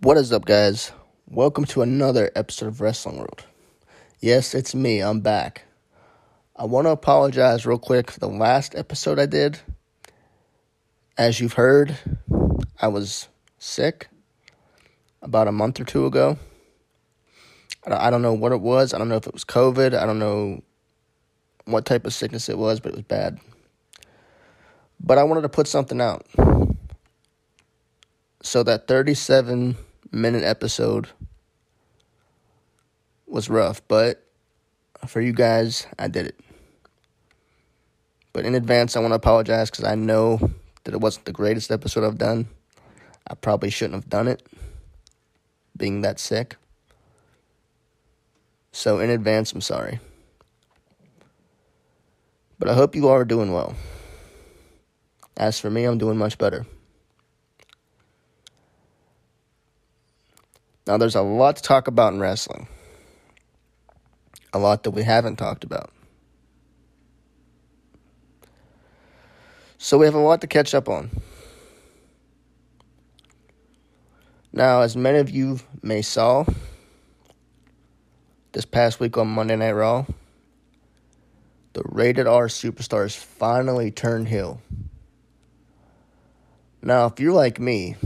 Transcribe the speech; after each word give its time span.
What 0.00 0.16
is 0.16 0.32
up, 0.32 0.44
guys? 0.44 0.92
Welcome 1.26 1.64
to 1.64 1.82
another 1.82 2.30
episode 2.36 2.68
of 2.68 2.80
Wrestling 2.80 3.16
World. 3.16 3.44
Yes, 4.20 4.54
it's 4.54 4.72
me. 4.72 5.00
I'm 5.00 5.18
back. 5.18 5.64
I 6.54 6.66
want 6.66 6.86
to 6.86 6.92
apologize 6.92 7.66
real 7.66 7.80
quick 7.80 8.12
for 8.12 8.20
the 8.20 8.28
last 8.28 8.76
episode 8.76 9.18
I 9.18 9.26
did. 9.26 9.58
As 11.16 11.40
you've 11.40 11.54
heard, 11.54 11.98
I 12.80 12.86
was 12.86 13.26
sick 13.58 14.06
about 15.20 15.48
a 15.48 15.52
month 15.52 15.80
or 15.80 15.84
two 15.84 16.06
ago. 16.06 16.38
I 17.84 18.08
don't 18.08 18.22
know 18.22 18.34
what 18.34 18.52
it 18.52 18.60
was. 18.60 18.94
I 18.94 18.98
don't 18.98 19.08
know 19.08 19.16
if 19.16 19.26
it 19.26 19.34
was 19.34 19.44
COVID. 19.44 19.98
I 19.98 20.06
don't 20.06 20.20
know 20.20 20.62
what 21.64 21.86
type 21.86 22.06
of 22.06 22.14
sickness 22.14 22.48
it 22.48 22.56
was, 22.56 22.78
but 22.78 22.92
it 22.92 22.94
was 22.94 23.04
bad. 23.04 23.40
But 25.00 25.18
I 25.18 25.24
wanted 25.24 25.40
to 25.42 25.48
put 25.48 25.66
something 25.66 26.00
out. 26.00 26.24
So 28.44 28.62
that 28.62 28.86
37 28.86 29.76
minute 30.10 30.44
episode 30.44 31.08
was 33.26 33.48
rough, 33.48 33.82
but 33.88 34.24
for 35.06 35.20
you 35.20 35.32
guys, 35.32 35.86
I 35.98 36.08
did 36.08 36.26
it. 36.26 36.40
But 38.32 38.46
in 38.46 38.54
advance, 38.54 38.96
I 38.96 39.00
want 39.00 39.12
to 39.12 39.16
apologize 39.16 39.70
because 39.70 39.84
I 39.84 39.94
know 39.94 40.50
that 40.84 40.94
it 40.94 41.00
wasn't 41.00 41.26
the 41.26 41.32
greatest 41.32 41.70
episode 41.70 42.04
I've 42.04 42.18
done. 42.18 42.48
I 43.26 43.34
probably 43.34 43.70
shouldn't 43.70 43.94
have 43.94 44.08
done 44.08 44.28
it, 44.28 44.42
being 45.76 46.02
that 46.02 46.18
sick. 46.18 46.56
So, 48.72 49.00
in 49.00 49.10
advance, 49.10 49.52
I'm 49.52 49.60
sorry. 49.60 50.00
But 52.58 52.68
I 52.68 52.74
hope 52.74 52.94
you 52.94 53.08
are 53.08 53.24
doing 53.24 53.52
well. 53.52 53.74
As 55.36 55.60
for 55.60 55.70
me, 55.70 55.84
I'm 55.84 55.98
doing 55.98 56.16
much 56.16 56.38
better. 56.38 56.66
Now, 60.88 60.96
there's 60.96 61.14
a 61.14 61.20
lot 61.20 61.56
to 61.56 61.62
talk 61.62 61.86
about 61.86 62.14
in 62.14 62.18
wrestling, 62.18 62.66
a 64.54 64.58
lot 64.58 64.84
that 64.84 64.92
we 64.92 65.02
haven't 65.02 65.36
talked 65.36 65.62
about. 65.62 65.90
So, 69.76 69.98
we 69.98 70.06
have 70.06 70.14
a 70.14 70.18
lot 70.18 70.40
to 70.40 70.46
catch 70.46 70.74
up 70.74 70.88
on. 70.88 71.10
Now, 74.50 74.80
as 74.80 74.96
many 74.96 75.18
of 75.18 75.28
you 75.28 75.60
may 75.82 76.00
saw, 76.00 76.46
this 78.52 78.64
past 78.64 78.98
week 78.98 79.18
on 79.18 79.28
Monday 79.28 79.56
Night 79.56 79.72
Raw, 79.72 80.06
the 81.74 81.82
rated 81.84 82.26
R 82.26 82.46
superstars 82.46 83.14
finally 83.14 83.90
turned 83.90 84.28
heel. 84.28 84.62
Now, 86.80 87.04
if 87.04 87.20
you're 87.20 87.34
like 87.34 87.60
me, 87.60 87.96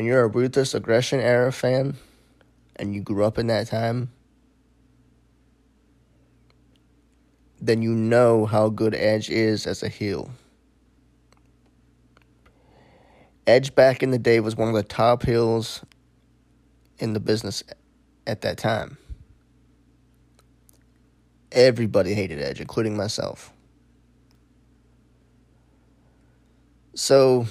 and 0.00 0.06
you're 0.06 0.24
a 0.24 0.28
ruthless 0.28 0.72
aggression 0.72 1.20
era 1.20 1.52
fan 1.52 1.94
and 2.76 2.94
you 2.94 3.02
grew 3.02 3.22
up 3.22 3.36
in 3.36 3.48
that 3.48 3.66
time, 3.66 4.10
then 7.60 7.82
you 7.82 7.90
know 7.94 8.46
how 8.46 8.70
good 8.70 8.94
Edge 8.94 9.28
is 9.28 9.66
as 9.66 9.82
a 9.82 9.90
heel. 9.90 10.30
Edge 13.46 13.74
back 13.74 14.02
in 14.02 14.10
the 14.10 14.18
day 14.18 14.40
was 14.40 14.56
one 14.56 14.68
of 14.68 14.74
the 14.74 14.82
top 14.82 15.22
heels 15.22 15.84
in 16.98 17.12
the 17.12 17.20
business 17.20 17.62
at 18.26 18.40
that 18.40 18.56
time. 18.56 18.96
Everybody 21.52 22.14
hated 22.14 22.40
Edge, 22.40 22.58
including 22.58 22.96
myself. 22.96 23.52
So 26.94 27.46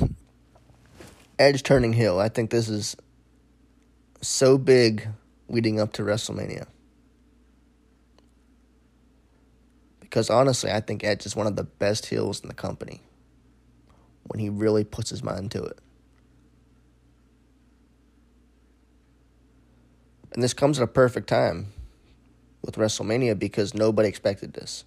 Edge 1.39 1.63
turning 1.63 1.93
heel. 1.93 2.19
I 2.19 2.27
think 2.27 2.49
this 2.49 2.67
is 2.67 2.97
so 4.21 4.57
big 4.57 5.07
leading 5.47 5.79
up 5.79 5.93
to 5.93 6.03
WrestleMania. 6.03 6.67
Because 10.01 10.29
honestly, 10.29 10.69
I 10.69 10.81
think 10.81 11.03
Edge 11.03 11.25
is 11.25 11.37
one 11.37 11.47
of 11.47 11.55
the 11.55 11.63
best 11.63 12.07
heels 12.07 12.41
in 12.41 12.49
the 12.49 12.53
company 12.53 13.01
when 14.23 14.39
he 14.39 14.49
really 14.49 14.83
puts 14.83 15.09
his 15.09 15.23
mind 15.23 15.51
to 15.51 15.63
it. 15.63 15.79
And 20.33 20.43
this 20.43 20.53
comes 20.53 20.77
at 20.77 20.83
a 20.83 20.87
perfect 20.87 21.27
time 21.27 21.67
with 22.61 22.75
WrestleMania 22.75 23.39
because 23.39 23.73
nobody 23.73 24.09
expected 24.09 24.53
this. 24.53 24.83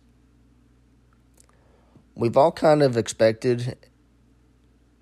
We've 2.15 2.37
all 2.37 2.53
kind 2.53 2.83
of 2.83 2.99
expected 2.99 3.77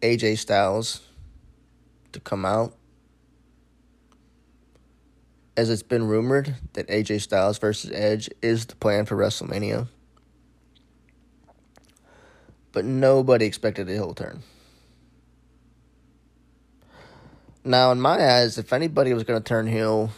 AJ 0.00 0.39
Styles 0.39 1.00
to 2.12 2.21
come 2.21 2.44
out. 2.44 2.76
As 5.56 5.69
it's 5.69 5.82
been 5.82 6.06
rumored 6.06 6.56
that 6.72 6.88
AJ 6.88 7.22
Styles 7.22 7.59
versus 7.59 7.91
Edge 7.93 8.31
is 8.41 8.66
the 8.66 8.76
plan 8.76 9.04
for 9.04 9.16
WrestleMania. 9.16 9.88
But 12.72 12.84
nobody 12.84 13.47
expected 13.47 13.88
a 13.88 13.93
heel 13.93 14.15
turn. 14.15 14.43
Now, 17.65 17.93
in 17.93 18.00
my 18.00 18.25
eyes, 18.25 18.56
if 18.56 18.72
anybody 18.72 19.12
was 19.12 19.25
going 19.25 19.42
to 19.42 19.47
turn 19.47 19.66
heel, 19.66 20.10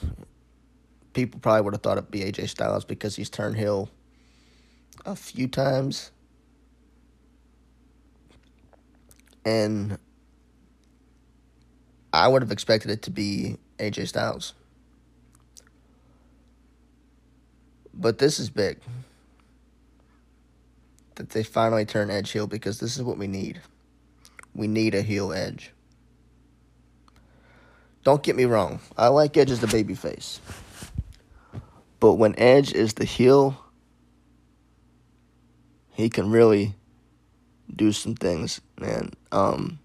people 1.13 1.41
probably 1.41 1.63
would 1.63 1.75
have 1.75 1.83
thought 1.83 1.99
it'd 1.99 2.11
be 2.11 2.21
AJ 2.21 2.49
Styles 2.49 2.85
because 2.85 3.17
he's 3.17 3.31
turned 3.31 3.57
heel 3.57 3.91
a 5.05 5.17
few 5.17 5.49
times. 5.49 6.13
And 9.45 9.99
I 12.13 12.29
would 12.29 12.43
have 12.43 12.53
expected 12.53 12.91
it 12.91 13.03
to 13.03 13.11
be 13.11 13.57
AJ 13.79 14.09
Styles. 14.09 14.55
But 17.95 18.19
this 18.19 18.39
is 18.39 18.51
big. 18.51 18.79
That 21.17 21.31
they 21.31 21.43
finally 21.43 21.85
turn 21.85 22.11
Edge 22.11 22.31
heel 22.31 22.47
because 22.47 22.81
this 22.81 22.97
is 22.97 23.03
what 23.03 23.19
we 23.19 23.27
need. 23.27 23.61
We 24.55 24.67
need 24.67 24.95
a 24.95 25.03
heel 25.03 25.33
Edge. 25.33 25.73
Don't 28.05 28.23
get 28.23 28.37
me 28.37 28.45
wrong. 28.45 28.81
I 28.99 29.09
like 29.09 29.37
Edge 29.37 29.51
as 29.51 29.61
the 29.61 29.67
babyface. 29.67 30.39
But 32.01 32.15
when 32.15 32.35
Edge 32.37 32.73
is 32.73 32.95
the 32.95 33.05
heel, 33.05 33.57
he 35.93 36.11
can 36.11 36.31
really 36.31 36.75
do 37.75 37.93
some 37.93 38.15
things, 38.15 38.61
man. 38.79 39.13
Um, 39.31 39.79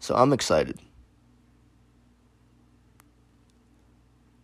so 0.00 0.16
I'm 0.16 0.32
excited. 0.32 0.78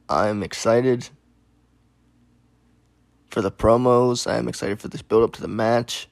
I'm 0.09 0.43
excited 0.43 1.09
for 3.31 3.41
the 3.41 3.51
promos. 3.51 4.31
I'm 4.31 4.49
excited 4.49 4.81
for 4.81 4.89
this 4.89 5.03
build 5.03 5.25
up 5.25 5.33
to 5.33 5.43
the 5.43 5.49
match. 5.49 6.09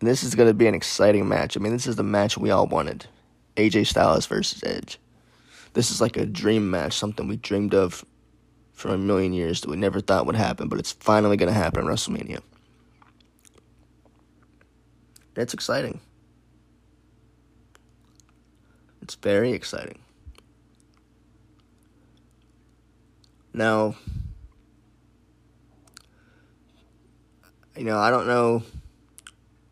And 0.00 0.08
this 0.08 0.24
is 0.24 0.34
going 0.34 0.48
to 0.48 0.54
be 0.54 0.66
an 0.66 0.74
exciting 0.74 1.28
match. 1.28 1.56
I 1.56 1.60
mean, 1.60 1.72
this 1.72 1.86
is 1.86 1.96
the 1.96 2.02
match 2.02 2.36
we 2.36 2.50
all 2.50 2.66
wanted 2.66 3.06
AJ 3.56 3.86
Styles 3.86 4.26
versus 4.26 4.62
Edge. 4.64 4.98
This 5.74 5.90
is 5.90 6.00
like 6.00 6.16
a 6.16 6.26
dream 6.26 6.70
match, 6.70 6.94
something 6.94 7.28
we 7.28 7.36
dreamed 7.36 7.74
of 7.74 8.04
for 8.72 8.88
a 8.88 8.98
million 8.98 9.32
years 9.32 9.60
that 9.60 9.70
we 9.70 9.76
never 9.76 10.00
thought 10.00 10.26
would 10.26 10.34
happen, 10.34 10.68
but 10.68 10.78
it's 10.78 10.92
finally 10.92 11.36
going 11.36 11.52
to 11.52 11.58
happen 11.58 11.86
at 11.86 11.94
WrestleMania. 11.94 12.40
That's 15.34 15.54
exciting. 15.54 16.00
It's 19.00 19.14
very 19.14 19.52
exciting. 19.52 20.00
Now, 23.54 23.96
you 27.76 27.84
know, 27.84 27.98
I 27.98 28.10
don't 28.10 28.26
know 28.26 28.62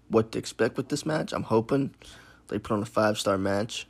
what 0.08 0.32
to 0.32 0.38
expect 0.38 0.76
with 0.76 0.88
this 0.88 1.06
match. 1.06 1.32
I'm 1.32 1.44
hoping 1.44 1.94
they 2.48 2.58
put 2.58 2.74
on 2.74 2.82
a 2.82 2.86
five 2.86 3.18
star 3.18 3.38
match. 3.38 3.86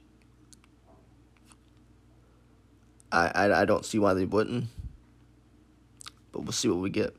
I, 3.10 3.32
I 3.34 3.62
I 3.62 3.64
don't 3.64 3.84
see 3.84 3.98
why 3.98 4.14
they 4.14 4.25
wouldn't, 4.25 4.66
but 6.31 6.42
we'll 6.42 6.52
see 6.52 6.69
what 6.69 6.78
we 6.78 6.90
get. 6.90 7.16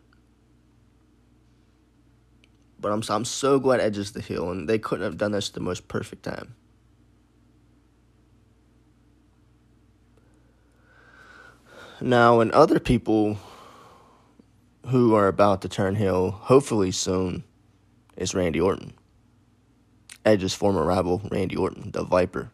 But 2.79 2.93
I'm 2.93 3.03
I'm 3.09 3.25
so 3.25 3.59
glad 3.59 3.81
Edge 3.81 3.97
is 3.97 4.13
the 4.13 4.21
heel, 4.21 4.49
and 4.49 4.69
they 4.69 4.79
couldn't 4.79 5.03
have 5.03 5.17
done 5.17 5.33
this 5.33 5.49
at 5.49 5.53
the 5.55 5.59
most 5.59 5.87
perfect 5.89 6.23
time. 6.23 6.55
Now, 12.03 12.39
and 12.39 12.51
other 12.51 12.79
people 12.79 13.37
who 14.87 15.13
are 15.13 15.27
about 15.27 15.61
to 15.61 15.69
turn 15.69 15.95
heel, 15.95 16.31
hopefully 16.31 16.91
soon, 16.91 17.43
is 18.17 18.33
Randy 18.33 18.59
Orton. 18.59 18.93
Edge's 20.25 20.55
former 20.55 20.83
rival, 20.83 21.21
Randy 21.29 21.55
Orton, 21.55 21.91
the 21.91 22.03
Viper. 22.03 22.49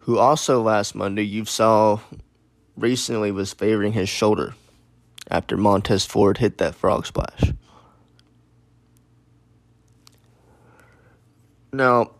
Who 0.00 0.18
also 0.18 0.60
last 0.60 0.96
Monday 0.96 1.22
you 1.22 1.44
saw 1.44 2.00
recently 2.76 3.30
was 3.30 3.52
favoring 3.52 3.92
his 3.92 4.08
shoulder 4.08 4.54
after 5.30 5.56
Montez 5.56 6.04
Ford 6.04 6.38
hit 6.38 6.58
that 6.58 6.74
frog 6.74 7.06
splash. 7.06 7.52
Now, 11.72 12.10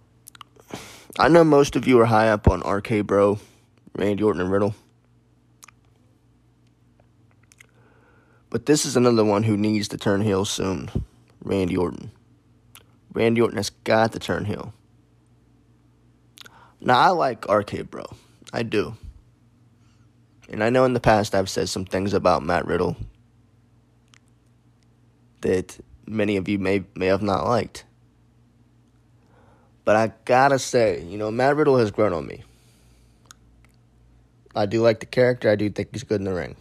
I 1.18 1.26
know 1.28 1.42
most 1.42 1.74
of 1.74 1.88
you 1.88 2.00
are 2.00 2.06
high 2.06 2.28
up 2.28 2.48
on 2.48 2.60
RK 2.60 3.06
Bro, 3.06 3.40
Randy 3.96 4.22
Orton, 4.22 4.40
and 4.40 4.50
Riddle. 4.50 4.74
But 8.50 8.66
this 8.66 8.86
is 8.86 8.96
another 8.96 9.24
one 9.24 9.42
who 9.42 9.56
needs 9.56 9.88
to 9.88 9.98
turn 9.98 10.22
heel 10.22 10.44
soon 10.44 10.90
Randy 11.42 11.76
Orton. 11.76 12.10
Randy 13.12 13.40
Orton 13.40 13.56
has 13.56 13.70
got 13.70 14.12
to 14.12 14.18
turn 14.18 14.44
heel. 14.44 14.72
Now, 16.80 16.98
I 16.98 17.08
like 17.08 17.48
RK 17.48 17.90
Bro. 17.90 18.04
I 18.52 18.62
do. 18.62 18.96
And 20.48 20.62
I 20.62 20.70
know 20.70 20.84
in 20.84 20.92
the 20.92 21.00
past 21.00 21.34
I've 21.34 21.48
said 21.48 21.68
some 21.68 21.84
things 21.84 22.12
about 22.12 22.42
Matt 22.42 22.66
Riddle 22.66 22.96
that 25.40 25.78
many 26.06 26.36
of 26.36 26.48
you 26.48 26.58
may 26.58 26.84
may 26.94 27.06
have 27.06 27.22
not 27.22 27.46
liked. 27.46 27.84
But 29.84 29.96
I 29.96 30.12
gotta 30.24 30.58
say, 30.58 31.02
you 31.02 31.18
know, 31.18 31.30
Matt 31.30 31.56
Riddle 31.56 31.78
has 31.78 31.90
grown 31.90 32.12
on 32.12 32.26
me. 32.26 32.42
I 34.54 34.66
do 34.66 34.82
like 34.82 35.00
the 35.00 35.06
character. 35.06 35.50
I 35.50 35.56
do 35.56 35.68
think 35.68 35.88
he's 35.92 36.04
good 36.04 36.20
in 36.20 36.24
the 36.24 36.34
ring. 36.34 36.56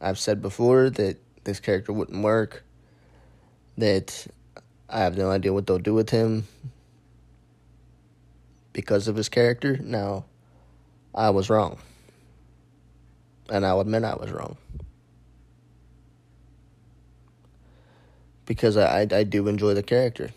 I've 0.00 0.18
said 0.18 0.42
before 0.42 0.90
that 0.90 1.16
this 1.44 1.60
character 1.60 1.92
wouldn't 1.92 2.22
work. 2.22 2.64
That 3.78 4.26
I 4.88 5.00
have 5.00 5.16
no 5.16 5.30
idea 5.30 5.52
what 5.52 5.66
they'll 5.66 5.78
do 5.78 5.94
with 5.94 6.10
him 6.10 6.46
because 8.72 9.08
of 9.08 9.16
his 9.16 9.28
character. 9.28 9.78
Now, 9.78 10.24
I 11.14 11.30
was 11.30 11.48
wrong. 11.48 11.78
And 13.48 13.64
I'll 13.64 13.80
admit 13.80 14.04
I 14.04 14.14
was 14.16 14.30
wrong. 14.30 14.56
Because 18.44 18.76
I, 18.76 19.00
I, 19.00 19.08
I 19.10 19.24
do 19.24 19.48
enjoy 19.48 19.74
the 19.74 19.82
character. 19.82 20.30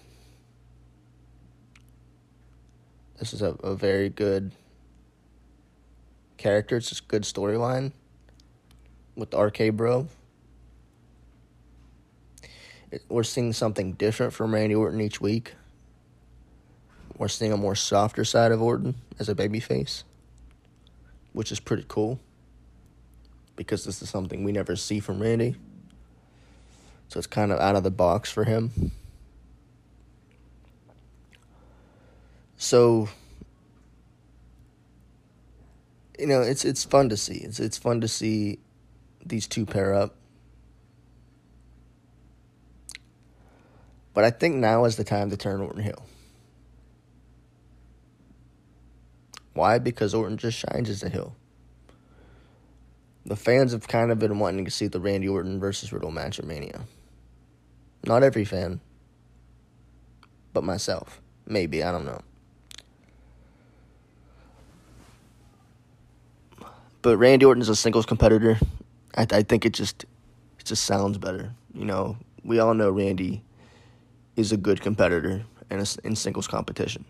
This 3.20 3.34
is 3.34 3.42
a, 3.42 3.50
a 3.64 3.76
very 3.76 4.10
good 4.10 4.52
character. 6.42 6.78
It's 6.78 7.00
a 7.00 7.04
good 7.04 7.24
storyline 7.24 7.92
with 9.16 9.34
RK 9.34 9.74
Bro. 9.74 10.08
We're 13.08 13.24
seeing 13.24 13.54
something 13.54 13.94
different 13.94 14.34
from 14.34 14.54
Randy 14.54 14.76
Orton 14.76 15.00
each 15.00 15.22
week. 15.22 15.54
We're 17.18 17.28
seeing 17.28 17.54
a 17.54 17.58
more 17.58 17.76
softer 17.76 18.26
side 18.26 18.52
of 18.52 18.62
Orton 18.62 18.96
as 19.20 19.30
a 19.30 19.36
babyface, 19.36 20.04
which 21.34 21.52
is 21.52 21.60
pretty 21.60 21.86
cool 21.88 22.20
because 23.56 23.86
this 23.86 24.02
is 24.02 24.10
something 24.10 24.44
we 24.44 24.52
never 24.52 24.76
see 24.76 25.00
from 25.00 25.22
Randy. 25.22 25.56
So 27.10 27.20
it's 27.20 27.28
kind 27.28 27.52
of 27.52 27.60
out 27.60 27.76
of 27.76 27.84
the 27.84 27.92
box 27.92 28.32
for 28.32 28.46
him. 28.46 28.92
So 32.58 33.10
you 36.22 36.28
know, 36.28 36.42
it's 36.42 36.64
it's 36.64 36.84
fun 36.84 37.10
to 37.10 37.18
see. 37.18 37.38
It's 37.38 37.60
it's 37.60 37.80
fun 37.80 38.02
to 38.02 38.08
see 38.08 38.60
these 39.26 39.48
two 39.48 39.66
pair 39.66 39.96
up. 39.96 40.16
But 44.14 44.24
I 44.24 44.30
think 44.30 44.58
now 44.58 44.86
is 44.86 44.98
the 44.98 45.04
time 45.04 45.32
to 45.32 45.38
turn 45.38 45.62
Orton 45.62 45.82
heel. 45.82 46.06
Why? 49.54 49.80
Because 49.80 50.14
Orton 50.14 50.38
just 50.38 50.60
shines 50.60 50.90
as 50.90 51.02
a 51.02 51.10
heel. 51.10 51.36
The 53.26 53.36
fans 53.36 53.72
have 53.72 53.88
kind 53.88 54.12
of 54.12 54.20
been 54.20 54.38
wanting 54.38 54.66
to 54.66 54.72
see 54.72 54.88
the 54.88 55.00
Randy 55.00 55.28
Orton 55.28 55.60
versus 55.60 55.92
Riddle 55.92 56.12
match 56.12 56.38
at 56.38 56.46
Mania. 56.46 56.82
Not 58.06 58.22
every 58.22 58.46
fan, 58.46 58.80
but 60.54 60.64
myself. 60.64 61.22
Maybe, 61.48 61.84
I 61.84 61.92
don't 61.92 62.06
know. 62.06 62.22
But 67.02 67.18
Randy 67.18 67.46
Orton 67.46 67.62
is 67.62 67.70
a 67.70 67.76
singles 67.76 68.06
competitor. 68.06 68.60
I, 69.18 69.26
I 69.32 69.42
think 69.44 69.66
it 69.66 69.74
just 69.74 70.04
it 70.60 70.66
just 70.66 70.84
sounds 70.84 71.18
better. 71.18 71.54
You 71.74 71.86
know, 71.86 72.18
we 72.44 72.60
all 72.60 72.74
know 72.74 72.92
Randy 72.92 73.44
is 74.36 74.52
a 74.52 74.58
good 74.58 74.82
competitor 74.82 75.44
in 75.70 75.80
a, 75.80 75.86
in 76.04 76.16
singles 76.16 76.48
competition. 76.48 77.06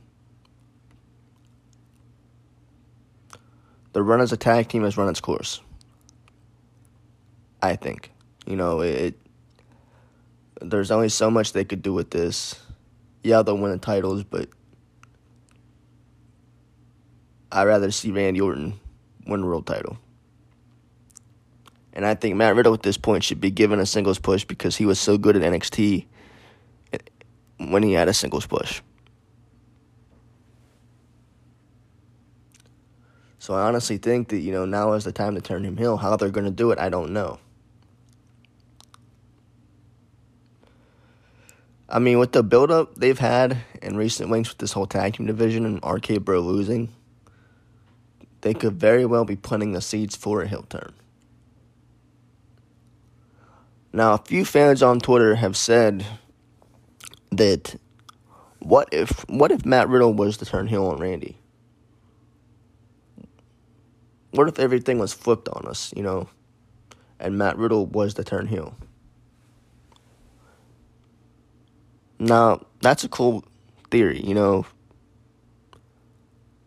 The 3.93 4.01
run 4.01 4.21
as 4.21 4.31
a 4.31 4.37
tag 4.37 4.69
team 4.69 4.83
has 4.83 4.95
run 4.95 5.09
its 5.09 5.19
course. 5.19 5.59
I 7.61 7.75
think, 7.75 8.11
you 8.45 8.55
know, 8.55 8.79
it. 8.81 9.15
There's 10.61 10.91
only 10.91 11.09
so 11.09 11.29
much 11.29 11.53
they 11.53 11.65
could 11.65 11.81
do 11.81 11.91
with 11.91 12.11
this. 12.11 12.59
Yeah, 13.23 13.41
they'll 13.41 13.57
win 13.57 13.71
the 13.71 13.77
titles, 13.77 14.23
but 14.23 14.47
I'd 17.51 17.63
rather 17.63 17.91
see 17.91 18.11
Randy 18.11 18.39
Orton 18.39 18.79
win 19.25 19.45
world 19.45 19.67
title. 19.67 19.97
And 21.93 22.05
I 22.05 22.15
think 22.15 22.35
Matt 22.35 22.55
Riddle 22.55 22.73
at 22.73 22.83
this 22.83 22.97
point 22.97 23.23
should 23.23 23.41
be 23.41 23.51
given 23.51 23.79
a 23.79 23.85
singles 23.85 24.19
push 24.19 24.45
because 24.45 24.77
he 24.77 24.85
was 24.85 24.99
so 24.99 25.17
good 25.17 25.35
at 25.35 25.41
NXT 25.41 26.05
when 27.57 27.83
he 27.83 27.93
had 27.93 28.07
a 28.07 28.13
singles 28.13 28.45
push. 28.45 28.81
So 33.39 33.55
I 33.55 33.61
honestly 33.63 33.97
think 33.97 34.29
that, 34.29 34.39
you 34.39 34.51
know, 34.51 34.65
now 34.65 34.93
is 34.93 35.03
the 35.03 35.11
time 35.11 35.35
to 35.35 35.41
turn 35.41 35.65
him 35.65 35.75
heel. 35.75 35.97
How 35.97 36.15
they're 36.15 36.29
going 36.29 36.45
to 36.45 36.51
do 36.51 36.71
it, 36.71 36.79
I 36.79 36.89
don't 36.89 37.11
know. 37.11 37.39
I 41.89 41.99
mean, 41.99 42.19
with 42.19 42.31
the 42.31 42.43
build-up 42.43 42.95
they've 42.95 43.19
had 43.19 43.57
in 43.81 43.97
recent 43.97 44.29
weeks 44.29 44.49
with 44.49 44.59
this 44.59 44.71
whole 44.71 44.85
tag 44.85 45.15
team 45.15 45.25
division 45.25 45.65
and 45.65 45.83
RK 45.83 46.23
Bro 46.23 46.41
losing, 46.41 46.93
they 48.41 48.53
could 48.53 48.73
very 48.73 49.05
well 49.05 49.25
be 49.25 49.35
planting 49.35 49.71
the 49.73 49.81
seeds 49.81 50.15
for 50.15 50.41
a 50.41 50.47
heel 50.47 50.65
turn. 50.69 50.93
Now, 53.93 54.13
a 54.13 54.17
few 54.17 54.45
fans 54.45 54.81
on 54.81 54.99
Twitter 54.99 55.35
have 55.35 55.57
said 55.57 56.05
that 57.31 57.75
what 58.59 58.89
if 58.91 59.25
what 59.27 59.51
if 59.51 59.65
Matt 59.65 59.89
Riddle 59.89 60.13
was 60.13 60.37
to 60.37 60.45
turn 60.45 60.67
heel 60.67 60.85
on 60.85 60.99
Randy? 60.99 61.37
What 64.31 64.47
if 64.47 64.59
everything 64.59 64.97
was 64.97 65.13
flipped 65.13 65.49
on 65.49 65.67
us, 65.67 65.93
you 65.95 66.03
know, 66.03 66.29
and 67.19 67.37
Matt 67.37 67.57
Riddle 67.57 67.85
was 67.85 68.13
to 68.13 68.23
turn 68.23 68.47
heel? 68.47 68.75
Now, 72.17 72.65
that's 72.81 73.03
a 73.03 73.09
cool 73.09 73.43
theory, 73.89 74.21
you 74.23 74.35
know. 74.35 74.65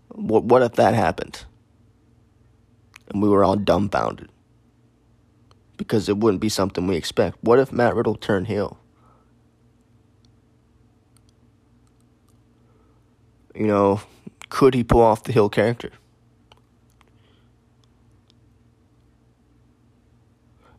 What 0.08 0.44
what 0.44 0.62
if 0.62 0.72
that 0.72 0.94
happened? 0.94 1.44
And 3.14 3.23
we 3.23 3.28
were 3.28 3.44
all 3.44 3.54
dumbfounded 3.54 4.28
because 5.76 6.09
it 6.09 6.18
wouldn't 6.18 6.40
be 6.40 6.49
something 6.49 6.88
we 6.88 6.97
expect. 6.97 7.38
What 7.42 7.61
if 7.61 7.73
Matt 7.73 7.94
Riddle 7.94 8.16
turned 8.16 8.49
heel? 8.49 8.76
You 13.54 13.68
know, 13.68 14.00
could 14.49 14.75
he 14.75 14.83
pull 14.83 15.00
off 15.00 15.23
the 15.23 15.33
heel 15.33 15.49
character? 15.49 15.90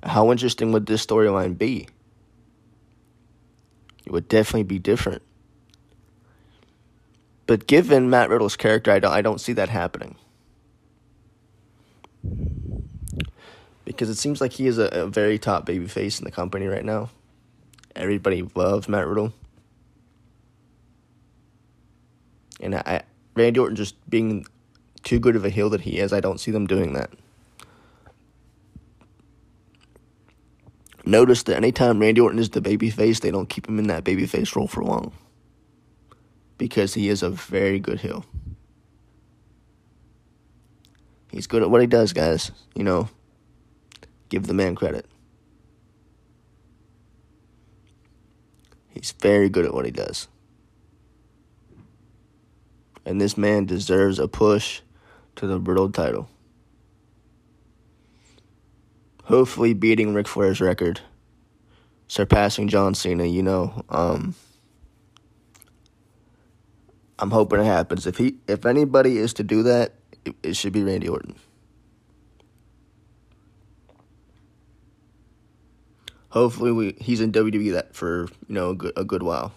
How 0.04 0.30
interesting 0.30 0.74
would 0.74 0.88
this 0.88 1.06
storyline 1.06 1.58
be? 1.58 1.88
It 4.06 4.12
would 4.12 4.28
definitely 4.28 4.64
be 4.64 4.78
different. 4.78 5.22
But 7.48 7.66
given 7.66 8.10
Matt 8.10 8.30
Riddle's 8.30 8.58
character, 8.58 8.92
I 8.92 9.00
don't, 9.00 9.14
I 9.14 9.22
don't 9.22 9.40
see 9.40 9.54
that 9.54 9.70
happening. 9.70 10.18
Because 13.86 14.10
it 14.10 14.16
seems 14.16 14.42
like 14.42 14.54
he 14.54 14.68
is 14.68 14.78
a, 14.78 14.88
a 14.88 15.08
very 15.08 15.40
top 15.40 15.66
baby 15.66 15.88
face 15.88 16.20
in 16.20 16.26
the 16.26 16.32
company 16.32 16.66
right 16.66 16.84
now. 16.84 17.10
Everybody 17.96 18.48
loves 18.56 18.90
Matt 18.90 19.08
Riddle. 19.08 19.34
And 22.60 22.76
I, 22.76 23.04
Randy 23.36 23.60
Orton 23.60 23.76
just 23.76 23.96
being 24.10 24.46
too 25.04 25.20
good 25.20 25.36
of 25.36 25.46
a 25.46 25.50
heel 25.50 25.70
that 25.70 25.82
he 25.82 26.00
is, 26.00 26.12
I 26.12 26.20
don't 26.20 26.40
see 26.40 26.52
them 26.52 26.68
doing 26.68 26.94
that. 26.94 27.12
Notice 31.06 31.44
that 31.44 31.56
anytime 31.56 32.00
Randy 32.00 32.20
Orton 32.20 32.40
is 32.40 32.50
the 32.50 32.62
baby 32.62 32.90
face, 32.90 33.20
they 33.20 33.30
don't 33.30 33.48
keep 33.48 33.70
him 33.70 33.78
in 33.78 33.88
that 33.88 34.04
baby 34.04 34.26
face 34.26 34.56
role 34.56 34.68
for 34.68 34.84
long. 34.84 35.14
Because 36.58 36.96
he 36.96 37.10
is 37.10 37.22
a 37.22 37.30
very 37.30 37.80
good 37.80 38.00
heel. 38.00 38.26
He's 41.36 41.48
good 41.48 41.64
at 41.64 41.70
what 41.70 41.82
he 41.82 41.88
does, 41.88 42.14
guys. 42.14 42.50
You 42.76 42.86
know, 42.86 43.10
give 44.30 44.48
the 44.48 44.54
man 44.54 44.74
credit. 44.74 45.06
He's 48.88 49.12
very 49.12 49.50
good 49.50 49.66
at 49.66 49.74
what 49.74 49.84
he 49.84 49.92
does. 49.92 50.30
And 53.06 53.20
this 53.20 53.38
man 53.38 53.66
deserves 53.66 54.18
a 54.18 54.30
push 54.30 54.80
to 55.36 55.46
the 55.46 55.60
world 55.60 55.94
title. 55.94 56.30
Hopefully, 59.26 59.74
beating 59.74 60.14
Ric 60.14 60.30
Flair's 60.30 60.62
record, 60.62 61.02
surpassing 62.08 62.70
John 62.70 62.96
Cena. 62.96 63.26
You 63.26 63.44
know, 63.44 63.84
um, 63.90 64.36
I'm 67.20 67.32
hoping 67.32 67.60
it 67.60 67.66
happens. 67.66 68.08
If 68.08 68.20
he, 68.20 68.36
if 68.48 68.66
anybody 68.66 69.18
is 69.18 69.34
to 69.34 69.44
do 69.44 69.64
that, 69.64 69.96
it, 70.26 70.36
it 70.44 70.56
should 70.56 70.74
be 70.74 70.84
Randy 70.84 71.08
Orton. 71.08 71.36
Hopefully, 76.30 76.72
we 76.72 76.98
he's 77.00 77.22
in 77.22 77.32
WWE 77.32 77.72
that 77.74 77.96
for 77.96 78.28
you 78.48 78.56
know 78.56 78.72
a 78.72 78.76
good, 78.76 78.94
a 78.98 79.06
good 79.06 79.24
while. 79.24 79.54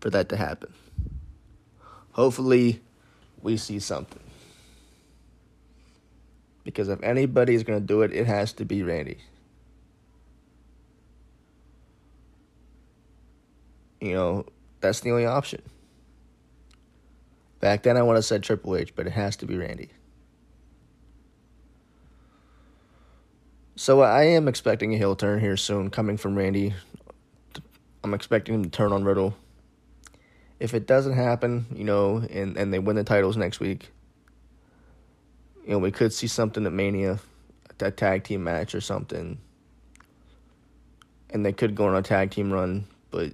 For 0.00 0.10
that 0.10 0.28
to 0.30 0.36
happen. 0.36 0.72
Hopefully, 2.12 2.80
we 3.42 3.56
see 3.56 3.78
something. 3.78 4.22
Because 6.64 6.88
if 6.88 7.02
anybody 7.02 7.54
is 7.54 7.62
going 7.62 7.80
to 7.80 7.86
do 7.86 8.02
it, 8.02 8.12
it 8.12 8.26
has 8.26 8.52
to 8.54 8.64
be 8.64 8.82
Randy. 8.82 9.18
You 14.00 14.14
know, 14.14 14.46
that's 14.80 15.00
the 15.00 15.10
only 15.10 15.26
option. 15.26 15.62
Back 17.60 17.82
then, 17.82 17.96
I 17.96 18.02
would 18.02 18.16
have 18.16 18.24
said 18.24 18.42
Triple 18.42 18.76
H, 18.76 18.94
but 18.94 19.06
it 19.06 19.12
has 19.12 19.36
to 19.36 19.46
be 19.46 19.56
Randy. 19.56 19.90
So 23.76 24.00
I 24.00 24.24
am 24.24 24.48
expecting 24.48 24.94
a 24.94 24.98
heel 24.98 25.14
turn 25.16 25.40
here 25.40 25.56
soon, 25.56 25.90
coming 25.90 26.16
from 26.16 26.36
Randy. 26.36 26.74
I'm 28.02 28.14
expecting 28.14 28.54
him 28.54 28.64
to 28.64 28.70
turn 28.70 28.92
on 28.92 29.04
Riddle. 29.04 29.34
If 30.58 30.74
it 30.74 30.86
doesn't 30.86 31.14
happen, 31.14 31.66
you 31.74 31.84
know, 31.84 32.18
and, 32.18 32.56
and 32.56 32.72
they 32.72 32.78
win 32.78 32.96
the 32.96 33.04
titles 33.04 33.36
next 33.36 33.60
week, 33.60 33.90
you 35.64 35.70
know, 35.70 35.78
we 35.78 35.90
could 35.90 36.12
see 36.12 36.26
something 36.26 36.66
at 36.66 36.72
Mania, 36.72 37.20
a 37.78 37.90
tag 37.90 38.24
team 38.24 38.44
match 38.44 38.74
or 38.74 38.80
something. 38.80 39.38
And 41.30 41.46
they 41.46 41.52
could 41.52 41.74
go 41.74 41.86
on 41.86 41.96
a 41.96 42.02
tag 42.02 42.30
team 42.30 42.52
run, 42.52 42.86
but 43.10 43.32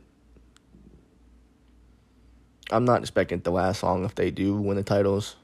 I'm 2.70 2.84
not 2.84 3.00
expecting 3.00 3.40
to 3.42 3.50
last 3.50 3.82
long 3.82 4.04
if 4.04 4.14
they 4.14 4.30
do 4.30 4.56
win 4.56 4.76
the 4.76 4.82
titles. 4.82 5.36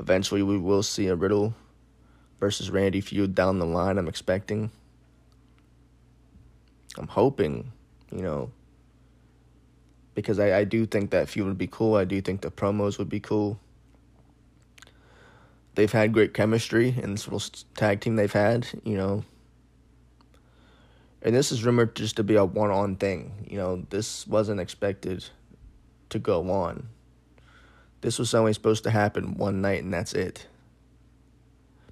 Eventually, 0.00 0.42
we 0.42 0.56
will 0.56 0.82
see 0.82 1.08
a 1.08 1.14
Riddle 1.14 1.54
versus 2.40 2.70
Randy 2.70 3.00
feud 3.00 3.34
down 3.34 3.58
the 3.58 3.66
line. 3.66 3.98
I'm 3.98 4.08
expecting. 4.08 4.70
I'm 6.96 7.08
hoping, 7.08 7.72
you 8.10 8.22
know, 8.22 8.50
because 10.14 10.38
I, 10.38 10.58
I 10.58 10.64
do 10.64 10.86
think 10.86 11.10
that 11.10 11.28
feud 11.28 11.46
would 11.46 11.58
be 11.58 11.66
cool. 11.66 11.96
I 11.96 12.04
do 12.04 12.20
think 12.20 12.40
the 12.40 12.50
promos 12.50 12.98
would 12.98 13.08
be 13.08 13.20
cool. 13.20 13.58
They've 15.74 15.92
had 15.92 16.12
great 16.12 16.34
chemistry 16.34 16.94
in 17.00 17.12
this 17.12 17.28
little 17.28 17.46
tag 17.76 18.00
team 18.00 18.16
they've 18.16 18.32
had, 18.32 18.66
you 18.84 18.96
know. 18.96 19.24
And 21.22 21.34
this 21.34 21.52
is 21.52 21.64
rumored 21.64 21.94
just 21.94 22.16
to 22.16 22.24
be 22.24 22.36
a 22.36 22.44
one 22.44 22.70
on 22.70 22.96
thing. 22.96 23.46
You 23.48 23.58
know, 23.58 23.86
this 23.90 24.26
wasn't 24.26 24.60
expected 24.60 25.24
to 26.10 26.18
go 26.18 26.50
on. 26.50 26.88
This 28.00 28.18
was 28.18 28.34
only 28.34 28.52
supposed 28.52 28.84
to 28.84 28.90
happen 28.90 29.36
one 29.36 29.60
night 29.60 29.82
and 29.82 29.92
that's 29.92 30.12
it. 30.12 30.46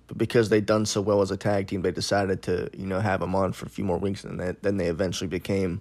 But 0.07 0.19
because 0.19 0.49
they'd 0.49 0.67
done 0.67 0.87
so 0.87 1.01
well 1.01 1.21
as 1.21 1.31
a 1.31 1.37
tag 1.37 1.67
team, 1.67 1.83
they 1.83 1.91
decided 1.91 2.43
to, 2.43 2.71
you 2.77 2.87
know, 2.87 3.01
have 3.01 3.21
them 3.21 3.35
on 3.35 3.53
for 3.53 3.67
a 3.67 3.69
few 3.69 3.85
more 3.85 3.99
weeks 3.99 4.25
and 4.25 4.39
then 4.63 4.77
they 4.77 4.87
eventually 4.87 5.29
became 5.29 5.81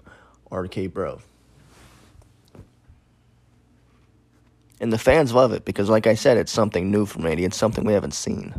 RK 0.52 0.94
Bro. 0.94 1.22
And 4.80 4.92
the 4.92 4.98
fans 4.98 5.34
love 5.34 5.54
it 5.54 5.64
because, 5.64 5.90
like 5.90 6.06
I 6.06 6.16
said, 6.16 6.38
it's 6.38 6.52
something 6.52 6.92
new 6.92 7.06
for 7.06 7.20
Randy. 7.20 7.46
It's 7.46 7.58
something 7.58 7.86
we 7.86 7.94
haven't 7.94 8.14
seen 8.14 8.54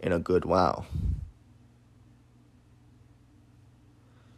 in 0.00 0.12
a 0.12 0.18
good 0.18 0.44
while. 0.44 0.86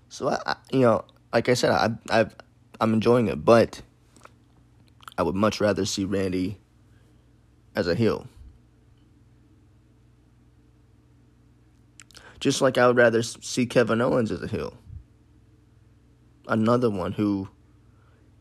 So, 0.09 0.28
I, 0.30 0.56
you 0.73 0.80
know, 0.80 1.04
like 1.33 1.49
I 1.49 1.54
said, 1.54 1.71
I, 1.71 1.90
I've, 2.11 2.35
I'm 2.80 2.95
enjoying 2.95 3.28
it, 3.28 3.45
but 3.45 3.83
I 5.18 5.23
would 5.23 5.35
much 5.35 5.61
rather 5.61 5.85
see 5.85 6.04
Randy 6.04 6.58
as 7.75 7.87
a 7.87 7.94
heel. 7.94 8.26
Just 12.38 12.61
like 12.61 12.78
I 12.78 12.87
would 12.87 12.96
rather 12.96 13.23
see 13.23 13.66
Kevin 13.66 14.00
Owens 14.00 14.30
as 14.30 14.42
a 14.42 14.46
heel. 14.46 14.75
Another 16.46 16.90
one 16.90 17.12
who 17.12 17.49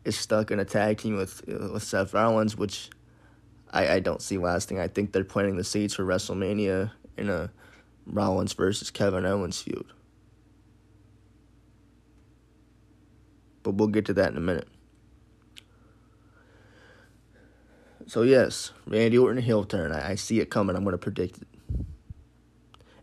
is 0.04 0.18
stuck 0.18 0.52
in 0.52 0.60
a 0.60 0.66
tag 0.66 1.00
team 1.00 1.18
with 1.18 1.46
with 1.48 1.82
Seth 1.82 2.14
Rollins, 2.14 2.56
which 2.56 2.90
I, 3.72 3.96
I 3.96 4.00
don't 4.00 4.22
see 4.22 4.38
lasting. 4.38 4.80
I 4.80 4.88
think 4.88 5.12
they're 5.12 5.24
planting 5.24 5.58
the 5.58 5.64
seeds 5.64 5.96
for 5.96 6.04
WrestleMania 6.04 6.92
in 7.18 7.30
a 7.30 7.52
Rollins 8.06 8.54
versus 8.54 8.92
Kevin 8.92 9.26
Owens 9.26 9.62
feud. 9.62 9.86
But 13.64 13.72
we'll 13.72 13.88
get 13.88 14.06
to 14.06 14.14
that 14.14 14.30
in 14.32 14.38
a 14.38 14.42
minute. 14.42 14.68
So 18.08 18.22
yes, 18.22 18.72
Randy 18.86 19.18
Orton 19.18 19.42
heel 19.42 19.64
turn. 19.64 19.92
I, 19.92 20.12
I 20.12 20.16
see 20.16 20.40
it 20.40 20.50
coming. 20.50 20.76
I'm 20.76 20.84
going 20.84 20.94
to 20.94 20.98
predict 20.98 21.42
it. 21.42 21.48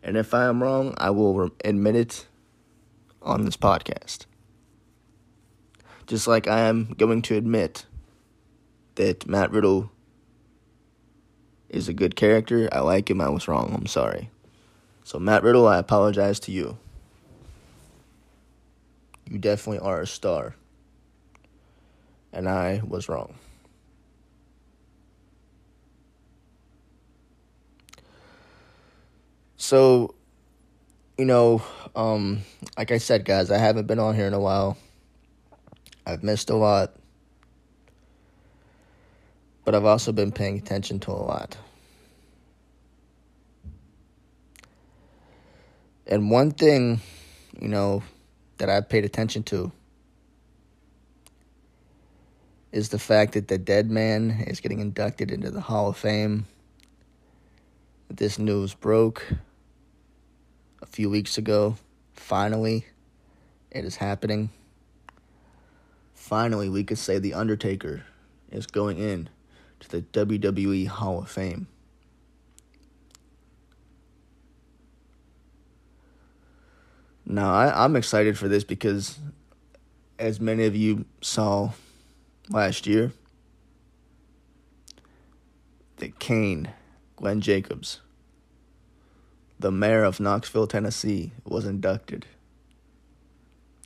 And 0.03 0.17
if 0.17 0.35
I 0.35 0.47
am 0.47 0.63
wrong, 0.63 0.95
I 0.99 1.11
will 1.11 1.51
admit 1.65 1.97
it 1.97 2.27
on 3.21 3.45
this 3.45 3.57
podcast. 3.57 4.27
Just 6.07 6.27
like 6.27 6.49
I 6.49 6.61
am 6.61 6.95
going 6.99 7.23
to 7.23 7.37
admit 7.37 7.87
that 8.97 9.27
Matt 9.27 9.51
Riddle 9.51 9.91
is 11.69 11.89
a 11.89 11.95
good 11.95 12.17
character. 12.17 12.69
I 12.73 12.81
like 12.81 13.11
him. 13.11 13.21
I 13.21 13.29
was 13.29 13.49
wrong. 13.49 13.73
I'm 13.75 13.87
sorry. 13.87 14.31
So, 15.05 15.19
Matt 15.19 15.43
Riddle, 15.43 15.67
I 15.67 15.79
apologize 15.79 16.39
to 16.41 16.53
you. 16.53 16.79
You 19.29 19.39
definitely 19.39 19.79
are 19.79 20.01
a 20.01 20.07
star. 20.07 20.55
And 22.33 22.49
I 22.49 22.83
was 22.87 23.09
wrong. 23.09 23.35
So, 29.63 30.17
you 31.17 31.25
know, 31.25 31.63
um, 31.95 32.43
like 32.77 32.91
I 32.91 32.99
said, 32.99 33.25
guys, 33.25 33.49
I 33.49 33.59
haven't 33.59 33.87
been 33.87 34.01
on 34.01 34.17
here 34.17 34.27
in 34.27 34.35
a 34.35 34.41
while. 34.41 34.77
I've 36.05 36.25
missed 36.25 36.51
a 36.51 36.57
lot. 36.57 36.97
But 39.65 39.77
I've 39.77 39.85
also 39.85 40.11
been 40.11 40.33
paying 40.33 40.59
attention 40.59 40.99
to 40.99 41.13
a 41.13 41.23
lot. 41.23 41.57
And 46.09 46.29
one 46.29 46.51
thing, 46.51 47.01
you 47.61 47.69
know, 47.69 48.03
that 48.59 48.69
I've 48.69 48.89
paid 48.89 49.05
attention 49.05 49.45
to 49.45 49.71
is 52.73 52.89
the 52.89 52.99
fact 52.99 53.35
that 53.35 53.47
the 53.47 53.59
dead 53.59 53.89
man 53.89 54.45
is 54.49 54.59
getting 54.59 54.81
inducted 54.81 55.31
into 55.31 55.53
the 55.53 55.61
Hall 55.61 55.89
of 55.89 55.97
Fame. 55.97 56.49
This 58.11 58.41
news 58.41 58.75
broke 58.75 59.25
a 60.83 60.87
few 60.87 61.09
weeks 61.09 61.39
ago. 61.39 61.77
Finally, 62.13 62.85
it 63.71 63.87
is 63.87 63.97
happening 63.97 64.51
finally 66.23 66.69
we 66.69 66.85
could 66.85 66.97
say 66.97 67.19
The 67.19 67.35
Undertaker 67.35 68.05
is 68.51 68.67
going 68.67 68.97
in 68.97 69.29
to 69.81 69.89
the 69.91 70.01
WWE 70.01 70.87
Hall 70.87 71.19
of 71.19 71.29
Fame. 71.29 71.67
Now, 77.27 77.53
I, 77.53 77.85
I'm 77.85 77.97
excited 77.97 78.39
for 78.39 78.49
this 78.49 78.65
because, 78.65 79.19
as 80.19 80.41
many 80.41 80.65
of 80.65 80.77
you 80.77 81.05
saw 81.21 81.73
last 82.49 82.87
year, 82.87 83.13
that 85.97 86.19
Kane, 86.19 86.71
Glenn 87.17 87.41
Jacobs, 87.41 88.01
the 89.63 89.71
mayor 89.71 90.03
of 90.03 90.21
Knoxville, 90.21 90.67
Tennessee, 90.67 91.33
was 91.45 91.65
inducted 91.65 92.27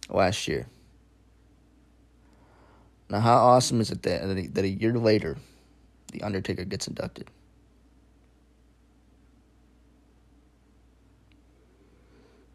last 0.09 0.49
year. 0.49 0.66
Now, 3.09 3.21
how 3.21 3.37
awesome 3.37 3.80
is 3.80 3.90
it 3.90 4.02
that, 4.02 4.54
that 4.54 4.64
a 4.64 4.68
year 4.68 4.95
later, 4.95 5.37
The 6.12 6.23
Undertaker 6.23 6.64
gets 6.64 6.88
inducted? 6.88 7.30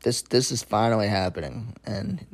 This 0.03 0.23
this 0.23 0.51
is 0.51 0.63
finally 0.63 1.07
happening, 1.07 1.75
and 1.85 2.25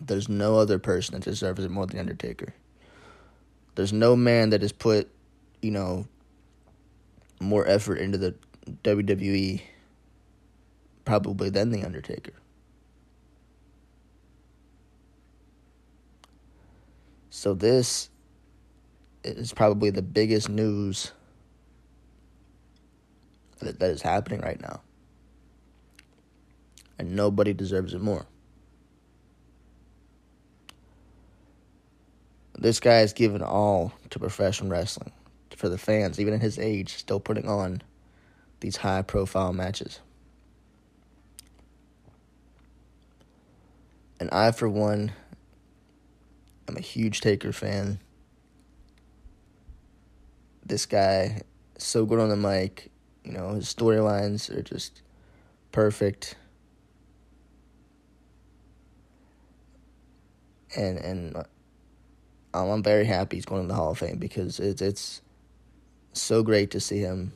there's 0.00 0.28
no 0.28 0.58
other 0.58 0.78
person 0.78 1.14
that 1.14 1.24
deserves 1.24 1.64
it 1.64 1.72
more 1.72 1.84
than 1.84 1.96
The 1.96 2.00
Undertaker. 2.00 2.54
There's 3.74 3.92
no 3.92 4.14
man 4.14 4.50
that 4.50 4.62
has 4.62 4.70
put, 4.70 5.10
you 5.60 5.72
know, 5.72 6.06
more 7.40 7.66
effort 7.66 7.96
into 7.96 8.16
the 8.16 8.36
WWE 8.84 9.60
probably 11.06 11.48
than 11.48 11.70
The 11.70 11.84
Undertaker. 11.84 12.32
So 17.30 17.54
this 17.54 18.10
is 19.24 19.52
probably 19.52 19.90
the 19.90 20.02
biggest 20.02 20.48
news 20.48 21.12
that, 23.60 23.78
that 23.78 23.90
is 23.90 24.02
happening 24.02 24.40
right 24.40 24.60
now. 24.60 24.80
And 26.98 27.14
nobody 27.14 27.52
deserves 27.52 27.94
it 27.94 28.00
more. 28.00 28.26
This 32.58 32.80
guy 32.80 32.96
has 32.96 33.12
given 33.12 33.42
all 33.42 33.92
to 34.10 34.18
professional 34.18 34.70
wrestling 34.70 35.12
for 35.54 35.68
the 35.68 35.78
fans, 35.78 36.18
even 36.18 36.34
at 36.34 36.40
his 36.40 36.58
age, 36.58 36.94
still 36.94 37.20
putting 37.20 37.48
on 37.48 37.82
these 38.60 38.76
high 38.76 39.02
profile 39.02 39.52
matches. 39.52 40.00
And 44.18 44.30
I, 44.30 44.50
for 44.52 44.68
one, 44.68 45.12
am 46.68 46.76
a 46.76 46.80
huge 46.80 47.20
Taker 47.20 47.52
fan. 47.52 48.00
This 50.64 50.86
guy, 50.86 51.42
so 51.78 52.06
good 52.06 52.18
on 52.18 52.28
the 52.28 52.36
mic. 52.36 52.90
You 53.24 53.32
know, 53.32 53.50
his 53.54 53.72
storylines 53.72 54.50
are 54.50 54.62
just 54.62 55.02
perfect. 55.72 56.36
And 60.74 60.98
and 60.98 61.36
um, 62.56 62.70
I'm 62.70 62.82
very 62.82 63.04
happy 63.04 63.36
he's 63.36 63.44
going 63.44 63.62
to 63.62 63.68
the 63.68 63.74
Hall 63.74 63.92
of 63.92 63.98
Fame 63.98 64.18
because 64.18 64.58
it's 64.60 64.82
it's 64.82 65.22
so 66.12 66.42
great 66.42 66.70
to 66.70 66.80
see 66.80 66.98
him 66.98 67.32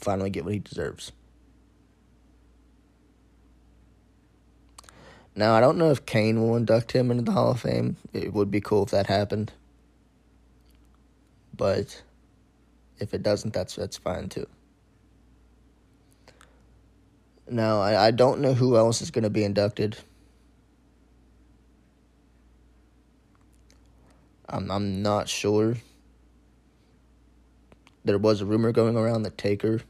finally 0.00 0.30
get 0.30 0.44
what 0.44 0.54
he 0.54 0.60
deserves. 0.60 1.12
Now, 5.34 5.54
I 5.54 5.60
don't 5.60 5.78
know 5.78 5.90
if 5.90 6.04
Kane 6.04 6.40
will 6.40 6.56
induct 6.56 6.92
him 6.92 7.10
into 7.10 7.22
the 7.22 7.32
Hall 7.32 7.52
of 7.52 7.60
Fame. 7.60 7.96
It 8.12 8.34
would 8.34 8.50
be 8.50 8.60
cool 8.60 8.82
if 8.82 8.90
that 8.90 9.06
happened. 9.06 9.52
But 11.56 12.02
if 12.98 13.14
it 13.14 13.22
doesn't, 13.22 13.54
that's 13.54 13.76
that's 13.76 13.96
fine 13.96 14.28
too. 14.28 14.46
Now, 17.48 17.80
I, 17.80 18.08
I 18.08 18.10
don't 18.10 18.40
know 18.40 18.54
who 18.54 18.76
else 18.76 19.02
is 19.02 19.10
going 19.10 19.24
to 19.24 19.30
be 19.30 19.44
inducted. 19.44 19.96
I'm 24.48 24.70
I'm 24.70 25.02
not 25.02 25.28
sure. 25.28 25.76
There 28.04 28.18
was 28.18 28.40
a 28.40 28.46
rumor 28.46 28.72
going 28.72 28.96
around 28.96 29.22
that 29.22 29.38
Taker 29.38 29.80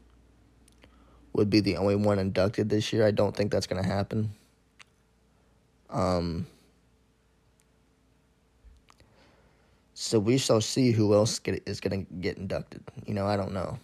would 1.33 1.49
be 1.49 1.59
the 1.59 1.77
only 1.77 1.95
one 1.95 2.19
inducted 2.19 2.69
this 2.69 2.93
year. 2.93 3.05
I 3.05 3.11
don't 3.11 3.35
think 3.35 3.51
that's 3.51 3.67
going 3.67 3.81
to 3.81 3.87
happen. 3.87 4.33
Um, 5.93 6.47
so 9.93 10.19
we 10.19 10.37
shall 10.37 10.59
see 10.59 10.91
who 10.91 11.13
else 11.13 11.39
get, 11.39 11.63
is 11.65 11.79
going 11.79 12.05
to 12.05 12.13
get 12.15 12.37
inducted. 12.37 12.83
You 13.05 13.13
know, 13.13 13.27
I 13.27 13.37
don't 13.37 13.53
know. 13.53 13.77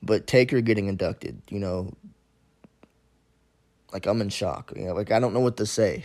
But 0.00 0.26
Taker 0.26 0.60
getting 0.60 0.86
inducted, 0.86 1.42
you 1.50 1.58
know, 1.58 1.92
like 3.92 4.06
I'm 4.06 4.20
in 4.20 4.28
shock. 4.28 4.72
You 4.76 4.86
know, 4.86 4.94
like 4.94 5.10
I 5.10 5.18
don't 5.18 5.34
know 5.34 5.40
what 5.40 5.56
to 5.58 5.66
say. 5.66 6.04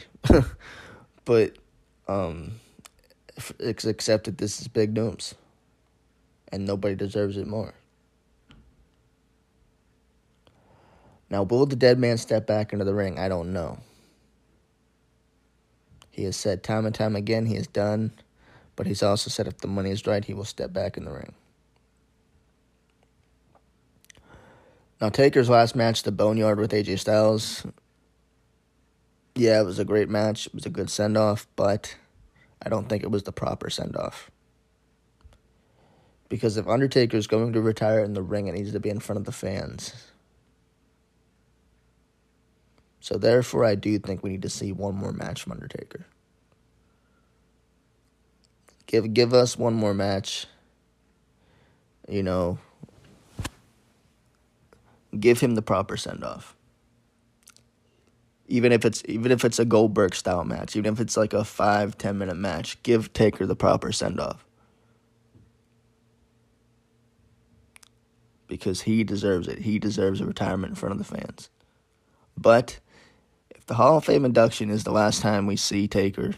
but 1.25 1.57
um, 2.07 2.59
it's 3.59 3.85
accepted 3.85 4.39
this 4.39 4.59
is 4.59 4.67
big 4.67 4.93
news, 4.93 5.35
and 6.51 6.65
nobody 6.65 6.95
deserves 6.95 7.37
it 7.37 7.47
more. 7.47 7.75
Now, 11.33 11.41
will 11.41 11.65
the 11.65 11.75
dead 11.75 11.97
man 11.97 12.19
step 12.19 12.45
back 12.45 12.73
into 12.73 12.85
the 12.85 12.93
ring? 12.93 13.17
I 13.17 13.27
don't 13.27 13.53
know. 13.53 13.79
He 16.11 16.25
has 16.25 16.35
said 16.35 16.61
time 16.61 16.85
and 16.85 16.93
time 16.93 17.15
again 17.15 17.47
he 17.47 17.55
is 17.55 17.65
done, 17.65 18.11
but 18.75 18.85
he's 18.85 19.01
also 19.01 19.31
said 19.31 19.47
if 19.47 19.57
the 19.57 19.67
money 19.67 19.89
is 19.89 20.05
right, 20.05 20.23
he 20.23 20.35
will 20.35 20.45
step 20.45 20.71
back 20.71 20.95
in 20.95 21.05
the 21.05 21.11
ring. 21.11 21.33
Now, 25.01 25.09
Taker's 25.09 25.49
last 25.49 25.75
match, 25.75 26.03
the 26.03 26.11
Boneyard 26.11 26.59
with 26.59 26.71
AJ 26.71 26.99
Styles. 26.99 27.65
Yeah, 29.33 29.59
it 29.59 29.65
was 29.65 29.79
a 29.79 29.85
great 29.85 30.09
match. 30.09 30.45
It 30.45 30.53
was 30.53 30.67
a 30.67 30.69
good 30.69 30.91
send 30.91 31.17
off, 31.17 31.47
but 31.55 31.97
I 32.61 32.69
don't 32.69 32.87
think 32.87 33.01
it 33.01 33.09
was 33.09 33.23
the 33.23 33.31
proper 33.31 33.71
send 33.71 33.97
off. 33.97 34.29
Because 36.29 36.57
if 36.57 36.67
Undertaker's 36.67 37.25
going 37.25 37.53
to 37.53 37.61
retire 37.61 38.03
in 38.03 38.13
the 38.13 38.21
ring, 38.21 38.45
it 38.45 38.53
needs 38.53 38.73
to 38.73 38.79
be 38.79 38.91
in 38.91 38.99
front 38.99 39.17
of 39.17 39.25
the 39.25 39.31
fans. 39.31 40.12
So 43.03 43.17
therefore, 43.17 43.65
I 43.65 43.75
do 43.75 43.99
think 43.99 44.23
we 44.23 44.29
need 44.29 44.43
to 44.43 44.49
see 44.49 44.71
one 44.71 44.95
more 44.95 45.11
match 45.11 45.43
from 45.43 45.51
Undertaker. 45.51 46.05
Give 48.85 49.13
give 49.13 49.33
us 49.33 49.57
one 49.57 49.73
more 49.73 49.93
match. 49.93 50.47
You 52.07 52.23
know, 52.23 52.59
give 55.19 55.41
him 55.41 55.55
the 55.55 55.61
proper 55.61 55.97
send 55.97 56.23
off. 56.23 56.55
Even 58.47 58.71
if 58.71 58.85
it's 58.85 59.03
even 59.05 59.33
if 59.33 59.43
it's 59.43 59.59
a 59.59 59.65
Goldberg 59.65 60.15
style 60.15 60.45
match, 60.45 60.77
even 60.77 60.93
if 60.93 61.01
it's 61.01 61.17
like 61.17 61.33
a 61.33 61.43
five 61.43 61.97
ten 61.97 62.17
minute 62.17 62.37
match, 62.37 62.81
give 62.83 63.11
Taker 63.11 63.45
the 63.45 63.53
proper 63.53 63.91
send 63.91 64.17
off. 64.17 64.45
Because 68.47 68.83
he 68.83 69.03
deserves 69.03 69.49
it. 69.49 69.59
He 69.59 69.77
deserves 69.77 70.21
a 70.21 70.25
retirement 70.25 70.71
in 70.71 70.75
front 70.75 70.93
of 70.93 70.99
the 70.99 71.17
fans. 71.17 71.49
But 72.37 72.79
the 73.67 73.75
Hall 73.75 73.97
of 73.97 74.05
Fame 74.05 74.25
induction 74.25 74.69
is 74.69 74.83
the 74.83 74.91
last 74.91 75.21
time 75.21 75.47
we 75.47 75.55
see 75.55 75.87
Taker, 75.87 76.35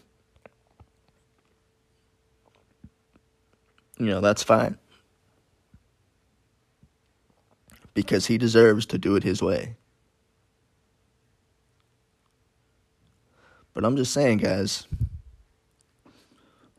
you 3.98 4.06
know, 4.08 4.22
that's 4.22 4.44
fine. 4.44 4.78
Because 7.94 8.28
he 8.28 8.38
deserves 8.38 8.86
to 8.88 8.98
do 8.98 9.16
it 9.16 9.24
his 9.24 9.42
way. 9.42 9.76
But 13.74 13.86
I'm 13.86 13.96
just 13.98 14.14
saying, 14.14 14.40
guys, 14.40 14.88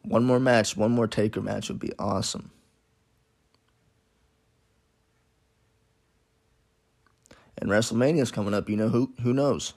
one 0.03 0.25
more 0.25 0.41
match, 0.41 0.77
one 0.77 0.93
more 0.93 1.07
Taker 1.09 1.41
match 1.41 1.69
would 1.69 1.81
be 1.81 1.93
awesome. 1.99 2.51
And 7.59 7.71
WrestleMania's 7.71 8.31
coming 8.31 8.55
up, 8.55 8.69
you 8.69 8.77
know 8.77 8.89
who 8.89 9.13
who 9.23 9.33
knows? 9.33 9.73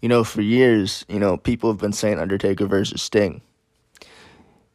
You 0.00 0.08
know, 0.08 0.24
for 0.24 0.42
years, 0.42 1.04
you 1.08 1.18
know, 1.18 1.36
people 1.36 1.70
have 1.70 1.80
been 1.80 1.92
saying 1.92 2.18
Undertaker 2.18 2.66
versus 2.66 3.02
Sting. 3.02 3.40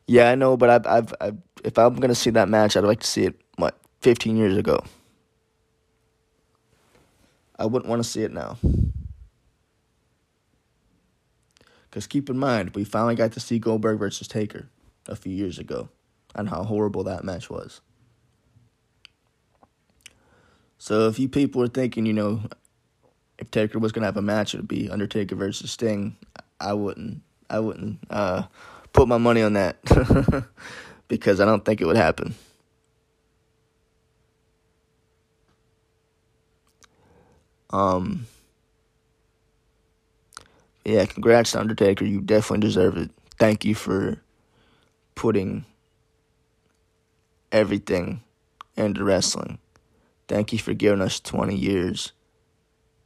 Yeah, 0.08 0.32
I 0.32 0.36
know, 0.36 0.58
but 0.58 0.70
I've, 0.70 0.88
I've, 0.88 1.14
I've 1.22 1.38
if 1.64 1.78
I'm 1.78 1.96
gonna 1.96 2.16
see 2.16 2.32
that 2.32 2.50
match, 2.50 2.76
I'd 2.76 2.84
like 2.84 3.02
to 3.02 3.08
see 3.08 3.24
it 3.26 3.40
what 3.58 3.78
15 4.02 4.36
years 4.36 4.58
ago. 4.58 4.84
I 7.58 7.66
wouldn't 7.66 7.90
want 7.90 8.04
to 8.04 8.10
see 8.10 8.24
it 8.24 8.32
now. 8.34 8.58
Because 11.84 12.08
keep 12.08 12.30
in 12.30 12.38
mind, 12.38 12.74
we 12.74 12.84
finally 12.84 13.16
got 13.16 13.34
to 13.34 13.40
see 13.40 13.60
Goldberg 13.60 14.00
versus 14.00 14.28
Taker 14.28 14.70
a 15.08 15.16
few 15.16 15.34
years 15.34 15.60
ago, 15.60 15.90
and 16.34 16.50
how 16.50 16.64
horrible 16.64 17.04
that 17.04 17.24
match 17.24 17.50
was. 17.50 17.82
So 20.78 21.08
if 21.08 21.20
you 21.20 21.30
people 21.30 21.62
are 21.62 21.68
thinking, 21.68 22.08
you 22.08 22.14
know, 22.14 22.42
if 23.42 23.50
Taker 23.50 23.80
was 23.80 23.92
gonna 23.92 24.06
have 24.06 24.18
a 24.18 24.22
match, 24.22 24.54
it'd 24.54 24.68
be 24.68 24.90
Undertaker 24.90 25.36
versus 25.36 25.72
Sting. 25.72 26.16
I 26.60 26.74
wouldn't. 26.74 27.24
I 27.50 27.60
wouldn't 27.60 28.00
uh, 28.10 28.44
put 28.94 29.08
my 29.08 29.18
money 29.18 29.42
on 29.42 29.54
that 29.54 29.82
because 31.08 31.42
I 31.42 31.46
don't 31.46 31.66
think 31.66 31.82
it 31.82 31.86
would 31.86 31.98
happen. 31.98 32.36
Um. 37.72 38.28
Yeah, 40.86 41.06
congrats 41.06 41.52
to 41.52 41.60
Undertaker. 41.60 42.06
You 42.06 42.22
definitely 42.22 42.66
deserve 42.66 42.98
it. 42.98 43.10
Thank 43.40 43.66
you 43.66 43.76
for 43.76 44.22
putting 45.16 45.66
everything 47.52 48.22
into 48.78 49.04
wrestling. 49.04 49.58
Thank 50.28 50.54
you 50.54 50.60
for 50.60 50.74
giving 50.74 51.02
us 51.02 51.20
20 51.20 51.56
years 51.56 52.14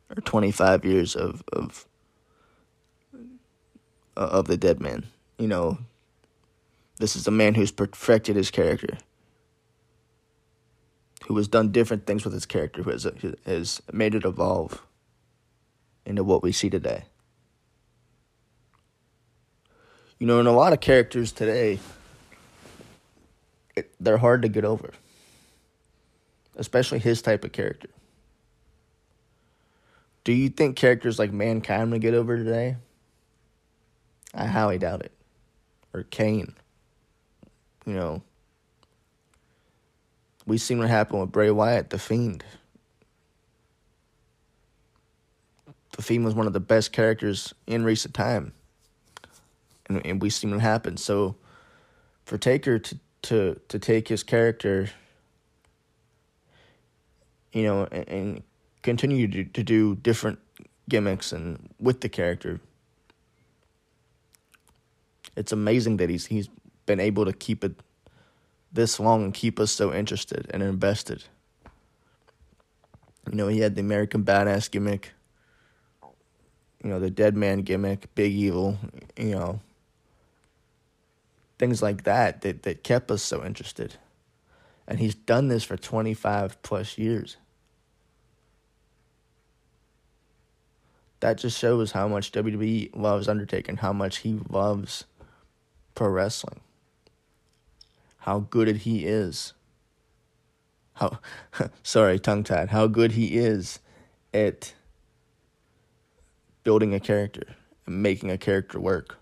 or 0.10 0.22
25 0.22 0.86
years 0.86 1.16
of 1.16 1.44
of 1.52 1.86
uh, 4.18 4.30
of 4.32 4.48
the 4.48 4.58
dead 4.58 4.80
man. 4.80 5.06
You 5.38 5.48
know, 5.48 5.78
this 7.00 7.16
is 7.16 7.28
a 7.28 7.32
man 7.32 7.56
who's 7.56 7.72
perfected 7.72 8.36
his 8.36 8.52
character, 8.52 8.98
who 11.28 11.36
has 11.38 11.48
done 11.48 11.72
different 11.72 12.06
things 12.06 12.24
with 12.24 12.34
his 12.34 12.46
character, 12.46 12.84
who 12.84 12.92
has 12.92 13.08
has 13.46 13.82
made 13.92 14.16
it 14.16 14.26
evolve 14.26 14.82
into 16.06 16.24
what 16.24 16.44
we 16.44 16.52
see 16.52 16.70
today. 16.70 17.04
You 20.20 20.28
know, 20.28 20.40
in 20.40 20.48
a 20.48 20.52
lot 20.54 20.72
of 20.72 20.80
characters 20.80 21.32
today, 21.34 21.80
it, 23.76 23.92
they're 24.00 24.18
hard 24.18 24.44
to 24.44 24.48
get 24.48 24.64
over, 24.64 24.92
especially 26.56 27.00
his 27.00 27.22
type 27.22 27.44
of 27.44 27.52
character. 27.52 27.90
Do 30.26 30.34
you 30.34 30.50
think 30.50 30.76
characters 30.76 31.18
like 31.18 31.32
Mankind 31.32 31.92
will 31.92 32.00
get 32.00 32.14
over 32.14 32.36
today? 32.36 32.76
I 34.34 34.48
highly 34.48 34.78
doubt 34.78 35.02
it. 35.02 35.14
Or 35.94 36.04
Kane. 36.04 36.54
You 37.86 37.94
know, 37.94 38.24
we 40.46 40.58
seen 40.58 40.80
what 40.80 40.90
happened 40.90 41.22
with 41.22 41.32
Bray 41.32 41.52
Wyatt, 41.52 41.92
the 41.92 42.00
Fiend. 42.00 42.44
The 45.96 46.02
Fiend 46.02 46.26
was 46.26 46.36
one 46.36 46.48
of 46.48 46.54
the 46.54 46.60
best 46.60 46.92
characters 46.92 47.54
in 47.66 47.86
recent 47.86 48.14
time 48.14 48.52
and, 49.88 50.06
and 50.06 50.22
we 50.22 50.30
seen 50.30 50.52
what 50.52 50.62
happened. 50.62 51.00
So 51.00 51.36
for 52.26 52.38
Taker 52.38 52.80
to 52.80 53.00
to 53.24 53.60
to 53.70 53.80
take 53.80 54.08
his 54.08 54.24
character, 54.24 54.90
you 57.52 57.64
know, 57.64 57.88
and, 57.92 58.08
and 58.08 58.44
continue 58.86 59.28
to, 59.28 59.44
to 59.44 59.64
do 59.64 59.96
different 59.96 60.40
gimmicks 60.88 61.34
and 61.34 61.70
with 61.80 62.02
the 62.02 62.08
character, 62.08 62.62
it's 65.36 65.52
amazing 65.52 65.98
that 65.98 66.10
he's 66.10 66.28
he's 66.28 66.48
been 66.86 67.00
able 67.00 67.26
to 67.26 67.34
keep 67.34 67.64
it 67.64 67.74
this 68.72 69.00
long 69.00 69.24
and 69.24 69.34
keep 69.34 69.60
us 69.60 69.72
so 69.72 69.92
interested 69.92 70.46
and 70.52 70.62
invested. 70.62 71.24
You 73.30 73.36
know, 73.36 73.48
he 73.48 73.60
had 73.60 73.74
the 73.74 73.82
American 73.82 74.24
Badass 74.24 74.70
gimmick, 74.70 75.14
you 76.84 76.90
know, 76.92 77.00
the 77.00 77.10
Dead 77.10 77.36
Man 77.36 77.62
gimmick, 77.62 78.14
Big 78.14 78.34
Evil, 78.34 78.78
you 79.18 79.32
know, 79.32 79.62
things 81.58 81.82
like 81.82 82.04
that 82.04 82.42
that, 82.42 82.64
that 82.64 82.84
kept 82.84 83.10
us 83.10 83.24
so 83.24 83.44
interested. 83.44 83.96
And 84.88 85.00
he's 85.00 85.16
done 85.16 85.48
this 85.48 85.64
for 85.64 85.76
25 85.76 86.62
plus 86.62 87.00
years. 87.00 87.38
That 91.26 91.40
just 91.40 91.58
shows 91.58 91.92
how 91.92 92.08
much 92.08 92.32
WWE 92.34 92.96
loves 92.96 93.28
Undertaker 93.28 93.72
and 93.72 93.80
how 93.80 93.92
much 93.92 94.18
he 94.18 94.40
loves 94.48 95.06
pro 95.96 96.08
wrestling. 96.10 96.60
How 98.18 98.42
good 98.42 98.68
he 98.68 99.08
is. 99.08 99.54
How 100.94 101.18
sorry, 101.82 102.20
tongue 102.20 102.44
tied. 102.44 102.70
How 102.70 102.86
good 102.86 103.14
he 103.14 103.38
is 103.38 103.80
at 104.36 104.76
building 106.64 106.94
a 106.94 107.00
character 107.00 107.56
and 107.88 108.04
making 108.04 108.30
a 108.30 108.38
character 108.38 108.80
work. 108.80 109.18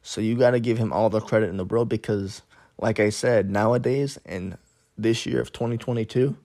So 0.00 0.22
you 0.22 0.34
got 0.34 0.52
to 0.52 0.60
give 0.60 0.78
him 0.78 0.94
all 0.94 1.10
the 1.10 1.20
credit 1.20 1.50
in 1.50 1.58
the 1.58 1.64
world 1.66 1.90
because, 1.90 2.40
like 2.78 3.00
I 3.00 3.10
said, 3.10 3.50
nowadays 3.50 4.18
and 4.24 4.56
this 4.96 5.26
year 5.26 5.42
of 5.42 5.52
2022, 5.52 6.38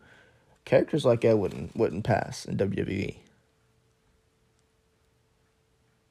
characters 0.66 1.06
like 1.06 1.22
that 1.22 1.38
wouldn't 1.38 1.76
wouldn't 1.76 2.04
pass 2.04 2.46
in 2.46 2.58
WWE. 2.58 3.18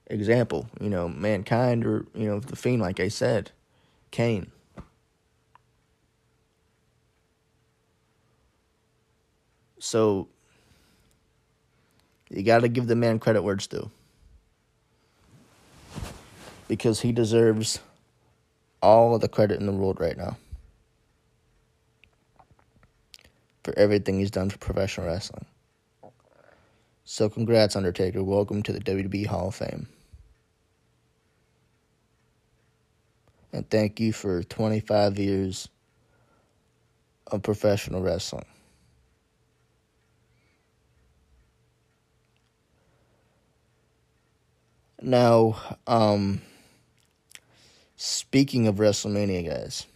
Example, 0.09 0.69
you 0.81 0.91
know, 0.91 1.09
Mankind 1.09 1.87
or 1.87 2.07
you 2.15 2.27
know 2.27 2.41
the 2.41 2.57
Fiend, 2.57 2.83
like 2.83 3.01
I 3.01 3.09
said, 3.09 3.51
Kane. 4.11 4.51
So 9.79 10.29
you 12.31 12.43
got 12.43 12.61
to 12.61 12.69
give 12.69 12.87
the 12.87 12.97
man 12.97 13.19
credit 13.19 13.43
where 13.43 13.55
it's 13.55 13.67
due 13.67 13.91
because 16.69 17.01
he 17.01 17.13
deserves 17.13 17.81
all 18.81 19.15
of 19.15 19.21
the 19.21 19.29
credit 19.29 19.61
in 19.61 19.67
the 19.67 19.73
world 19.73 20.01
right 20.01 20.17
now 20.17 20.37
for 23.65 23.79
everything 23.79 24.19
he's 24.19 24.31
done 24.31 24.51
for 24.51 24.59
professional 24.59 25.07
wrestling. 25.07 25.47
So, 27.05 27.29
congrats, 27.29 27.77
Undertaker. 27.77 28.23
Welcome 28.23 28.63
to 28.65 28.73
the 28.73 28.81
WWE 28.81 29.27
Hall 29.27 29.49
of 29.49 29.55
Fame. 29.57 29.89
And 33.53 33.69
thank 33.71 34.01
you 34.01 34.13
for 34.13 34.43
25 34.43 35.19
years 35.19 35.69
of 37.27 37.43
professional 37.43 38.03
wrestling. 38.03 38.47
Now, 45.03 45.61
um, 45.87 46.41
Speaking 48.05 48.67
of 48.67 48.77
WrestleMania, 48.77 49.49
guys, 49.49 49.87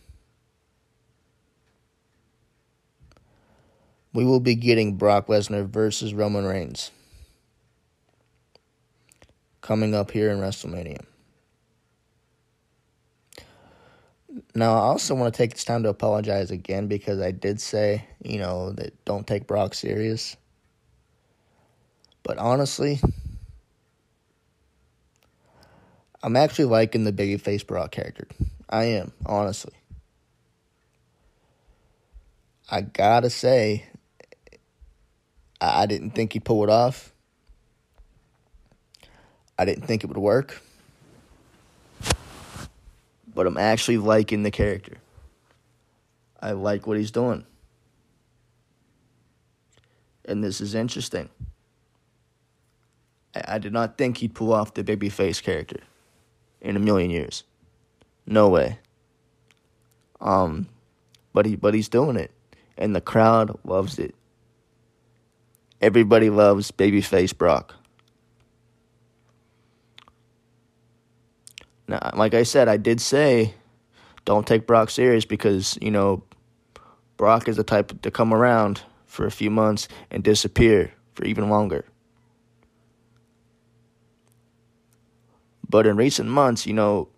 we 4.17 4.25
will 4.25 4.41
be 4.41 4.55
getting 4.55 4.97
Brock 4.97 5.27
Lesnar 5.27 5.69
versus 5.69 6.15
Roman 6.15 6.47
Reigns 6.47 6.91
coming 9.61 9.95
up 9.95 10.11
here 10.11 10.31
in 10.31 10.39
WrestleMania. 10.39 11.05
Now, 14.55 14.73
I 14.73 14.79
also 14.79 15.15
want 15.15 15.35
to 15.35 15.37
take 15.37 15.53
this 15.53 15.65
time 15.65 15.83
to 15.83 15.91
apologize 15.91 16.51
again 16.51 16.87
because 16.87 17.21
I 17.21 17.31
did 17.31 17.61
say, 17.61 18.07
you 18.25 18.39
know, 18.39 18.73
that 18.73 19.05
don't 19.05 19.27
take 19.27 19.47
Brock 19.47 19.75
serious. 19.75 20.35
But 22.23 22.39
honestly, 22.39 22.99
I'm 26.23 26.37
actually 26.37 26.65
liking 26.65 27.05
the 27.05 27.13
babyface 27.13 27.67
Brock 27.67 27.91
character. 27.91 28.27
I 28.71 28.85
am, 28.85 29.13
honestly. 29.27 29.75
I 32.71 32.81
gotta 32.81 33.29
say, 33.29 33.85
I 35.61 35.87
didn't 35.87 36.11
think 36.11 36.33
he'd 36.33 36.45
pull 36.45 36.63
it 36.65 36.71
off. 36.71 37.13
I 39.59 39.65
didn't 39.65 39.87
think 39.87 40.05
it 40.05 40.09
would 40.09 40.19
work. 40.19 40.63
But 43.35 43.47
I'm 43.47 43.57
actually 43.57 43.99
liking 43.99 44.43
the 44.43 44.51
character. 44.51 44.99
I 46.41 46.53
like 46.53 46.87
what 46.87 46.97
he's 46.97 47.11
doing. 47.11 47.47
And 50.27 50.43
this 50.43 50.61
is 50.61 50.75
interesting. 50.75 51.29
I, 53.35 53.55
I 53.55 53.59
did 53.59 53.73
not 53.73 53.97
think 53.97 54.19
he'd 54.19 54.35
pull 54.35 54.53
off 54.53 54.75
the 54.75 54.85
babyface 54.85 55.43
character 55.43 55.81
in 56.61 56.77
a 56.77 56.81
million 56.81 57.11
years. 57.11 57.45
No 58.27 58.49
way. 58.49 58.79
Um, 60.21 60.69
but 61.33 61.47
he 61.47 61.55
but 61.57 61.75
he's 61.75 61.89
doing 61.89 62.17
it, 62.17 62.33
and 62.77 62.97
the 62.97 63.01
crowd 63.01 63.59
loves 63.65 63.99
it. 63.99 64.15
Everybody 65.81 66.31
loves 66.31 66.71
babyface 66.71 67.37
Brock. 67.37 67.75
Now, 71.89 72.11
like 72.15 72.35
I 72.35 72.43
said, 72.43 72.69
I 72.69 72.77
did 72.77 73.01
say, 73.01 73.55
don't 74.25 74.47
take 74.47 74.67
Brock 74.67 74.91
serious 74.91 75.25
because 75.25 75.79
you 75.81 75.91
know, 75.91 76.25
Brock 77.17 77.49
is 77.49 77.57
the 77.57 77.65
type 77.65 78.03
to 78.03 78.11
come 78.11 78.33
around 78.33 78.83
for 79.07 79.27
a 79.27 79.31
few 79.31 79.51
months 79.51 79.89
and 80.11 80.23
disappear 80.23 80.93
for 81.15 81.25
even 81.25 81.49
longer. 81.49 81.85
But 85.69 85.87
in 85.87 85.97
recent 85.97 86.29
months, 86.29 86.67
you 86.67 86.73
know, 86.73 87.09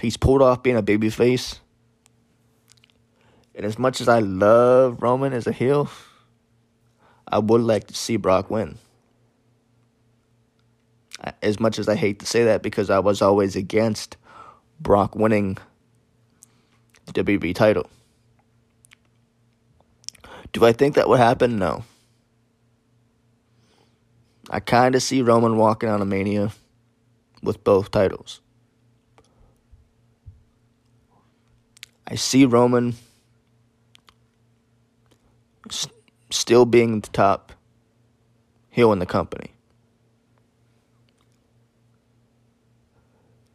he's 0.00 0.16
pulled 0.16 0.42
off 0.42 0.62
being 0.62 0.76
a 0.76 0.82
babyface. 0.82 1.60
And 3.54 3.64
as 3.64 3.78
much 3.78 4.00
as 4.00 4.08
I 4.08 4.20
love 4.20 5.02
Roman 5.02 5.32
as 5.32 5.46
a 5.46 5.52
heel, 5.52 5.90
I 7.30 7.38
would 7.38 7.60
like 7.60 7.86
to 7.88 7.94
see 7.94 8.16
Brock 8.16 8.50
win. 8.50 8.78
As 11.42 11.60
much 11.60 11.78
as 11.78 11.88
I 11.88 11.94
hate 11.94 12.20
to 12.20 12.26
say 12.26 12.44
that 12.44 12.62
because 12.62 12.90
I 12.90 13.00
was 13.00 13.20
always 13.20 13.56
against 13.56 14.16
Brock 14.80 15.14
winning 15.14 15.58
the 17.06 17.24
WWE 17.24 17.54
title. 17.54 17.90
Do 20.52 20.64
I 20.64 20.72
think 20.72 20.94
that 20.94 21.08
would 21.08 21.18
happen? 21.18 21.58
No. 21.58 21.84
I 24.50 24.60
kind 24.60 24.94
of 24.94 25.02
see 25.02 25.20
Roman 25.20 25.56
walking 25.56 25.88
out 25.88 26.00
of 26.00 26.06
Mania 26.06 26.52
with 27.42 27.62
both 27.64 27.90
titles. 27.90 28.40
I 32.06 32.14
see 32.14 32.46
Roman 32.46 32.94
still 36.48 36.64
being 36.64 36.98
the 37.02 37.08
top 37.10 37.52
heel 38.70 38.90
in 38.90 39.00
the 39.00 39.04
company. 39.04 39.50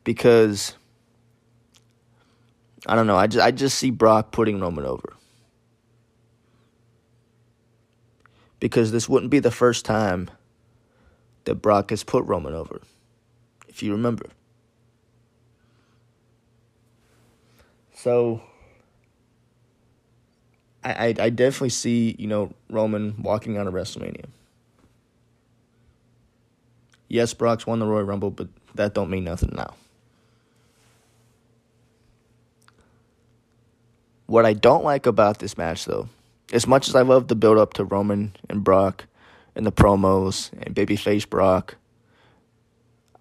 Because 0.04 0.76
I 2.86 2.94
don't 2.94 3.08
know, 3.08 3.16
I 3.16 3.26
just 3.26 3.44
I 3.44 3.50
just 3.50 3.80
see 3.80 3.90
Brock 3.90 4.32
putting 4.32 4.60
Roman 4.60 4.86
over. 4.86 5.14
Because 8.60 8.92
this 8.92 9.10
wouldn't 9.10 9.32
be 9.32 9.40
the 9.40 9.50
first 9.50 9.86
time 9.86 10.30
that 11.46 11.56
Brock 11.56 11.90
has 11.90 12.04
put 12.04 12.24
Roman 12.26 12.54
over. 12.54 12.80
If 13.68 13.82
you 13.82 13.94
remember. 13.94 14.28
So 17.96 18.44
I, 20.84 21.16
I, 21.18 21.30
definitely 21.30 21.70
see, 21.70 22.16
you 22.20 22.28
know, 22.28 22.54
Roman 22.70 23.16
walking 23.22 23.58
out 23.58 23.68
of 23.68 23.74
WrestleMania. 23.74 24.26
Yes, 27.08 27.34
Brock's 27.34 27.66
won 27.66 27.80
the 27.80 27.86
Royal 27.86 28.04
Rumble, 28.04 28.32
but 28.32 28.48
that 28.76 28.94
don't 28.94 29.10
mean 29.10 29.24
nothing 29.24 29.54
now. 29.56 29.76
What 34.26 34.46
I 34.46 34.54
don't 34.54 34.84
like 34.84 35.06
about 35.06 35.40
this 35.40 35.58
match, 35.58 35.86
though, 35.86 36.10
as 36.52 36.66
much 36.66 36.88
as 36.88 36.96
I 36.96 37.02
love 37.02 37.28
the 37.28 37.36
build 37.36 37.58
up 37.58 37.74
to 37.74 37.84
Roman 37.84 38.36
and 38.50 38.64
Brock 38.64 39.06
and 39.56 39.66
the 39.66 39.72
promos 39.72 40.52
and 40.54 40.76
babyface 40.76 41.30
Brock, 41.30 41.76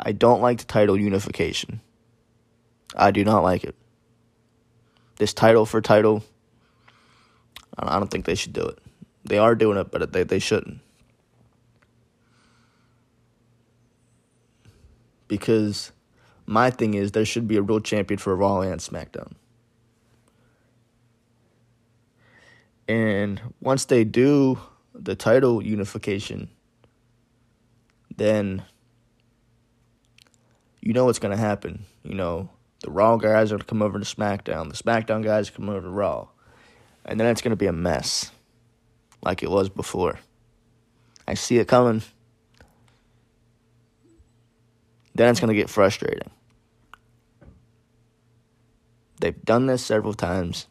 I 0.01 0.13
don't 0.13 0.41
like 0.41 0.59
the 0.59 0.65
title 0.65 0.99
unification. 0.99 1.81
I 2.97 3.11
do 3.11 3.25
not 3.25 3.43
like 3.43 3.63
it. 3.63 3.75
This 5.17 5.33
title 5.33 5.67
for 5.67 5.81
title, 5.81 6.25
I 7.79 7.99
don't 7.99 8.11
think 8.11 8.25
they 8.25 8.35
should 8.35 8.53
do 8.53 8.63
it. 8.63 8.79
They 9.25 9.39
are 9.39 9.55
doing 9.55 9.79
it, 9.79 9.91
but 9.91 10.13
they, 10.13 10.25
they 10.25 10.39
shouldn't. 10.39 10.81
Because 15.29 15.93
my 16.47 16.71
thing 16.71 16.95
is, 16.95 17.13
there 17.13 17.25
should 17.25 17.49
be 17.49 17.57
a 17.57 17.63
real 17.63 17.81
champion 17.81 18.19
for 18.19 18.37
Raw 18.37 18.61
and 18.61 18.81
SmackDown. 18.81 19.33
And 22.89 23.41
once 23.61 23.87
they 23.87 24.05
do 24.05 24.59
the 24.95 25.15
title 25.15 25.63
unification, 25.65 26.51
then 28.15 28.65
you 30.81 30.93
know 30.93 31.07
what's 31.07 31.19
going 31.19 31.35
to 31.35 31.43
happen. 31.43 31.87
You 32.03 32.15
know, 32.15 32.51
the 32.81 32.91
Raw 32.91 33.17
guys 33.17 33.53
are 33.53 33.57
going 33.57 33.61
to 33.61 33.67
come 33.67 33.83
over 33.83 33.99
to 33.99 34.05
SmackDown, 34.05 34.69
the 34.69 34.83
SmackDown 34.83 35.23
guys 35.23 35.49
come 35.49 35.71
over 35.71 35.81
to 35.81 35.89
Raw. 35.89 36.29
And 37.05 37.19
then 37.19 37.29
it's 37.29 37.43
going 37.43 37.51
to 37.51 37.57
be 37.57 37.67
a 37.67 37.73
mess 37.73 38.31
like 39.23 39.43
it 39.43 39.51
was 39.51 39.69
before. 39.69 40.19
I 41.27 41.35
see 41.35 41.59
it 41.59 41.69
coming. 41.69 42.03
Then 45.15 45.29
it's 45.29 45.41
going 45.41 45.49
to 45.49 45.55
get 45.55 45.69
frustrating. 45.69 46.31
They've 49.21 49.45
done 49.45 49.67
this 49.67 49.85
several 49.85 50.15
times. 50.15 50.67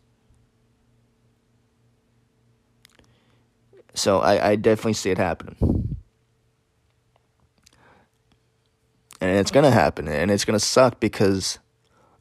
So 3.93 4.19
I, 4.19 4.51
I 4.51 4.55
definitely 4.55 4.93
see 4.93 5.11
it 5.11 5.17
happening. 5.17 5.97
And 9.21 9.37
it's 9.37 9.51
going 9.51 9.63
to 9.63 9.71
happen. 9.71 10.07
And 10.07 10.31
it's 10.31 10.45
going 10.45 10.57
to 10.57 10.65
suck 10.65 10.99
because 10.99 11.59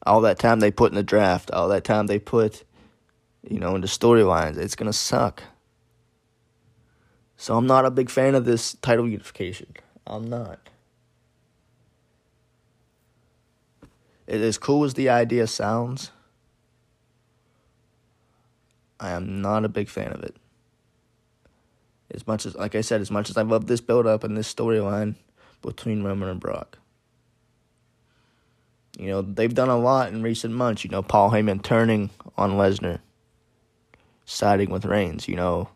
all 0.05 0.21
that 0.21 0.37
time 0.37 0.59
they 0.59 0.71
put 0.71 0.91
in 0.91 0.95
the 0.95 1.03
draft, 1.03 1.49
all 1.51 1.67
that 1.69 1.83
time 1.83 2.07
they 2.07 2.19
put, 2.19 2.63
you 3.47 3.59
know, 3.59 3.75
in 3.75 3.81
the 3.81 3.87
storylines, 3.87 4.57
it's 4.57 4.75
going 4.75 4.91
to 4.91 4.97
suck. 4.97 5.43
So 7.37 7.57
I'm 7.57 7.67
not 7.67 7.85
a 7.85 7.91
big 7.91 8.09
fan 8.09 8.35
of 8.35 8.45
this 8.45 8.73
title 8.75 9.07
unification. 9.07 9.73
I'm 10.05 10.29
not. 10.29 10.59
As 14.27 14.57
cool 14.57 14.83
as 14.83 14.93
the 14.93 15.09
idea 15.09 15.47
sounds, 15.47 16.11
I 18.99 19.11
am 19.11 19.41
not 19.41 19.65
a 19.65 19.69
big 19.69 19.89
fan 19.89 20.11
of 20.11 20.23
it. 20.23 20.35
As 22.11 22.27
much 22.27 22.45
as, 22.45 22.55
like 22.55 22.75
I 22.75 22.81
said, 22.81 23.01
as 23.01 23.09
much 23.09 23.29
as 23.29 23.37
I 23.37 23.41
love 23.41 23.67
this 23.67 23.81
build 23.81 24.05
up 24.05 24.23
and 24.23 24.37
this 24.37 24.53
storyline 24.53 25.15
between 25.61 26.03
Roman 26.03 26.29
and 26.29 26.39
Brock. 26.39 26.77
You 28.97 29.07
know, 29.07 29.21
they've 29.21 29.53
done 29.53 29.69
a 29.69 29.77
lot 29.77 30.13
in 30.13 30.21
recent 30.21 30.53
months. 30.53 30.83
You 30.83 30.91
know, 30.91 31.01
Paul 31.01 31.31
Heyman 31.31 31.63
turning 31.63 32.11
on 32.37 32.51
Lesnar, 32.51 32.99
siding 34.25 34.69
with 34.69 34.85
Reigns. 34.85 35.27
You 35.27 35.35
know, 35.35 35.69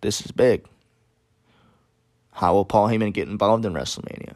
this 0.00 0.20
is 0.20 0.32
big. 0.32 0.66
How 2.32 2.52
will 2.54 2.64
Paul 2.64 2.88
Heyman 2.88 3.14
get 3.14 3.28
involved 3.28 3.64
in 3.64 3.72
WrestleMania? 3.72 4.34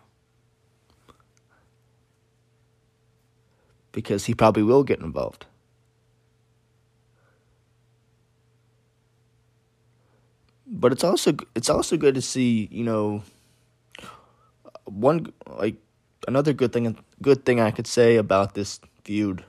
Because 3.92 4.24
he 4.24 4.34
probably 4.34 4.62
will 4.62 4.84
get 4.84 5.00
involved. 5.00 5.46
but 10.70 10.92
it's 10.92 11.04
also 11.04 11.34
it's 11.54 11.68
also 11.68 11.96
good 11.96 12.14
to 12.14 12.22
see 12.22 12.68
you 12.70 12.84
know 12.84 13.22
one 14.84 15.32
like 15.46 15.76
another 16.28 16.52
good 16.52 16.72
thing 16.72 16.96
good 17.20 17.44
thing 17.44 17.60
I 17.60 17.72
could 17.72 17.86
say 17.86 18.16
about 18.16 18.54
this 18.54 18.80
feud 19.04 19.44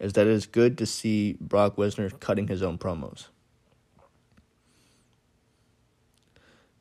is 0.00 0.12
that 0.14 0.26
it 0.26 0.32
is 0.32 0.46
good 0.46 0.78
to 0.78 0.86
see 0.86 1.36
Brock 1.40 1.76
Lesnar 1.76 2.18
cutting 2.20 2.48
his 2.48 2.62
own 2.62 2.78
promos. 2.78 3.28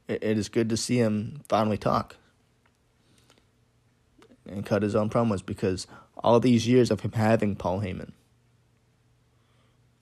It, 0.08 0.24
it 0.24 0.38
is 0.38 0.50
good 0.50 0.70
to 0.70 0.78
see 0.78 0.98
him 0.98 1.42
finally 1.48 1.78
talk 1.78 2.18
and 4.46 4.66
cut 4.66 4.84
his 4.84 4.96
own 4.96 5.10
promos 5.10 5.46
because 5.46 5.88
all 6.24 6.40
these 6.40 6.68
years 6.68 6.92
of 6.92 7.02
him 7.02 7.12
having 7.14 7.56
Paul 7.56 7.82
Heyman, 7.82 8.12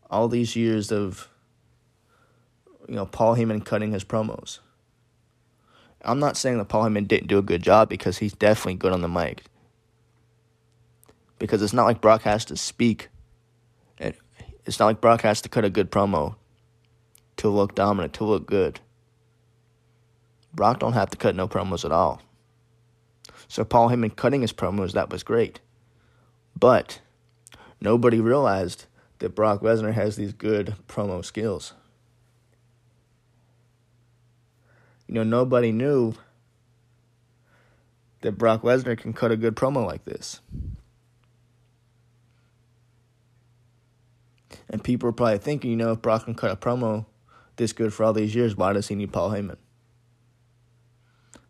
all 0.09 0.27
these 0.27 0.55
years 0.55 0.91
of 0.91 1.29
you 2.87 2.95
know, 2.95 3.05
Paul 3.05 3.35
Heyman 3.35 3.63
cutting 3.63 3.93
his 3.93 4.03
promos. 4.03 4.59
I'm 6.03 6.19
not 6.19 6.35
saying 6.35 6.57
that 6.57 6.67
Paul 6.67 6.83
Heyman 6.83 7.07
didn't 7.07 7.27
do 7.27 7.37
a 7.37 7.43
good 7.43 7.61
job 7.61 7.89
because 7.89 8.17
he's 8.17 8.33
definitely 8.33 8.75
good 8.75 8.91
on 8.91 9.01
the 9.01 9.07
mic. 9.07 9.43
Because 11.41 11.63
it's 11.63 11.73
not 11.73 11.85
like 11.85 12.01
Brock 12.01 12.21
has 12.21 12.45
to 12.45 12.55
speak. 12.55 13.09
It's 13.99 14.79
not 14.79 14.85
like 14.85 15.01
Brock 15.01 15.21
has 15.21 15.41
to 15.41 15.49
cut 15.49 15.65
a 15.65 15.71
good 15.71 15.89
promo 15.89 16.35
to 17.37 17.49
look 17.49 17.73
dominant, 17.73 18.13
to 18.13 18.23
look 18.23 18.45
good. 18.45 18.79
Brock 20.53 20.79
don't 20.79 20.93
have 20.93 21.09
to 21.09 21.17
cut 21.17 21.35
no 21.35 21.47
promos 21.47 21.83
at 21.83 21.91
all. 21.91 22.21
So 23.47 23.65
Paul 23.65 23.89
Heyman 23.89 24.15
cutting 24.15 24.41
his 24.41 24.53
promos, 24.53 24.91
that 24.91 25.09
was 25.09 25.23
great. 25.23 25.59
But 26.55 26.99
nobody 27.79 28.19
realized 28.19 28.85
that 29.17 29.33
Brock 29.33 29.61
Lesnar 29.61 29.93
has 29.93 30.15
these 30.15 30.33
good 30.33 30.75
promo 30.87 31.25
skills. 31.25 31.73
you 35.11 35.15
know, 35.15 35.23
nobody 35.23 35.73
knew 35.73 36.13
that 38.21 38.37
Brock 38.37 38.61
Lesnar 38.61 38.97
can 38.97 39.11
cut 39.11 39.29
a 39.29 39.35
good 39.35 39.57
promo 39.57 39.85
like 39.85 40.05
this. 40.05 40.39
And 44.71 44.83
people 44.83 45.09
are 45.09 45.13
probably 45.13 45.37
thinking, 45.37 45.69
you 45.69 45.77
know, 45.77 45.91
if 45.91 46.01
Brock 46.01 46.25
can 46.25 46.33
cut 46.33 46.49
a 46.49 46.55
promo 46.55 47.05
this 47.57 47.73
good 47.73 47.93
for 47.93 48.05
all 48.05 48.13
these 48.13 48.33
years, 48.33 48.55
why 48.55 48.71
does 48.73 48.87
he 48.87 48.95
need 48.95 49.11
Paul 49.11 49.29
Heyman? 49.29 49.57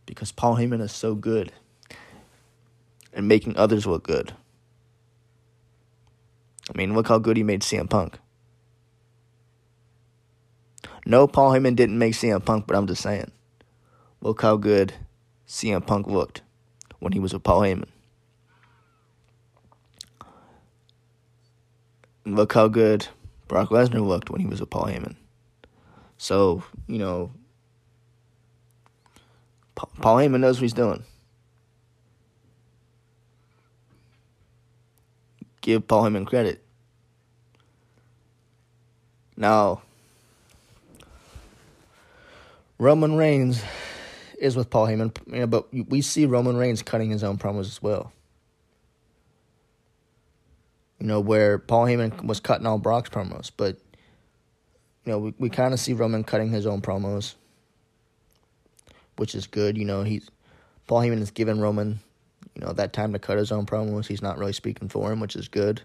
Because 0.07 0.31
Paul 0.31 0.57
Heyman 0.57 0.81
is 0.81 0.91
so 0.91 1.13
good 1.13 1.53
and 3.13 3.27
making 3.27 3.55
others 3.55 3.85
look 3.85 4.03
good. 4.03 4.33
I 6.73 6.77
mean, 6.77 6.95
look 6.95 7.07
how 7.07 7.19
good 7.19 7.37
he 7.37 7.43
made 7.43 7.61
CM 7.61 7.89
Punk. 7.89 8.17
No, 11.05 11.27
Paul 11.27 11.51
Heyman 11.51 11.75
didn't 11.75 11.97
make 11.97 12.13
CM 12.13 12.43
Punk, 12.43 12.65
but 12.65 12.75
I'm 12.75 12.87
just 12.87 13.03
saying. 13.03 13.31
Look 14.19 14.41
how 14.41 14.57
good 14.57 14.93
CM 15.47 15.85
Punk 15.85 16.07
looked 16.07 16.41
when 16.99 17.13
he 17.13 17.19
was 17.19 17.33
with 17.33 17.43
Paul 17.43 17.61
Heyman. 17.61 17.83
And 17.83 17.89
look 22.25 22.53
how 22.53 22.67
good 22.67 23.07
Brock 23.47 23.69
Lesnar 23.69 24.05
looked 24.05 24.29
when 24.29 24.41
he 24.41 24.47
was 24.47 24.59
with 24.59 24.69
Paul 24.69 24.85
Heyman. 24.85 25.15
So, 26.17 26.63
you 26.87 26.97
know, 26.97 27.31
Paul 29.75 30.17
Heyman 30.17 30.41
knows 30.41 30.57
what 30.57 30.63
he's 30.63 30.73
doing. 30.73 31.03
Give 35.61 35.87
Paul 35.87 36.03
Heyman 36.03 36.27
credit. 36.27 36.63
Now, 39.37 39.81
Roman 42.77 43.15
Reigns 43.15 43.63
is 44.39 44.55
with 44.55 44.69
Paul 44.69 44.87
Heyman, 44.87 45.49
but 45.49 45.67
we 45.71 46.01
see 46.01 46.25
Roman 46.25 46.57
Reigns 46.57 46.81
cutting 46.81 47.09
his 47.11 47.23
own 47.23 47.37
promos 47.37 47.61
as 47.61 47.81
well. 47.81 48.11
You 51.01 51.07
know, 51.07 51.19
where 51.19 51.57
Paul 51.57 51.85
Heyman 51.85 52.23
was 52.23 52.39
cutting 52.39 52.65
all 52.65 52.77
Brock's 52.77 53.09
promos, 53.09 53.51
but 53.57 53.77
you 55.03 55.11
know, 55.11 55.19
we, 55.19 55.33
we 55.37 55.49
kind 55.49 55.73
of 55.73 55.79
see 55.79 55.93
Roman 55.93 56.23
cutting 56.23 56.51
his 56.51 56.65
own 56.65 56.81
promos, 56.81 57.33
which 59.17 59.35
is 59.35 59.47
good. 59.47 59.77
You 59.77 59.85
know, 59.85 60.03
he's 60.03 60.29
Paul 60.87 61.01
Heyman 61.01 61.19
has 61.19 61.31
given 61.31 61.59
Roman, 61.59 61.99
you 62.55 62.63
know, 62.63 62.71
that 62.71 62.93
time 62.93 63.11
to 63.13 63.19
cut 63.19 63.37
his 63.37 63.51
own 63.51 63.65
promos. 63.65 64.05
He's 64.05 64.21
not 64.21 64.37
really 64.37 64.53
speaking 64.53 64.87
for 64.87 65.11
him, 65.11 65.19
which 65.19 65.35
is 65.35 65.47
good. 65.49 65.81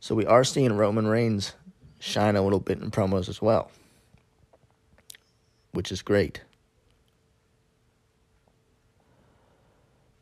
So 0.00 0.14
we 0.14 0.26
are 0.26 0.44
seeing 0.44 0.72
Roman 0.72 1.06
Reigns 1.06 1.54
shine 2.00 2.34
a 2.34 2.42
little 2.42 2.60
bit 2.60 2.80
in 2.80 2.90
promos 2.90 3.28
as 3.28 3.40
well 3.40 3.70
which 5.72 5.92
is 5.92 6.02
great. 6.02 6.40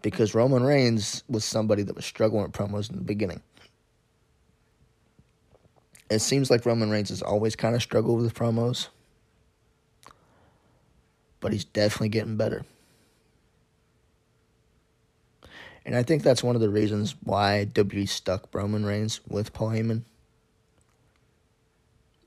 Because 0.03 0.35
Roman 0.35 0.63
Reigns 0.63 1.25
was 1.29 1.45
somebody 1.45 1.83
that 1.83 1.97
was 1.97 2.05
struggling 2.05 2.45
with 2.45 2.53
promos 2.53 2.91
in 2.91 2.97
the 2.97 3.03
beginning. 3.03 3.41
It 6.11 6.21
seems 6.21 6.51
like 6.51 6.65
Roman 6.65 6.91
Reigns 6.91 7.11
has 7.11 7.21
always 7.21 7.55
kind 7.57 7.75
of 7.75 7.83
struggled 7.83 8.23
with 8.23 8.35
promos, 8.35 8.89
but 11.41 11.53
he's 11.53 11.65
definitely 11.65 12.09
getting 12.09 12.37
better. 12.37 12.65
And 15.85 15.97
I 15.97 16.03
think 16.03 16.23
that's 16.23 16.43
one 16.43 16.55
of 16.55 16.61
the 16.61 16.69
reasons 16.69 17.15
why 17.25 17.67
WWE 17.73 18.09
stuck 18.09 18.55
Roman 18.55 18.85
Reigns 18.85 19.21
with 19.27 19.53
Paul 19.53 19.71
Heyman 19.71 20.03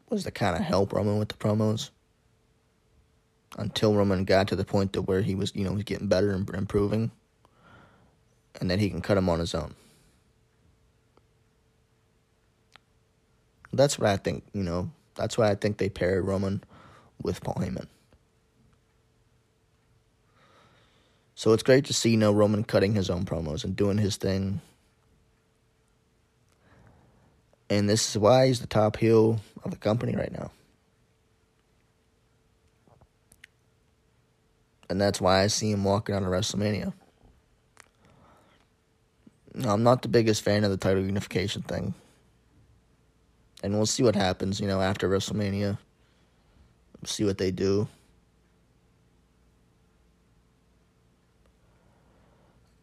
was 0.09 0.23
to 0.23 0.31
kind 0.31 0.55
of 0.55 0.63
help 0.63 0.93
Roman 0.93 1.17
with 1.17 1.29
the 1.29 1.35
promos 1.35 1.89
until 3.57 3.93
Roman 3.93 4.25
got 4.25 4.47
to 4.47 4.55
the 4.55 4.65
point 4.65 4.93
to 4.93 5.01
where 5.01 5.21
he 5.21 5.35
was, 5.35 5.55
you 5.55 5.63
know, 5.63 5.75
he's 5.75 5.83
getting 5.83 6.07
better 6.07 6.31
and 6.31 6.49
improving, 6.49 7.11
and 8.59 8.69
then 8.69 8.79
he 8.79 8.89
can 8.89 9.01
cut 9.01 9.17
him 9.17 9.29
on 9.29 9.39
his 9.39 9.55
own. 9.55 9.73
That's 13.73 13.97
what 13.97 14.09
I 14.09 14.17
think, 14.17 14.43
you 14.53 14.63
know, 14.63 14.91
that's 15.15 15.37
why 15.37 15.49
I 15.49 15.55
think 15.55 15.77
they 15.77 15.89
paired 15.89 16.25
Roman 16.25 16.63
with 17.21 17.41
Paul 17.41 17.55
Heyman. 17.55 17.87
So 21.35 21.53
it's 21.53 21.63
great 21.63 21.85
to 21.85 21.93
see, 21.93 22.11
you 22.11 22.17
know, 22.17 22.31
Roman 22.31 22.63
cutting 22.63 22.93
his 22.93 23.09
own 23.09 23.25
promos 23.25 23.63
and 23.63 23.75
doing 23.75 23.97
his 23.97 24.17
thing. 24.17 24.61
And 27.69 27.89
this 27.89 28.09
is 28.09 28.17
why 28.17 28.47
he's 28.47 28.59
the 28.59 28.67
top 28.67 28.97
heel 28.97 29.39
of 29.63 29.71
the 29.71 29.77
company 29.77 30.15
right 30.15 30.31
now. 30.31 30.51
And 34.89 34.99
that's 34.99 35.21
why 35.21 35.41
I 35.41 35.47
see 35.47 35.71
him 35.71 35.85
walking 35.85 36.13
out 36.13 36.23
of 36.23 36.29
WrestleMania. 36.29 36.93
I'm 39.53 39.83
not 39.83 40.01
the 40.01 40.07
biggest 40.07 40.43
fan 40.43 40.63
of 40.63 40.71
the 40.71 40.77
title 40.77 41.03
unification 41.03 41.61
thing. 41.61 41.93
And 43.63 43.73
we'll 43.73 43.85
see 43.85 44.03
what 44.03 44.15
happens, 44.15 44.59
you 44.59 44.67
know, 44.67 44.81
after 44.81 45.09
WrestleMania. 45.09 45.77
See 47.05 47.23
what 47.23 47.37
they 47.37 47.51
do. 47.51 47.87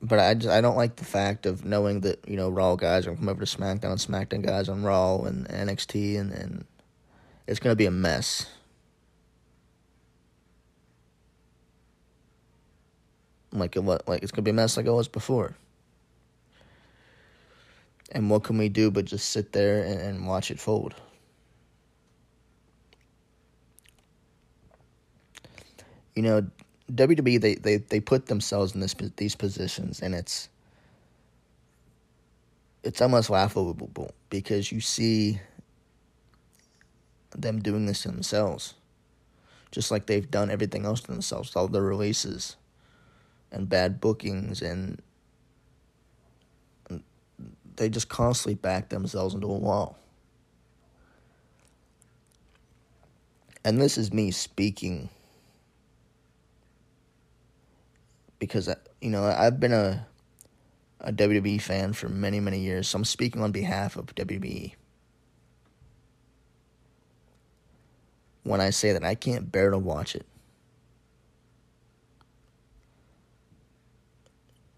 But 0.01 0.21
I 0.21 0.35
just 0.35 0.49
I 0.49 0.61
don't 0.61 0.77
like 0.77 0.97
the 0.97 1.05
fact 1.05 1.47
of 1.47 1.65
knowing 1.65 2.01
that, 2.01 2.29
you 2.29 2.37
know, 2.37 2.49
Raw 2.49 2.77
guys 2.77 3.07
are 3.07 3.11
gonna 3.11 3.19
come 3.19 3.29
over 3.29 3.45
to 3.45 3.57
SmackDown, 3.57 3.95
SmackDown 4.07 4.43
guys 4.43 4.69
on 4.69 4.83
Raw 4.83 5.23
and 5.23 5.49
NXT 5.49 6.19
and, 6.21 6.33
and 6.33 6.65
it's 7.49 7.59
gonna 7.59 7.75
be 7.75 7.87
a 7.87 7.91
mess. 7.91 8.47
Like 13.51 13.75
it 13.75 13.81
like 13.81 14.23
it's 14.23 14.31
gonna 14.31 14.43
be 14.43 14.51
a 14.51 14.55
mess 14.55 14.77
like 14.77 14.87
it 14.87 14.93
was 14.93 15.09
before. 15.09 15.57
And 18.11 18.31
what 18.31 18.45
can 18.45 18.57
we 18.59 18.69
do 18.69 18.91
but 18.91 19.05
just 19.05 19.31
sit 19.31 19.53
there 19.53 19.83
and, 19.83 20.01
and 20.01 20.27
watch 20.27 20.51
it 20.51 20.59
fold? 20.59 20.95
You 26.15 26.23
know, 26.23 26.47
WWE 26.93 27.41
they, 27.41 27.55
they, 27.55 27.77
they 27.77 28.01
put 28.01 28.27
themselves 28.27 28.75
in 28.75 28.81
this 28.81 28.95
these 29.17 29.35
positions 29.35 30.01
and 30.01 30.15
it's 30.15 30.49
it's 32.83 33.03
almost 33.03 33.29
laughable 33.29 33.75
because 34.31 34.73
you 34.73 34.81
see 34.81 35.41
them 37.37 37.61
doing 37.61 37.87
this 37.87 38.03
to 38.03 38.09
themselves. 38.09 38.75
Just 39.71 39.91
like 39.91 40.07
they've 40.07 40.31
done 40.31 40.51
everything 40.51 40.87
else 40.87 41.03
to 41.03 41.13
themselves, 41.13 41.55
all 41.55 41.69
the 41.69 41.83
releases 41.83 42.57
and 43.53 43.69
bad 43.69 44.01
bookings 44.01 44.63
and 44.63 45.03
they 47.79 47.89
just 47.89 48.09
constantly 48.09 48.55
back 48.55 48.89
themselves 48.89 49.35
into 49.35 49.47
a 49.47 49.57
wall. 49.57 49.97
And 53.65 53.81
this 53.81 53.97
is 53.97 54.13
me 54.13 54.31
speaking 54.31 55.09
because 58.39 58.69
you 59.01 59.11
know 59.11 59.25
I've 59.25 59.59
been 59.61 59.73
a 59.73 60.07
a 61.01 61.13
WWE 61.13 61.61
fan 61.61 61.93
for 61.93 62.09
many 62.09 62.41
many 62.41 62.59
years, 62.61 62.89
so 62.89 62.99
I'm 62.99 63.05
speaking 63.05 63.43
on 63.43 63.53
behalf 63.53 63.97
of 63.97 64.07
WWE. 64.15 64.75
When 68.43 68.61
I 68.61 68.71
say 68.71 68.93
that 68.93 69.05
I 69.05 69.15
can't 69.15 69.53
bear 69.53 69.71
to 69.71 69.79
watch 69.79 70.17
it. 70.17 70.27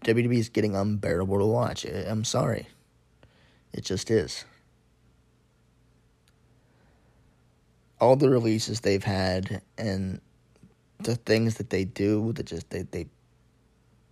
WWE 0.03 0.37
is 0.37 0.49
getting 0.49 0.75
unbearable 0.75 1.37
to 1.39 1.45
watch. 1.45 1.85
I'm 1.85 2.23
sorry. 2.23 2.67
It 3.73 3.85
just 3.85 4.11
is. 4.11 4.45
All 7.99 8.15
the 8.15 8.29
releases 8.29 8.81
they've 8.81 9.03
had 9.03 9.61
and 9.77 10.19
the 10.99 11.15
things 11.15 11.55
that 11.55 11.69
they 11.69 11.85
do 11.85 12.33
that 12.33 12.45
just 12.45 12.69
they 12.69 12.83
they 12.83 13.07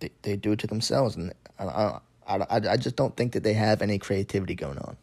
they, 0.00 0.10
they 0.22 0.36
do 0.36 0.52
it 0.52 0.58
to 0.60 0.66
themselves 0.66 1.16
and 1.16 1.32
I, 1.58 1.98
I, 2.26 2.36
I, 2.36 2.60
I 2.70 2.76
just 2.76 2.96
don't 2.96 3.16
think 3.16 3.32
that 3.32 3.42
they 3.42 3.52
have 3.52 3.82
any 3.82 3.98
creativity 3.98 4.54
going 4.54 4.78
on. 4.78 4.96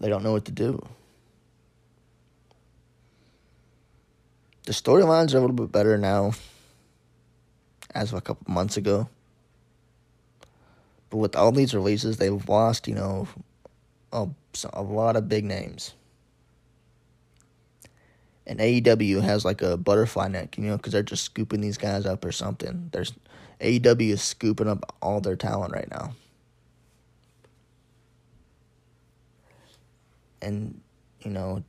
They 0.00 0.08
don't 0.08 0.24
know 0.24 0.32
what 0.32 0.46
to 0.46 0.52
do. 0.52 0.84
The 4.64 4.72
storylines 4.72 5.34
are 5.34 5.38
a 5.38 5.40
little 5.40 5.54
bit 5.54 5.70
better 5.70 5.96
now 5.98 6.32
as 7.94 8.12
of 8.12 8.18
a 8.18 8.20
couple 8.20 8.52
months 8.52 8.76
ago. 8.76 9.08
But 11.14 11.18
with 11.20 11.36
all 11.36 11.52
these 11.52 11.72
releases, 11.72 12.16
they've 12.16 12.48
lost, 12.48 12.88
you 12.88 12.94
know, 12.96 13.28
a, 14.12 14.26
a 14.72 14.82
lot 14.82 15.14
of 15.14 15.28
big 15.28 15.44
names. 15.44 15.94
And 18.48 18.58
AEW 18.58 19.22
has 19.22 19.44
like 19.44 19.62
a 19.62 19.76
butterfly 19.76 20.26
neck, 20.26 20.58
you 20.58 20.64
know, 20.64 20.76
because 20.76 20.92
they're 20.92 21.04
just 21.04 21.22
scooping 21.22 21.60
these 21.60 21.78
guys 21.78 22.04
up 22.04 22.24
or 22.24 22.32
something. 22.32 22.88
There's 22.90 23.12
AEW 23.60 24.10
is 24.10 24.22
scooping 24.22 24.66
up 24.66 24.92
all 25.00 25.20
their 25.20 25.36
talent 25.36 25.72
right 25.72 25.88
now. 25.88 26.16
And 30.42 30.80
you 31.20 31.30
know, 31.30 31.62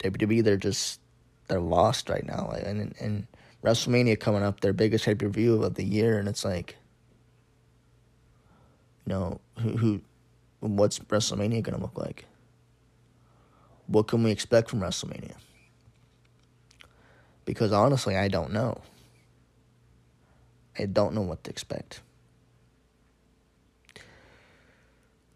WWE 0.00 0.42
they're 0.42 0.56
just 0.56 0.98
they're 1.46 1.60
lost 1.60 2.08
right 2.08 2.26
now. 2.26 2.50
And 2.60 2.92
and 2.98 3.28
WrestleMania 3.62 4.18
coming 4.18 4.42
up, 4.42 4.58
their 4.58 4.72
biggest 4.72 5.04
pay 5.04 5.14
per 5.14 5.28
view 5.28 5.62
of 5.62 5.74
the 5.74 5.84
year, 5.84 6.18
and 6.18 6.26
it's 6.26 6.44
like 6.44 6.74
know, 9.06 9.40
who, 9.58 9.76
who 9.76 10.00
what's 10.60 10.98
WrestleMania 10.98 11.62
going 11.62 11.76
to 11.76 11.82
look 11.82 11.98
like? 11.98 12.26
What 13.86 14.06
can 14.08 14.22
we 14.22 14.30
expect 14.30 14.70
from 14.70 14.80
WrestleMania? 14.80 15.34
Because 17.44 17.72
honestly, 17.72 18.16
I 18.16 18.28
don't 18.28 18.52
know. 18.52 18.80
I 20.78 20.86
don't 20.86 21.14
know 21.14 21.22
what 21.22 21.42
to 21.44 21.50
expect. 21.50 22.00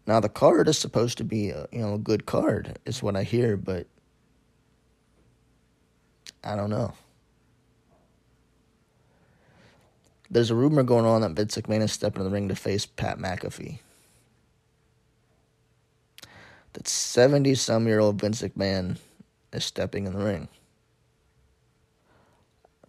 Now 0.07 0.19
the 0.19 0.29
card 0.29 0.67
is 0.67 0.77
supposed 0.77 1.17
to 1.17 1.23
be 1.23 1.49
a 1.49 1.67
you 1.71 1.79
know 1.79 1.95
a 1.95 1.99
good 1.99 2.25
card 2.25 2.77
is 2.85 3.01
what 3.01 3.15
I 3.15 3.23
hear, 3.23 3.57
but 3.57 3.87
I 6.43 6.55
don't 6.55 6.69
know. 6.69 6.93
There's 10.29 10.51
a 10.51 10.55
rumor 10.55 10.83
going 10.83 11.05
on 11.05 11.21
that 11.21 11.31
Vince 11.31 11.55
McMahon 11.55 11.81
is 11.81 11.91
stepping 11.91 12.21
in 12.21 12.27
the 12.27 12.33
ring 12.33 12.49
to 12.49 12.55
face 12.55 12.85
Pat 12.85 13.17
McAfee. 13.17 13.79
That 16.73 16.87
70 16.87 17.55
some 17.55 17.87
year 17.87 17.99
old 17.99 18.19
Vince 18.19 18.41
McMahon 18.41 18.97
is 19.53 19.63
stepping 19.63 20.07
in 20.07 20.13
the 20.13 20.23
ring. 20.23 20.47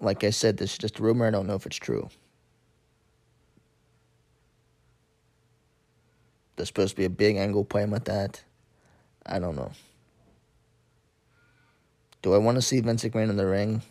Like 0.01 0.25
I 0.25 0.31
said, 0.31 0.57
this 0.57 0.73
is 0.73 0.79
just 0.79 0.99
a 0.99 1.03
rumor. 1.03 1.27
I 1.27 1.31
don't 1.31 1.47
know 1.47 1.55
if 1.55 1.67
it's 1.67 1.77
true. 1.77 2.09
There's 6.57 6.69
supposed 6.69 6.91
to 6.91 6.97
be 6.97 7.05
a 7.05 7.11
big 7.11 7.37
angle 7.37 7.65
playing 7.65 7.91
with 7.91 8.07
that. 8.07 8.43
I 9.25 9.39
don't 9.39 9.57
know. 9.57 9.73
Do 12.23 12.35
I 12.35 12.39
want 12.39 12.57
to 12.57 12.63
see 12.63 12.81
Vince 12.81 13.05
McMahon 13.05 13.31
in 13.31 13.37
the 13.37 13.47
ring? 13.47 13.83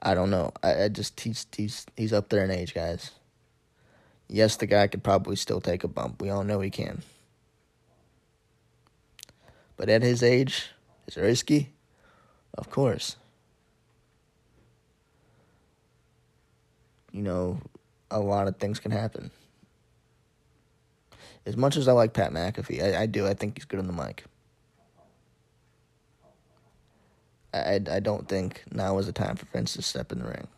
I 0.00 0.14
don't 0.14 0.30
know. 0.30 0.52
I, 0.62 0.84
I 0.84 0.88
just 0.88 1.18
he's 1.20 1.46
he's 1.56 1.86
he's 1.96 2.12
up 2.12 2.28
there 2.28 2.44
in 2.44 2.50
age, 2.50 2.74
guys. 2.74 3.10
Yes, 4.28 4.56
the 4.56 4.66
guy 4.66 4.86
could 4.86 5.02
probably 5.02 5.36
still 5.36 5.60
take 5.60 5.84
a 5.84 5.88
bump. 5.88 6.20
We 6.20 6.30
all 6.30 6.44
know 6.44 6.60
he 6.60 6.70
can. 6.70 7.02
But 9.76 9.88
at 9.88 10.02
his 10.02 10.22
age, 10.22 10.70
is 11.06 11.16
it 11.16 11.22
risky? 11.22 11.70
Of 12.56 12.70
course. 12.70 13.16
You 17.12 17.22
know, 17.22 17.60
a 18.10 18.20
lot 18.20 18.48
of 18.48 18.56
things 18.56 18.78
can 18.78 18.90
happen. 18.90 19.30
As 21.46 21.56
much 21.56 21.76
as 21.76 21.88
I 21.88 21.92
like 21.92 22.12
Pat 22.12 22.32
McAfee, 22.32 22.82
I, 22.82 23.02
I 23.02 23.06
do. 23.06 23.26
I 23.26 23.34
think 23.34 23.56
he's 23.56 23.64
good 23.64 23.80
on 23.80 23.86
the 23.86 23.92
mic. 23.92 24.24
I, 27.66 27.96
I, 27.96 28.00
don't 28.00 28.28
think 28.28 28.62
now 28.72 28.98
is 28.98 29.06
the 29.06 29.12
time 29.12 29.36
for 29.36 29.46
Vince 29.46 29.74
to 29.74 29.82
step 29.82 30.12
in 30.12 30.20
the 30.20 30.26
ring. 30.26 30.48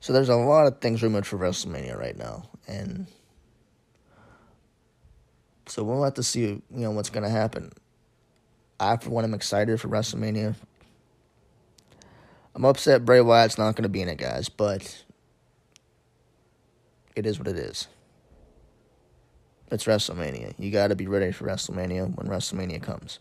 So 0.00 0.12
there's 0.12 0.28
a 0.28 0.36
lot 0.36 0.66
of 0.66 0.80
things 0.80 1.02
rumored 1.02 1.26
for 1.26 1.38
WrestleMania 1.38 1.98
right 1.98 2.16
now, 2.16 2.48
and 2.66 3.06
so 5.66 5.82
we'll 5.84 6.02
have 6.04 6.14
to 6.14 6.22
see, 6.22 6.40
you 6.40 6.62
know, 6.70 6.90
what's 6.90 7.10
gonna 7.10 7.28
happen. 7.28 7.72
I, 8.78 8.96
for 8.96 9.10
one, 9.10 9.24
am 9.24 9.34
excited 9.34 9.80
for 9.80 9.88
WrestleMania. 9.88 10.54
I'm 12.54 12.64
upset 12.64 13.04
Bray 13.04 13.20
Wyatt's 13.20 13.58
not 13.58 13.76
gonna 13.76 13.90
be 13.90 14.00
in 14.00 14.08
it, 14.08 14.16
guys, 14.16 14.48
but 14.48 15.04
it 17.14 17.26
is 17.26 17.38
what 17.38 17.48
it 17.48 17.56
is. 17.56 17.88
It's 19.70 19.84
WrestleMania. 19.84 20.54
You 20.58 20.70
got 20.70 20.88
to 20.88 20.96
be 20.96 21.06
ready 21.06 21.30
for 21.30 21.46
WrestleMania 21.46 22.16
when 22.16 22.26
WrestleMania 22.26 22.82
comes. 22.82 23.20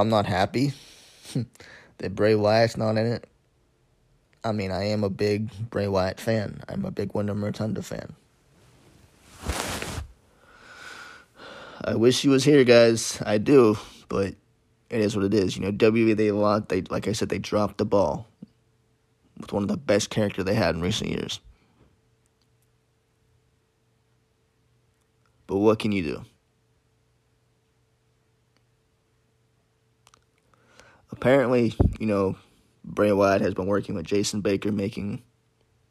I'm 0.00 0.08
not 0.08 0.24
happy 0.24 0.72
that 1.98 2.14
Bray 2.14 2.34
Wyatt's 2.34 2.78
not 2.78 2.96
in 2.96 3.06
it. 3.06 3.26
I 4.42 4.52
mean, 4.52 4.70
I 4.70 4.84
am 4.84 5.04
a 5.04 5.10
big 5.10 5.50
Bray 5.68 5.88
Wyatt 5.88 6.18
fan. 6.18 6.62
I'm 6.68 6.86
a 6.86 6.90
big 6.90 7.14
Windham 7.14 7.44
Rotunda 7.44 7.82
fan. 7.82 8.14
I 11.84 11.96
wish 11.96 12.22
he 12.22 12.28
was 12.28 12.44
here, 12.44 12.64
guys. 12.64 13.22
I 13.26 13.36
do, 13.36 13.76
but 14.08 14.34
it 14.88 15.00
is 15.00 15.14
what 15.14 15.26
it 15.26 15.34
is. 15.34 15.56
You 15.56 15.62
know, 15.64 15.72
WWE 15.72 16.16
they 16.16 16.30
lot. 16.30 16.70
They 16.70 16.80
like 16.82 17.06
I 17.06 17.12
said, 17.12 17.28
they 17.28 17.38
dropped 17.38 17.76
the 17.76 17.84
ball 17.84 18.26
with 19.38 19.52
one 19.52 19.62
of 19.62 19.68
the 19.68 19.76
best 19.76 20.08
characters 20.08 20.46
they 20.46 20.54
had 20.54 20.74
in 20.74 20.80
recent 20.80 21.10
years. 21.10 21.40
But 25.46 25.58
what 25.58 25.78
can 25.78 25.92
you 25.92 26.02
do? 26.02 26.24
Apparently, 31.20 31.74
you 31.98 32.06
know, 32.06 32.34
Bray 32.82 33.12
Wyatt 33.12 33.42
has 33.42 33.52
been 33.52 33.66
working 33.66 33.94
with 33.94 34.06
Jason 34.06 34.40
Baker 34.40 34.72
making 34.72 35.22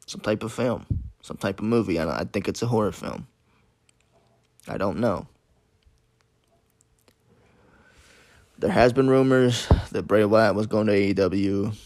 some 0.04 0.20
type 0.20 0.42
of 0.42 0.52
film, 0.52 0.84
some 1.22 1.36
type 1.36 1.60
of 1.60 1.66
movie. 1.66 2.00
I, 2.00 2.22
I 2.22 2.24
think 2.24 2.48
it's 2.48 2.62
a 2.62 2.66
horror 2.66 2.90
film. 2.90 3.28
I 4.66 4.76
don't 4.76 4.98
know. 4.98 5.28
There 8.58 8.72
has 8.72 8.92
been 8.92 9.08
rumors 9.08 9.68
that 9.92 10.08
Bray 10.08 10.24
Wyatt 10.24 10.56
was 10.56 10.66
going 10.66 10.88
to 10.88 10.92
AEW. 10.92 11.76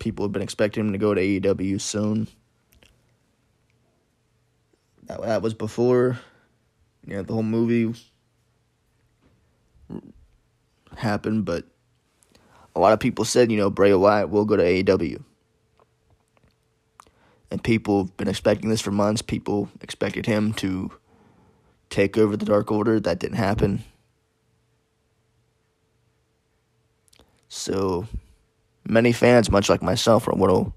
People 0.00 0.24
have 0.24 0.32
been 0.32 0.42
expecting 0.42 0.86
him 0.86 0.92
to 0.92 0.98
go 0.98 1.14
to 1.14 1.20
AEW 1.20 1.80
soon. 1.80 2.26
That, 5.04 5.22
that 5.22 5.40
was 5.40 5.54
before 5.54 6.18
you 7.06 7.14
know, 7.14 7.22
the 7.22 7.32
whole 7.32 7.44
movie 7.44 7.94
happened, 10.96 11.44
but 11.44 11.64
a 12.74 12.80
lot 12.80 12.92
of 12.92 13.00
people 13.00 13.24
said, 13.24 13.50
you 13.50 13.58
know, 13.58 13.70
Bray 13.70 13.94
Wyatt 13.94 14.30
will 14.30 14.44
go 14.44 14.56
to 14.56 14.62
AEW. 14.62 15.22
And 17.50 17.62
people 17.62 18.04
have 18.04 18.16
been 18.16 18.28
expecting 18.28 18.70
this 18.70 18.80
for 18.80 18.90
months. 18.90 19.20
People 19.20 19.68
expected 19.82 20.24
him 20.24 20.54
to 20.54 20.90
take 21.90 22.16
over 22.16 22.36
the 22.36 22.46
Dark 22.46 22.72
Order. 22.72 22.98
That 22.98 23.18
didn't 23.18 23.36
happen. 23.36 23.84
So 27.48 28.06
many 28.88 29.12
fans, 29.12 29.50
much 29.50 29.68
like 29.68 29.82
myself, 29.82 30.26
are 30.26 30.30
a 30.30 30.36
little, 30.36 30.74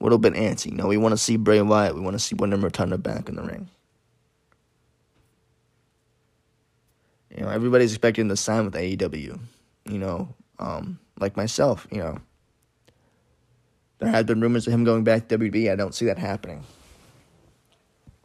little 0.00 0.18
bit 0.18 0.34
antsy. 0.34 0.72
You 0.72 0.76
know, 0.76 0.88
we 0.88 0.96
want 0.96 1.12
to 1.12 1.16
see 1.16 1.36
Bray 1.36 1.62
Wyatt. 1.62 1.94
We 1.94 2.00
want 2.00 2.14
to 2.14 2.18
see 2.18 2.34
Windham 2.34 2.64
Rotunda 2.64 2.98
back 2.98 3.28
in 3.28 3.36
the 3.36 3.42
ring. 3.42 3.68
You 7.36 7.44
know, 7.44 7.50
everybody's 7.50 7.92
expecting 7.92 8.28
to 8.28 8.36
sign 8.36 8.64
with 8.64 8.74
AEW. 8.74 9.38
You 9.84 9.98
know, 9.98 10.34
um, 10.60 11.00
like 11.18 11.36
myself, 11.36 11.88
you 11.90 11.98
know. 11.98 12.18
There 13.98 14.08
have 14.08 14.26
been 14.26 14.40
rumors 14.40 14.66
of 14.66 14.72
him 14.72 14.84
going 14.84 15.04
back 15.04 15.28
to 15.28 15.38
WWE. 15.38 15.70
I 15.70 15.76
don't 15.76 15.94
see 15.94 16.06
that 16.06 16.18
happening 16.18 16.64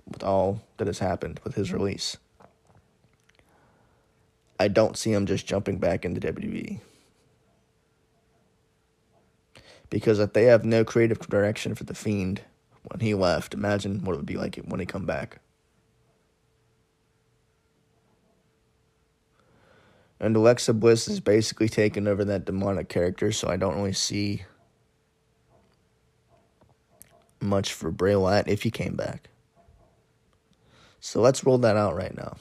with 0.08 0.24
all 0.24 0.62
that 0.78 0.88
has 0.88 1.00
happened 1.00 1.40
with 1.44 1.56
his 1.56 1.74
release. 1.74 2.18
I 4.60 4.68
don't 4.68 4.98
see 4.98 5.12
him 5.12 5.26
just 5.26 5.46
jumping 5.46 5.80
back 5.80 6.06
into 6.06 6.22
WWE. 6.22 6.80
Because 9.90 10.20
if 10.20 10.34
they 10.34 10.46
have 10.46 10.64
no 10.64 10.86
creative 10.86 11.20
direction 11.20 11.76
for 11.76 11.84
The 11.84 11.94
Fiend 11.94 12.42
when 12.84 13.02
he 13.02 13.14
left, 13.14 13.54
imagine 13.54 14.04
what 14.04 14.14
it 14.14 14.18
would 14.18 14.26
be 14.26 14.38
like 14.38 14.56
when 14.66 14.80
he 14.80 14.86
come 14.86 15.06
back. 15.06 15.40
And 20.26 20.36
Alexa 20.36 20.74
Bliss 20.74 21.08
is 21.08 21.20
basically 21.20 21.70
taking 21.70 22.08
over 22.08 22.26
that 22.26 22.46
demonic 22.46 22.90
character, 22.90 23.32
so 23.32 23.48
I 23.48 23.58
don't 23.58 23.76
really 23.76 23.94
see 23.94 24.44
much 27.40 27.72
for 27.72 27.92
Bray 27.92 28.16
Wyatt 28.16 28.48
if 28.48 28.64
he 28.64 28.72
came 28.72 28.96
back. 28.96 29.30
So 31.00 31.22
let's 31.22 31.44
roll 31.44 31.60
that 31.60 31.78
out 31.78 31.96
right 31.96 32.18
now. 32.18 32.38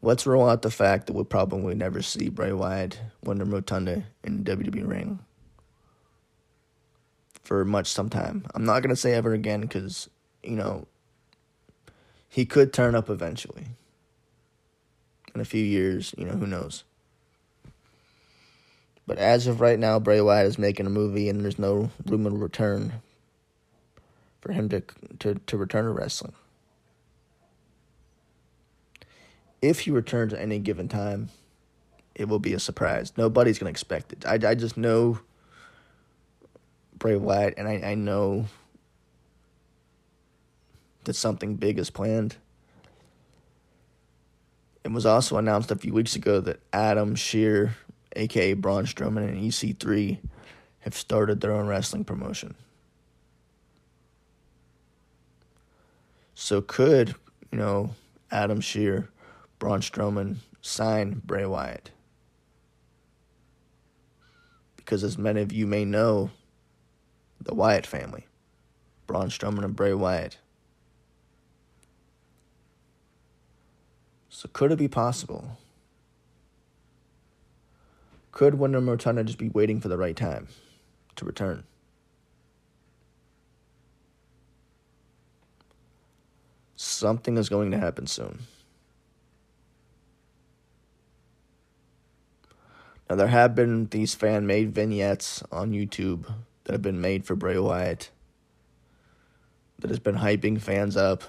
Let's 0.00 0.26
roll 0.26 0.48
out 0.48 0.62
the 0.62 0.70
fact 0.70 1.06
that 1.06 1.12
we'll 1.12 1.26
probably 1.26 1.74
never 1.74 2.00
see 2.00 2.30
Bray 2.30 2.54
Wyatt, 2.54 2.98
Windham 3.22 3.50
Rotunda 3.50 4.04
in 4.24 4.42
WWE 4.42 4.88
ring 4.88 5.18
for 7.44 7.62
much 7.66 7.88
some 7.88 8.08
time. 8.08 8.46
I'm 8.54 8.64
not 8.64 8.82
gonna 8.82 8.96
say 8.96 9.12
ever 9.12 9.34
again 9.34 9.60
because 9.60 10.08
you 10.42 10.56
know 10.56 10.86
he 12.26 12.46
could 12.46 12.72
turn 12.72 12.94
up 12.94 13.10
eventually 13.10 13.66
in 15.34 15.40
a 15.40 15.44
few 15.44 15.64
years, 15.64 16.14
you 16.16 16.24
know, 16.24 16.32
who 16.32 16.46
knows. 16.46 16.84
But 19.06 19.18
as 19.18 19.46
of 19.46 19.60
right 19.60 19.78
now, 19.78 19.98
Bray 19.98 20.20
Wyatt 20.20 20.46
is 20.46 20.58
making 20.58 20.86
a 20.86 20.90
movie, 20.90 21.28
and 21.28 21.44
there's 21.44 21.58
no 21.58 21.90
room 22.06 22.26
in 22.26 22.38
return 22.38 23.02
for 24.40 24.52
him 24.52 24.68
to 24.68 24.82
to 25.18 25.34
to 25.34 25.56
return 25.56 25.84
to 25.84 25.90
wrestling. 25.90 26.32
If 29.60 29.80
he 29.80 29.90
returns 29.90 30.32
at 30.32 30.40
any 30.40 30.58
given 30.58 30.88
time, 30.88 31.30
it 32.14 32.28
will 32.28 32.38
be 32.38 32.54
a 32.54 32.60
surprise. 32.60 33.12
Nobody's 33.16 33.58
gonna 33.58 33.70
expect 33.70 34.12
it. 34.12 34.24
I 34.24 34.34
I 34.48 34.54
just 34.54 34.76
know 34.76 35.18
Bray 36.96 37.16
Wyatt, 37.16 37.54
and 37.56 37.66
I 37.66 37.80
I 37.84 37.94
know 37.94 38.46
that 41.04 41.14
something 41.14 41.56
big 41.56 41.78
is 41.78 41.90
planned. 41.90 42.36
It 44.82 44.92
was 44.92 45.04
also 45.04 45.36
announced 45.36 45.70
a 45.70 45.76
few 45.76 45.92
weeks 45.92 46.16
ago 46.16 46.40
that 46.40 46.60
Adam 46.72 47.14
Scherr, 47.14 47.72
aka 48.16 48.54
Braun 48.54 48.86
Strowman, 48.86 49.28
and 49.28 49.38
EC3 49.38 50.18
have 50.80 50.94
started 50.94 51.40
their 51.40 51.52
own 51.52 51.66
wrestling 51.66 52.04
promotion. 52.04 52.54
So 56.34 56.62
could, 56.62 57.14
you 57.52 57.58
know, 57.58 57.90
Adam 58.30 58.60
Scherr, 58.60 59.08
Braun 59.58 59.80
Strowman 59.80 60.36
sign 60.62 61.20
Bray 61.24 61.44
Wyatt? 61.44 61.90
Because 64.76 65.04
as 65.04 65.18
many 65.18 65.42
of 65.42 65.52
you 65.52 65.66
may 65.66 65.84
know, 65.84 66.30
the 67.38 67.54
Wyatt 67.54 67.86
family, 67.86 68.26
Braun 69.06 69.28
Strowman 69.28 69.64
and 69.64 69.76
Bray 69.76 69.92
Wyatt, 69.92 70.38
So 74.30 74.48
could 74.52 74.70
it 74.72 74.78
be 74.78 74.88
possible? 74.88 75.58
Could 78.30 78.54
Windham 78.54 78.88
Rotunda 78.88 79.24
just 79.24 79.38
be 79.38 79.48
waiting 79.48 79.80
for 79.80 79.88
the 79.88 79.98
right 79.98 80.16
time 80.16 80.46
to 81.16 81.24
return? 81.24 81.64
Something 86.76 87.36
is 87.36 87.48
going 87.48 87.72
to 87.72 87.78
happen 87.78 88.06
soon. 88.06 88.38
Now, 93.08 93.16
there 93.16 93.26
have 93.26 93.56
been 93.56 93.86
these 93.86 94.14
fan 94.14 94.46
made 94.46 94.72
vignettes 94.72 95.42
on 95.50 95.72
YouTube 95.72 96.32
that 96.64 96.72
have 96.72 96.82
been 96.82 97.00
made 97.00 97.26
for 97.26 97.34
Bray 97.34 97.58
Wyatt 97.58 98.10
that 99.80 99.90
has 99.90 99.98
been 99.98 100.16
hyping 100.16 100.60
fans 100.60 100.96
up 100.96 101.24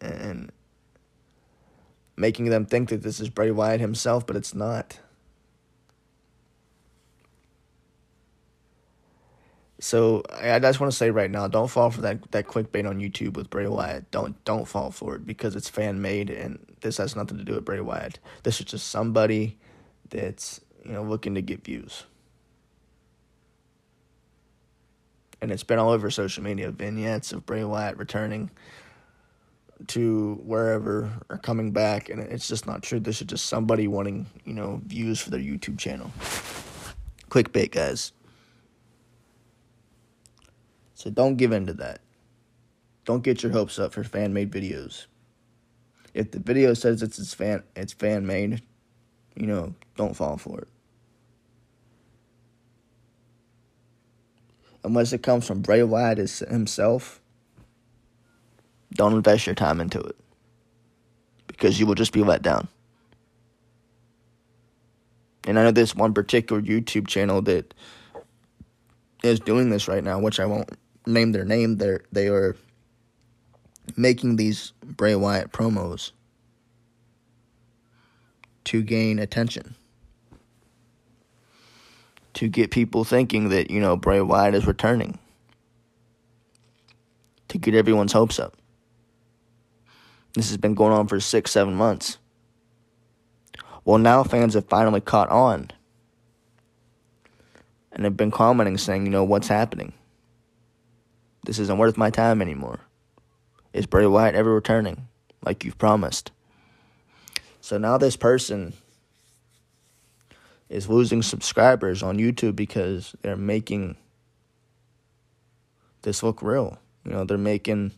and 0.00 0.52
making 2.18 2.46
them 2.46 2.66
think 2.66 2.88
that 2.88 3.02
this 3.02 3.20
is 3.20 3.28
Bray 3.28 3.50
Wyatt 3.50 3.80
himself, 3.80 4.26
but 4.26 4.36
it's 4.36 4.54
not. 4.54 4.98
So 9.80 10.24
I 10.32 10.58
just 10.58 10.80
want 10.80 10.90
to 10.90 10.96
say 10.96 11.10
right 11.10 11.30
now, 11.30 11.46
don't 11.46 11.68
fall 11.68 11.90
for 11.90 12.00
that 12.00 12.32
that 12.32 12.48
clickbait 12.48 12.88
on 12.88 12.98
YouTube 12.98 13.34
with 13.34 13.48
Bray 13.48 13.68
Wyatt. 13.68 14.10
Don't 14.10 14.42
don't 14.44 14.66
fall 14.66 14.90
for 14.90 15.14
it 15.14 15.24
because 15.24 15.54
it's 15.54 15.68
fan 15.68 16.02
made 16.02 16.30
and 16.30 16.58
this 16.80 16.96
has 16.96 17.14
nothing 17.14 17.38
to 17.38 17.44
do 17.44 17.54
with 17.54 17.64
Bray 17.64 17.80
Wyatt. 17.80 18.18
This 18.42 18.58
is 18.58 18.66
just 18.66 18.88
somebody 18.88 19.56
that's 20.10 20.60
you 20.84 20.92
know 20.92 21.04
looking 21.04 21.36
to 21.36 21.42
get 21.42 21.64
views. 21.64 22.04
And 25.40 25.52
it's 25.52 25.62
been 25.62 25.78
all 25.78 25.90
over 25.90 26.10
social 26.10 26.42
media 26.42 26.72
vignettes 26.72 27.32
of 27.32 27.46
Bray 27.46 27.62
Wyatt 27.62 27.96
returning 27.96 28.50
to 29.86 30.34
wherever 30.44 31.10
are 31.30 31.38
coming 31.38 31.70
back, 31.70 32.08
and 32.08 32.20
it's 32.20 32.48
just 32.48 32.66
not 32.66 32.82
true. 32.82 33.00
This 33.00 33.20
is 33.20 33.28
just 33.28 33.46
somebody 33.46 33.86
wanting, 33.88 34.26
you 34.44 34.52
know, 34.52 34.82
views 34.84 35.20
for 35.20 35.30
their 35.30 35.40
YouTube 35.40 35.78
channel. 35.78 36.10
Clickbait, 37.30 37.70
guys. 37.70 38.12
So 40.94 41.10
don't 41.10 41.36
give 41.36 41.52
in 41.52 41.66
to 41.66 41.72
that. 41.74 42.00
Don't 43.04 43.22
get 43.22 43.42
your 43.42 43.52
hopes 43.52 43.78
up 43.78 43.92
for 43.92 44.02
fan 44.02 44.34
made 44.34 44.50
videos. 44.50 45.06
If 46.12 46.32
the 46.32 46.40
video 46.40 46.74
says 46.74 47.02
it's, 47.02 47.18
it's 47.18 47.32
fan 47.32 47.62
it's 47.76 47.92
fan 47.92 48.26
made, 48.26 48.62
you 49.36 49.46
know, 49.46 49.74
don't 49.96 50.14
fall 50.14 50.36
for 50.36 50.60
it. 50.60 50.68
Unless 54.82 55.12
it 55.12 55.22
comes 55.22 55.46
from 55.46 55.62
Bray 55.62 55.82
Wyatt 55.82 56.18
himself, 56.18 57.20
don't 58.94 59.14
invest 59.14 59.46
your 59.46 59.54
time 59.54 59.80
into 59.80 60.00
it. 60.00 60.16
Because 61.46 61.78
you 61.78 61.86
will 61.86 61.94
just 61.94 62.12
be 62.12 62.22
let 62.22 62.42
down. 62.42 62.68
And 65.44 65.58
I 65.58 65.64
know 65.64 65.70
this 65.70 65.94
one 65.94 66.12
particular 66.14 66.60
YouTube 66.60 67.06
channel 67.06 67.40
that 67.42 67.72
is 69.22 69.40
doing 69.40 69.70
this 69.70 69.88
right 69.88 70.04
now, 70.04 70.18
which 70.18 70.38
I 70.38 70.46
won't 70.46 70.70
name 71.06 71.32
their 71.32 71.44
name. 71.44 71.76
They're, 71.76 72.02
they 72.12 72.28
are 72.28 72.54
making 73.96 74.36
these 74.36 74.72
Bray 74.84 75.14
Wyatt 75.14 75.50
promos 75.52 76.12
to 78.64 78.82
gain 78.82 79.18
attention. 79.18 79.74
To 82.34 82.48
get 82.48 82.70
people 82.70 83.04
thinking 83.04 83.48
that, 83.48 83.70
you 83.70 83.80
know, 83.80 83.96
Bray 83.96 84.20
Wyatt 84.20 84.54
is 84.54 84.66
returning. 84.66 85.18
To 87.48 87.58
get 87.58 87.74
everyone's 87.74 88.12
hopes 88.12 88.38
up. 88.38 88.56
This 90.38 90.50
has 90.50 90.56
been 90.56 90.74
going 90.74 90.92
on 90.92 91.08
for 91.08 91.18
six, 91.18 91.50
seven 91.50 91.74
months. 91.74 92.18
Well, 93.84 93.98
now 93.98 94.22
fans 94.22 94.54
have 94.54 94.68
finally 94.68 95.00
caught 95.00 95.28
on 95.30 95.72
and 97.90 98.04
have 98.04 98.16
been 98.16 98.30
commenting 98.30 98.78
saying, 98.78 99.04
you 99.04 99.10
know, 99.10 99.24
what's 99.24 99.48
happening? 99.48 99.94
This 101.44 101.58
isn't 101.58 101.76
worth 101.76 101.96
my 101.96 102.10
time 102.10 102.40
anymore. 102.40 102.78
Is 103.72 103.86
Bray 103.86 104.06
Wyatt 104.06 104.36
ever 104.36 104.54
returning 104.54 105.08
like 105.44 105.64
you've 105.64 105.76
promised? 105.76 106.30
So 107.60 107.76
now 107.76 107.98
this 107.98 108.14
person 108.14 108.74
is 110.68 110.88
losing 110.88 111.20
subscribers 111.20 112.00
on 112.00 112.18
YouTube 112.18 112.54
because 112.54 113.16
they're 113.22 113.36
making 113.36 113.96
this 116.02 116.22
look 116.22 116.42
real. 116.42 116.78
You 117.04 117.10
know, 117.10 117.24
they're 117.24 117.38
making 117.38 117.90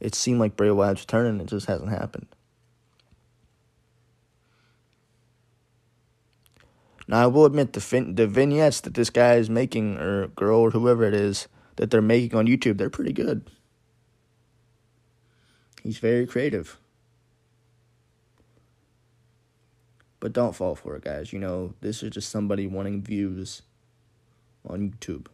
it 0.00 0.14
seemed 0.14 0.40
like 0.40 0.56
Bray 0.56 0.70
Wyatt's 0.70 1.02
returning. 1.02 1.40
It 1.40 1.46
just 1.46 1.66
hasn't 1.66 1.90
happened. 1.90 2.26
Now 7.06 7.24
I 7.24 7.26
will 7.26 7.44
admit 7.44 7.72
the 7.72 7.80
fin- 7.80 8.14
the 8.14 8.26
vignettes 8.26 8.80
that 8.82 8.94
this 8.94 9.10
guy 9.10 9.34
is 9.34 9.50
making 9.50 9.98
or 9.98 10.28
girl 10.28 10.60
or 10.60 10.70
whoever 10.70 11.04
it 11.04 11.14
is 11.14 11.48
that 11.76 11.90
they're 11.90 12.00
making 12.00 12.38
on 12.38 12.46
YouTube, 12.46 12.78
they're 12.78 12.88
pretty 12.88 13.12
good. 13.12 13.50
He's 15.82 15.98
very 15.98 16.26
creative. 16.26 16.78
But 20.20 20.34
don't 20.34 20.54
fall 20.54 20.74
for 20.74 20.96
it, 20.96 21.04
guys. 21.04 21.32
You 21.32 21.38
know, 21.38 21.74
this 21.80 22.02
is 22.02 22.10
just 22.10 22.28
somebody 22.28 22.66
wanting 22.66 23.02
views 23.02 23.62
on 24.68 24.90
YouTube. 24.90 25.26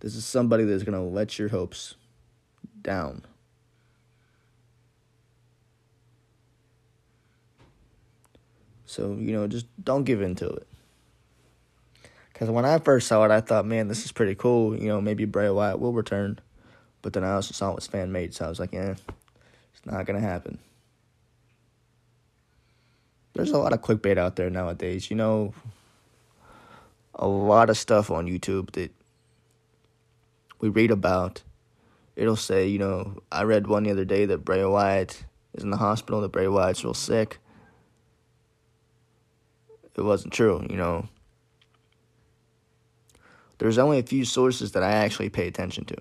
This 0.00 0.14
is 0.14 0.24
somebody 0.24 0.64
that's 0.64 0.84
going 0.84 0.98
to 0.98 1.04
let 1.04 1.38
your 1.38 1.48
hopes 1.48 1.96
down. 2.82 3.24
So, 8.86 9.16
you 9.18 9.32
know, 9.32 9.46
just 9.46 9.66
don't 9.84 10.04
give 10.04 10.22
in 10.22 10.34
to 10.36 10.48
it. 10.48 10.66
Because 12.32 12.48
when 12.50 12.64
I 12.64 12.78
first 12.78 13.08
saw 13.08 13.24
it, 13.24 13.30
I 13.30 13.40
thought, 13.40 13.66
man, 13.66 13.88
this 13.88 14.04
is 14.04 14.12
pretty 14.12 14.34
cool. 14.34 14.76
You 14.76 14.88
know, 14.88 15.00
maybe 15.00 15.24
Bray 15.24 15.50
Wyatt 15.50 15.80
will 15.80 15.92
return. 15.92 16.38
But 17.02 17.12
then 17.12 17.24
I 17.24 17.32
also 17.32 17.52
saw 17.52 17.70
it 17.70 17.76
was 17.76 17.86
fan 17.86 18.12
made, 18.12 18.34
so 18.34 18.46
I 18.46 18.48
was 18.48 18.60
like, 18.60 18.72
yeah, 18.72 18.90
it's 18.92 19.84
not 19.84 20.06
going 20.06 20.20
to 20.20 20.26
happen. 20.26 20.58
There's 23.34 23.50
a 23.50 23.58
lot 23.58 23.72
of 23.72 23.82
clickbait 23.82 24.18
out 24.18 24.36
there 24.36 24.50
nowadays. 24.50 25.10
You 25.10 25.16
know, 25.16 25.54
a 27.14 27.28
lot 27.28 27.70
of 27.70 27.78
stuff 27.78 28.10
on 28.10 28.26
YouTube 28.26 28.72
that 28.72 28.92
we 30.60 30.68
read 30.68 30.90
about. 30.90 31.42
It'll 32.16 32.36
say, 32.36 32.66
you 32.66 32.78
know, 32.78 33.18
I 33.30 33.44
read 33.44 33.66
one 33.66 33.84
the 33.84 33.92
other 33.92 34.04
day 34.04 34.26
that 34.26 34.44
Bray 34.44 34.64
Wyatt 34.64 35.24
is 35.54 35.62
in 35.62 35.70
the 35.70 35.76
hospital, 35.76 36.20
that 36.22 36.32
Bray 36.32 36.48
Wyatt's 36.48 36.82
real 36.84 36.94
sick 36.94 37.38
it 39.98 40.04
wasn't 40.04 40.32
true, 40.32 40.64
you 40.70 40.76
know. 40.76 41.08
There's 43.58 43.78
only 43.78 43.98
a 43.98 44.04
few 44.04 44.24
sources 44.24 44.72
that 44.72 44.84
I 44.84 44.92
actually 44.92 45.28
pay 45.28 45.48
attention 45.48 45.84
to. 45.86 45.96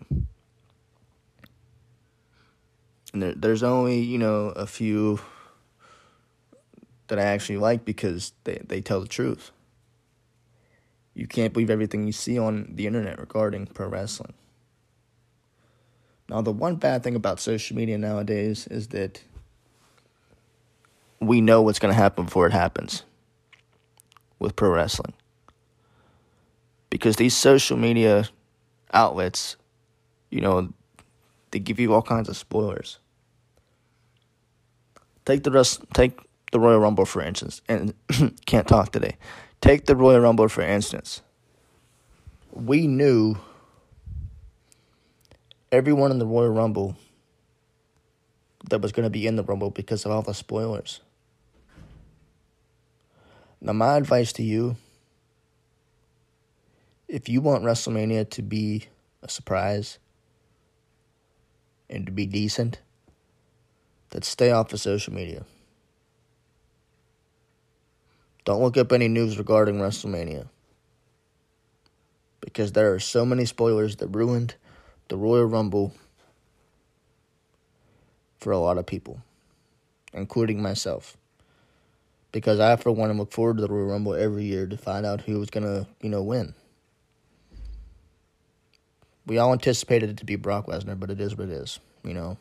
And 3.14 3.24
there, 3.24 3.34
there's 3.36 3.64
only, 3.64 3.99
you 3.99 4.20
know, 4.20 4.49
a 4.49 4.68
few 4.68 5.20
that 7.08 7.18
I 7.18 7.24
actually 7.24 7.58
like 7.58 7.86
because 7.86 8.34
they, 8.43 8.62
they 8.64 8.82
tell 8.82 9.01
the 9.01 9.08
truth. 9.08 9.51
You 11.16 11.26
can't 11.26 11.51
believe 11.51 11.72
everything 11.72 12.05
you 12.05 12.14
see 12.14 12.38
on 12.38 12.74
the 12.76 12.86
internet 12.86 13.18
regarding 13.18 13.66
pro 13.66 13.88
wrestling. 13.88 14.34
Now, 16.30 16.41
the 16.41 16.51
one 16.51 16.75
bad 16.75 17.03
thing 17.03 17.15
about 17.15 17.39
social 17.39 17.75
media 17.78 17.97
nowadays 17.97 18.67
is 18.67 18.88
that 18.89 19.23
we 21.19 21.41
know 21.41 21.61
what's 21.61 21.80
going 21.80 21.93
to 21.93 21.99
happen 21.99 22.25
before 22.25 22.47
it 22.47 22.53
happens 22.53 23.03
with 24.39 24.55
pro 24.55 24.69
wrestling. 24.69 25.13
Because 26.89 27.15
these 27.15 27.36
social 27.36 27.78
media 27.78 28.30
outlets, 28.93 29.55
you 30.30 30.41
know, 30.41 30.73
they 31.51 31.59
give 31.59 31.80
you 31.80 31.93
all 31.93 32.01
kinds 32.01 32.30
of 32.30 32.38
spoilers. 32.38 32.99
Take 35.25 35.43
the 35.43 35.51
rest, 35.51 35.82
take 35.93 36.19
the 36.51 36.59
Royal 36.59 36.80
Rumble 36.80 37.05
for 37.05 37.21
instance, 37.21 37.61
and 37.67 37.93
can't 38.45 38.67
talk 38.67 38.91
today. 38.91 39.17
Take 39.61 39.86
the 39.86 39.95
Royal 39.95 40.21
Rumble 40.21 40.47
for 40.47 40.61
instance. 40.61 41.21
We 42.51 42.88
knew 42.88 43.38
everyone 45.72 46.11
in 46.11 46.20
the 46.20 46.26
Royal 46.26 46.49
Rumble 46.49 46.95
that 48.70 48.82
was 48.82 48.91
going 48.91 49.05
to 49.05 49.09
be 49.09 49.28
in 49.28 49.36
the 49.36 49.43
Rumble 49.43 49.70
because 49.70 50.05
of 50.05 50.11
all 50.11 50.22
the 50.22 50.34
spoilers. 50.34 51.01
Now, 53.59 53.74
my 53.74 53.97
advice 53.97 54.34
to 54.34 54.43
you 54.43 54.78
if 57.07 57.30
you 57.30 57.39
want 57.39 57.63
WrestleMania 57.63 58.30
to 58.32 58.41
be 58.41 58.88
a 59.24 59.30
surprise 59.30 59.97
and 61.89 62.05
to 62.05 62.11
be 62.11 62.26
decent, 62.26 62.82
then 64.09 64.22
stay 64.24 64.51
off 64.51 64.74
of 64.74 64.82
social 64.82 65.13
media. 65.13 65.45
Don't 68.43 68.61
look 68.61 68.78
up 68.78 68.91
any 68.91 69.07
news 69.07 69.38
regarding 69.38 69.76
WrestleMania. 69.76 70.47
Because 72.41 72.74
there 72.74 72.93
are 72.93 72.99
so 72.99 73.26
many 73.26 73.45
spoilers 73.45 73.97
that 73.97 74.07
ruined 74.07 74.55
the 75.10 75.18
Royal 75.18 75.45
Rumble 75.45 75.93
for 78.39 78.51
a 78.51 78.60
lot 78.60 78.78
of 78.78 78.86
people, 78.86 79.22
including 80.14 80.62
myself 80.62 81.18
because 82.32 82.60
I, 82.60 82.76
for 82.76 82.91
one, 82.91 83.12
look 83.18 83.32
forward 83.32 83.58
to 83.58 83.62
the 83.62 83.68
Royal 83.68 83.88
Rumble 83.88 84.14
every 84.14 84.45
year 84.45 84.68
to 84.68 84.78
find 84.78 85.05
out 85.05 85.22
who 85.22 85.39
was 85.39 85.49
gonna, 85.49 85.88
you 86.01 86.10
know, 86.10 86.22
win. 86.22 86.53
We 89.26 89.38
all 89.38 89.51
anticipated 89.53 90.12
it 90.12 90.18
to 90.18 90.26
be 90.26 90.36
Brock 90.36 90.68
Lesnar, 90.68 90.99
but 90.99 91.10
it 91.10 91.20
is 91.20 91.36
what 91.36 91.49
it 91.49 91.53
is. 91.53 91.80
You 92.03 92.14
know, 92.14 92.38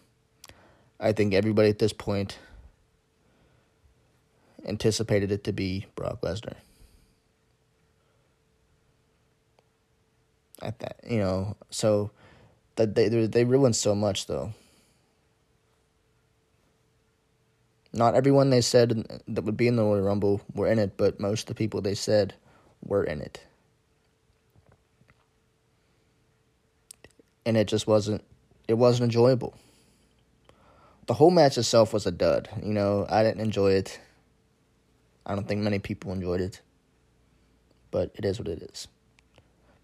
I 1.00 1.12
think 1.12 1.34
everybody 1.34 1.68
at 1.68 1.78
this 1.78 1.92
point 1.92 2.38
anticipated 4.66 5.32
it 5.32 5.44
to 5.44 5.52
be 5.52 5.86
Brock 5.94 6.20
Lesnar. 6.20 6.56
At 10.62 10.78
that, 10.80 10.98
you 11.08 11.18
know, 11.18 11.56
so 11.70 12.10
that 12.76 12.94
they 12.94 13.08
they 13.08 13.44
ruined 13.44 13.76
so 13.76 13.94
much 13.94 14.26
though. 14.26 14.52
Not 17.92 18.14
everyone 18.14 18.50
they 18.50 18.60
said 18.60 19.22
that 19.26 19.44
would 19.44 19.56
be 19.56 19.68
in 19.68 19.76
the 19.76 19.82
Royal 19.82 20.02
Rumble 20.02 20.42
were 20.54 20.70
in 20.70 20.78
it, 20.78 20.96
but 20.96 21.18
most 21.18 21.42
of 21.42 21.46
the 21.46 21.54
people 21.54 21.80
they 21.80 21.94
said 21.94 22.34
were 22.84 23.02
in 23.02 23.22
it. 23.22 23.40
And 27.46 27.56
it 27.56 27.68
just 27.68 27.86
wasn't 27.86 28.22
it 28.68 28.74
wasn't 28.74 29.04
enjoyable. 29.04 29.54
The 31.06 31.14
whole 31.14 31.30
match 31.30 31.56
itself 31.56 31.92
was 31.92 32.04
a 32.04 32.10
dud. 32.10 32.48
You 32.62 32.72
know, 32.72 33.06
I 33.08 33.22
didn't 33.22 33.40
enjoy 33.40 33.72
it. 33.72 34.00
I 35.24 35.34
don't 35.34 35.46
think 35.46 35.62
many 35.62 35.78
people 35.78 36.12
enjoyed 36.12 36.40
it. 36.40 36.60
But 37.90 38.10
it 38.16 38.24
is 38.24 38.38
what 38.38 38.48
it 38.48 38.62
is. 38.62 38.88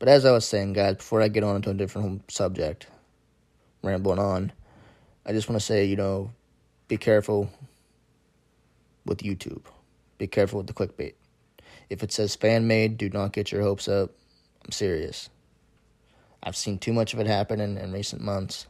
But 0.03 0.09
as 0.09 0.24
I 0.24 0.32
was 0.32 0.44
saying, 0.44 0.72
guys, 0.72 0.96
before 0.96 1.22
I 1.22 1.28
get 1.28 1.44
on 1.44 1.55
into 1.55 1.70
a 1.70 1.74
different 1.74 2.28
subject, 2.28 2.88
rambling 3.84 4.18
on. 4.18 4.50
I 5.24 5.30
just 5.30 5.48
want 5.48 5.61
to 5.61 5.64
say, 5.64 5.84
you 5.84 5.94
know, 5.94 6.32
be 6.88 6.96
careful 6.96 7.48
with 9.07 9.18
YouTube. 9.18 9.62
Be 10.18 10.26
careful 10.26 10.59
with 10.59 10.66
the 10.66 10.72
clickbait. 10.72 11.14
If 11.88 12.03
it 12.03 12.11
says 12.11 12.34
fan 12.34 12.66
made, 12.66 12.98
do 12.98 13.11
not 13.11 13.32
get 13.32 13.53
your 13.53 13.62
hopes 13.62 13.86
up. 13.86 14.11
I'm 14.64 14.72
serious. 14.72 15.30
I've 16.42 16.57
seen 16.57 16.78
too 16.78 16.92
much 16.92 17.14
of 17.14 17.20
it 17.20 17.28
happen 17.28 17.61
in, 17.61 17.78
in 17.78 17.92
recent 17.92 18.22
months. 18.22 18.66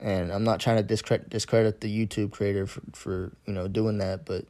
And 0.00 0.32
I'm 0.32 0.44
not 0.44 0.58
trying 0.58 0.78
to 0.78 0.82
discredit, 0.82 1.28
discredit 1.28 1.82
the 1.82 1.94
YouTube 1.94 2.30
creator 2.30 2.66
for, 2.66 2.80
for 2.94 3.32
you 3.44 3.52
know 3.52 3.68
doing 3.68 3.98
that, 3.98 4.24
but 4.24 4.46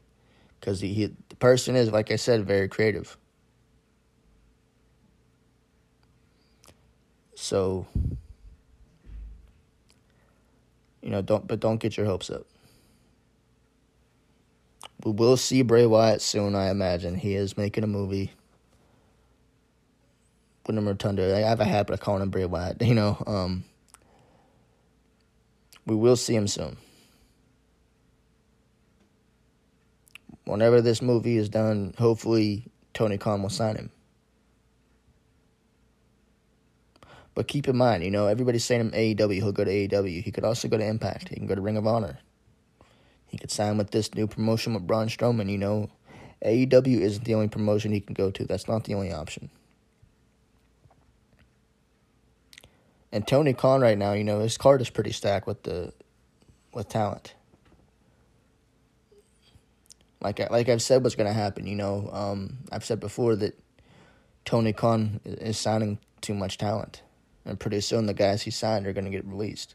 because 0.61 0.81
he, 0.81 0.95
he 0.95 1.07
the 1.31 1.37
person 1.41 1.75
is 1.75 1.91
like 1.91 2.13
I 2.13 2.17
said 2.17 2.47
very 2.47 2.69
creative. 2.69 3.19
So 7.37 7.87
you 11.03 11.11
know 11.11 11.23
don't 11.23 11.47
but 11.47 11.61
don't 11.61 11.79
get 11.79 11.97
your 11.97 12.07
hopes 12.07 12.31
up. 12.31 12.47
We 15.05 15.13
will 15.13 15.37
see 15.37 15.63
Bray 15.63 15.85
Wyatt 15.85 16.23
soon, 16.23 16.55
I 16.55 16.71
imagine. 16.71 17.15
He 17.15 17.35
is 17.35 17.59
making 17.59 17.85
a 17.85 17.87
movie. 17.87 18.33
Windham 20.67 20.89
Rotunda. 20.89 21.37
I 21.37 21.41
have 21.41 21.61
a 21.61 21.65
habit 21.65 21.93
of 21.93 22.01
calling 22.01 22.23
him 22.23 22.31
Bray 22.31 22.47
Wyatt. 22.47 22.81
You 22.83 22.95
know, 22.95 23.23
um, 23.27 23.65
we 25.85 25.95
will 25.95 26.17
see 26.17 26.35
him 26.35 26.49
soon. 26.49 26.79
Whenever 30.45 30.81
this 30.81 31.03
movie 31.03 31.37
is 31.37 31.49
done, 31.49 31.95
hopefully 31.99 32.65
Tony 32.93 33.19
Khan 33.19 33.43
will 33.43 33.51
sign 33.51 33.77
him. 33.77 33.91
But 37.35 37.49
keep 37.49 37.69
in 37.69 37.77
mind, 37.77 38.05
you 38.05 38.11
know, 38.11 38.27
everybody's 38.27 38.65
saying 38.65 38.81
him 38.81 38.91
AEW, 38.93 39.35
he'll 39.35 39.53
go 39.53 39.65
to 39.65 39.71
AEW. 39.71 40.23
He 40.23 40.31
could 40.31 40.45
also 40.45 40.69
go 40.69 40.79
to 40.79 40.85
Impact. 40.85 41.29
He 41.29 41.37
can 41.37 41.47
go 41.47 41.55
to 41.55 41.61
Ring 41.61 41.77
of 41.77 41.87
Honor. 41.87 42.19
He 43.27 43.39
could 43.39 43.51
sign 43.51 43.77
with 43.77 43.91
this 43.91 44.15
new 44.15 44.29
promotion 44.29 44.75
with 44.75 44.87
Braun 44.87 45.09
Strowman, 45.09 45.51
you 45.51 45.59
know. 45.59 45.91
AEW 46.45 47.01
isn't 47.01 47.25
the 47.25 47.35
only 47.35 47.49
promotion 47.49 47.93
he 47.93 48.01
can 48.01 48.15
go 48.15 48.31
to. 48.31 48.45
That's 48.45 48.69
not 48.69 48.85
the 48.85 48.95
only 48.95 49.13
option. 49.13 49.51
And 53.11 53.27
Tony 53.27 53.55
Khan 53.55 53.81
right 53.81 53.97
now, 53.97 54.13
you 54.13 54.25
know, 54.25 54.41
his 54.41 54.59
card 54.59 54.81
is 54.81 54.91
pretty 54.91 55.13
stacked 55.13 55.47
with 55.47 55.63
the 55.63 55.93
with 56.73 56.89
talent. 56.89 57.35
Like 60.21 60.41
I, 60.41 60.49
like 60.51 60.69
I've 60.69 60.83
said, 60.83 61.05
what's 61.05 61.15
going 61.15 61.29
to 61.29 61.33
happen? 61.33 61.67
You 61.67 61.77
know, 61.77 62.11
um, 62.13 62.59
I've 62.73 62.85
said 62.85 62.99
before 62.99 63.37
that 63.37 63.57
Tony 64.45 64.73
Khan 64.73 65.21
is 65.25 65.57
signing 65.59 65.99
too 66.23 66.35
much 66.35 66.59
talent, 66.59 67.03
and 67.45 67.61
pretty 67.61 67.81
soon 67.81 68.07
the 68.07 68.15
guys 68.15 68.43
he 68.43 68.51
signed 68.51 68.87
are 68.87 68.93
going 68.93 69.05
to 69.05 69.11
get 69.11 69.25
released. 69.27 69.75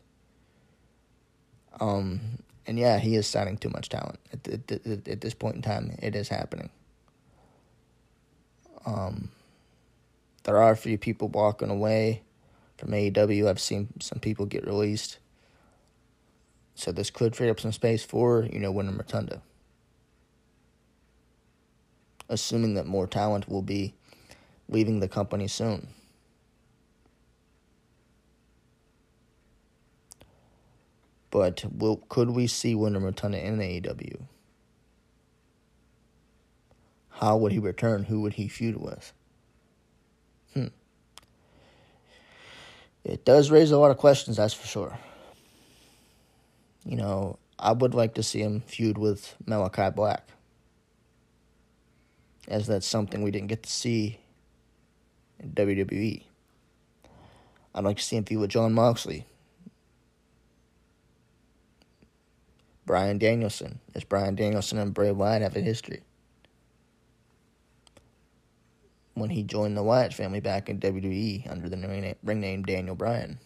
Um, 1.79 2.39
and 2.65 2.77
yeah, 2.77 2.99
he 2.99 3.15
is 3.15 3.27
signing 3.27 3.57
too 3.57 3.69
much 3.69 3.89
talent 3.89 4.19
at, 4.33 4.47
at, 4.71 5.07
at, 5.07 5.21
this 5.21 5.33
point 5.33 5.55
in 5.55 5.61
time. 5.61 5.95
It 6.01 6.15
is 6.15 6.29
happening. 6.29 6.69
Um, 8.85 9.29
there 10.43 10.57
are 10.57 10.71
a 10.71 10.77
few 10.77 10.97
people 10.97 11.27
walking 11.27 11.69
away 11.69 12.23
from 12.77 12.91
AEW. 12.91 13.47
I've 13.47 13.59
seen 13.59 13.89
some 13.99 14.19
people 14.19 14.45
get 14.45 14.65
released. 14.65 15.19
So 16.75 16.91
this 16.91 17.09
could 17.09 17.35
free 17.35 17.49
up 17.49 17.59
some 17.59 17.71
space 17.71 18.03
for, 18.03 18.47
you 18.51 18.59
know, 18.59 18.71
Windham 18.71 18.97
Rotunda. 18.97 19.41
Assuming 22.29 22.75
that 22.75 22.85
more 22.85 23.07
talent 23.07 23.49
will 23.49 23.61
be 23.61 23.93
leaving 24.69 24.99
the 24.99 25.07
company 25.07 25.47
soon. 25.47 25.87
But 31.31 31.63
will 31.71 31.97
could 32.09 32.31
we 32.31 32.47
see 32.47 32.75
Windham 32.75 33.03
Rotunda 33.03 33.45
in 33.45 33.57
AEW? 33.57 34.21
How 37.09 37.37
would 37.37 37.51
he 37.51 37.59
return? 37.59 38.03
Who 38.05 38.21
would 38.21 38.33
he 38.33 38.47
feud 38.47 38.77
with? 38.77 39.13
Hmm. 40.53 40.67
It 43.03 43.25
does 43.25 43.51
raise 43.51 43.71
a 43.71 43.77
lot 43.77 43.91
of 43.91 43.97
questions, 43.97 44.37
that's 44.37 44.53
for 44.53 44.67
sure. 44.67 44.97
You 46.85 46.95
know, 46.95 47.37
I 47.59 47.73
would 47.73 47.93
like 47.93 48.13
to 48.15 48.23
see 48.23 48.39
him 48.39 48.61
feud 48.61 48.97
with 48.97 49.35
Malachi 49.45 49.89
Black. 49.89 50.29
As 52.47 52.67
that's 52.67 52.87
something 52.87 53.21
we 53.21 53.31
didn't 53.31 53.49
get 53.49 53.63
to 53.63 53.69
see 53.69 54.19
in 55.39 55.51
WWE. 55.51 56.23
I'd 57.75 57.83
like 57.83 57.97
to 57.97 58.03
see 58.03 58.15
him 58.15 58.23
feud 58.23 58.39
with 58.39 58.49
Jon 58.49 58.73
Moxley. 58.73 59.25
Bryan 62.89 63.19
Danielson. 63.19 63.79
As 63.93 64.03
Bryan 64.03 64.33
Danielson 64.33 64.79
and 64.79 64.95
Bray 64.95 65.11
Wyatt 65.11 65.43
have 65.43 65.55
a 65.55 65.59
history. 65.59 66.01
When 69.13 69.29
he 69.29 69.43
joined 69.43 69.77
the 69.77 69.83
Wyatt 69.83 70.11
family 70.11 70.39
back 70.39 70.69
in 70.69 70.79
WWE 70.79 71.51
under 71.51 71.69
the 71.69 72.15
ring 72.23 72.39
name 72.39 72.63
Daniel 72.63 72.95
Bryan. 72.95 73.37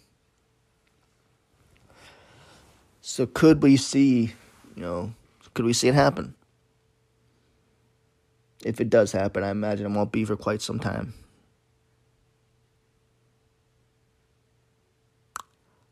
So 3.01 3.25
could 3.25 3.61
we 3.61 3.75
see, 3.75 4.33
you 4.77 4.81
know, 4.81 5.13
could 5.53 5.65
we 5.65 5.73
see 5.73 5.89
it 5.89 5.93
happen? 5.93 6.35
If 8.63 8.79
it 8.79 8.89
does 8.89 9.11
happen, 9.11 9.43
I 9.43 9.49
imagine 9.49 9.87
it 9.87 9.93
won't 9.97 10.13
be 10.13 10.23
for 10.23 10.37
quite 10.37 10.61
some 10.61 10.79
time. 10.79 11.13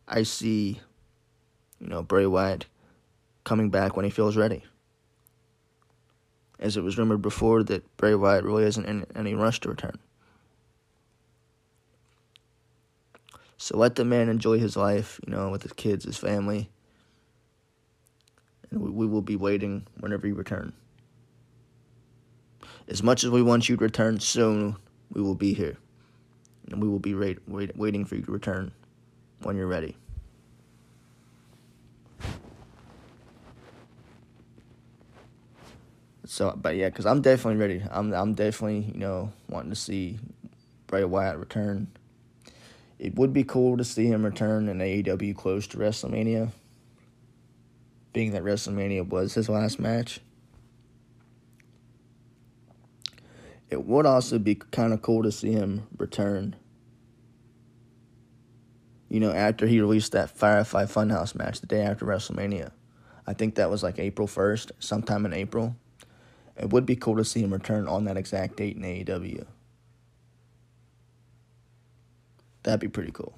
I 0.08 0.24
see, 0.24 0.80
you 1.82 1.88
know, 1.88 2.02
Bray 2.02 2.26
Wyatt 2.26 2.66
coming 3.44 3.70
back 3.70 3.96
when 3.96 4.06
he 4.06 4.12
feels 4.12 4.38
ready. 4.38 4.64
As 6.60 6.78
it 6.78 6.84
was 6.84 6.98
rumored 6.98 7.22
before 7.22 7.64
that 7.64 7.98
Bray 7.98 8.14
Wyatt 8.14 8.44
really 8.44 8.64
isn't 8.64 8.86
in 8.86 9.06
any 9.16 9.34
rush 9.34 9.60
to 9.62 9.70
return. 9.70 9.98
So 13.58 13.78
let 13.78 13.96
the 13.96 14.06
man 14.06 14.28
enjoy 14.28 14.58
his 14.58 14.76
life, 14.76 15.20
you 15.26 15.32
know, 15.32 15.50
with 15.50 15.62
his 15.62 15.74
kids, 15.74 16.06
his 16.06 16.18
family. 16.18 16.70
And 18.72 18.82
we, 18.82 19.06
will 19.06 19.22
be 19.22 19.36
waiting 19.36 19.86
whenever 20.00 20.26
you 20.26 20.34
return. 20.34 20.74
As 22.88 23.04
much 23.04 23.24
as 23.24 23.30
we 23.30 23.44
want 23.44 23.70
you 23.70 23.78
to 23.78 23.84
return 23.84 24.20
soon, 24.20 24.78
we 25.14 25.22
will 25.22 25.36
be 25.36 25.54
here. 25.54 25.78
And 26.72 26.82
we 26.82 26.88
will 26.88 27.00
be 27.00 27.14
wait, 27.14 27.38
wait, 27.48 27.78
waiting 27.78 28.04
for 28.04 28.16
you 28.16 28.24
to 28.24 28.32
return 28.32 28.72
when 29.42 29.56
you're 29.56 29.68
ready. 29.68 29.96
So, 36.32 36.56
but 36.56 36.78
yeah, 36.78 36.88
because 36.88 37.06
I'm 37.06 37.22
definitely 37.22 37.60
ready. 37.60 37.84
I'm 37.92 38.14
I'm 38.14 38.36
definitely 38.36 38.90
you 38.94 39.02
know 39.02 39.34
wanting 39.50 39.72
to 39.72 39.76
see 39.76 40.18
Bray 40.88 41.04
Wyatt 41.04 41.38
return. 41.38 41.88
It 42.98 43.16
would 43.16 43.34
be 43.34 43.44
cool 43.44 43.76
to 43.76 43.84
see 43.84 44.06
him 44.06 44.24
return 44.24 44.70
in 44.70 44.78
AEW 44.78 45.36
close 45.36 45.68
to 45.68 45.78
WrestleMania. 45.78 46.54
Being 48.14 48.32
that 48.32 48.44
WrestleMania 48.44 49.10
was 49.10 49.34
his 49.34 49.50
last 49.50 49.78
match. 49.78 50.22
It 53.70 53.84
would 53.84 54.06
also 54.06 54.40
be 54.40 54.56
kind 54.56 54.94
of 54.94 55.02
cool 55.02 55.24
to 55.24 55.34
see 55.34 55.52
him 55.52 55.86
return. 55.98 56.56
You 59.10 59.20
know, 59.20 59.34
after 59.34 59.68
he 59.68 59.82
released 59.82 60.14
that 60.14 60.30
Firefly 60.30 60.86
Funhouse 60.86 61.36
match 61.36 61.60
the 61.60 61.68
day 61.68 61.82
after 61.82 62.06
WrestleMania. 62.06 62.72
I 63.28 63.34
think 63.34 63.56
that 63.56 63.70
was 63.70 63.84
like 63.84 64.00
April 64.00 64.30
1st, 64.30 64.72
sometime 64.80 65.26
in 65.26 65.34
April. 65.34 65.76
It 66.58 66.70
would 66.70 66.86
be 66.86 66.96
cool 66.96 67.18
to 67.18 67.26
see 67.26 67.42
him 67.42 67.54
return 67.54 67.88
on 67.88 68.06
that 68.06 68.18
exact 68.18 68.58
date 68.58 68.76
in 68.76 68.84
AEW. 68.84 69.46
That'd 72.64 72.80
be 72.80 72.88
pretty 72.88 73.12
cool. 73.12 73.38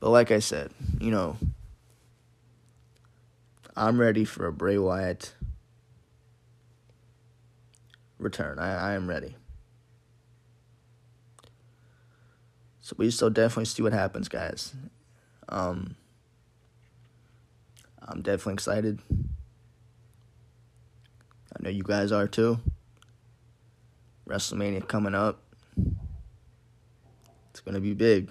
But 0.00 0.10
like 0.10 0.30
I 0.30 0.38
said, 0.38 0.72
you 0.98 1.10
know, 1.10 1.36
I'm 3.76 4.00
ready 4.00 4.24
for 4.24 4.46
a 4.46 4.52
Bray 4.52 4.78
Wyatt 4.78 5.34
return. 8.18 8.58
I, 8.58 8.90
I 8.90 8.94
am 8.94 9.08
ready. 9.08 9.36
So 12.80 12.94
we 12.98 13.10
still 13.10 13.30
definitely 13.30 13.66
see 13.66 13.82
what 13.82 13.92
happens, 13.92 14.28
guys. 14.28 14.74
Um, 15.48 15.96
I'm 18.02 18.22
definitely 18.22 18.54
excited. 18.54 19.00
I 21.60 21.64
know 21.64 21.70
you 21.70 21.82
guys 21.82 22.10
are 22.10 22.26
too. 22.26 22.58
WrestleMania 24.26 24.88
coming 24.88 25.14
up. 25.14 25.42
It's 27.50 27.60
gonna 27.60 27.80
be 27.80 27.92
big. 27.92 28.30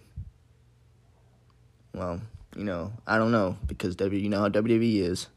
Well, 1.93 2.21
you 2.55 2.63
know, 2.63 2.91
I 3.05 3.19
don't 3.19 3.31
know 3.31 3.55
because 3.67 3.95
W, 3.97 4.19
you 4.19 4.29
know 4.29 4.39
how 4.39 4.49
WWE 4.49 5.01
is. 5.01 5.27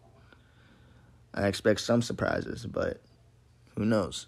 I 1.34 1.47
expect 1.47 1.80
some 1.80 2.01
surprises, 2.01 2.64
but 2.64 3.03
who 3.76 3.84
knows? 3.84 4.26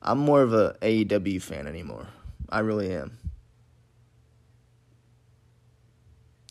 I'm 0.00 0.18
more 0.18 0.42
of 0.42 0.52
a 0.52 0.76
AEW 0.80 1.42
fan 1.42 1.66
anymore. 1.66 2.06
I 2.48 2.60
really 2.60 2.92
am. 2.92 3.18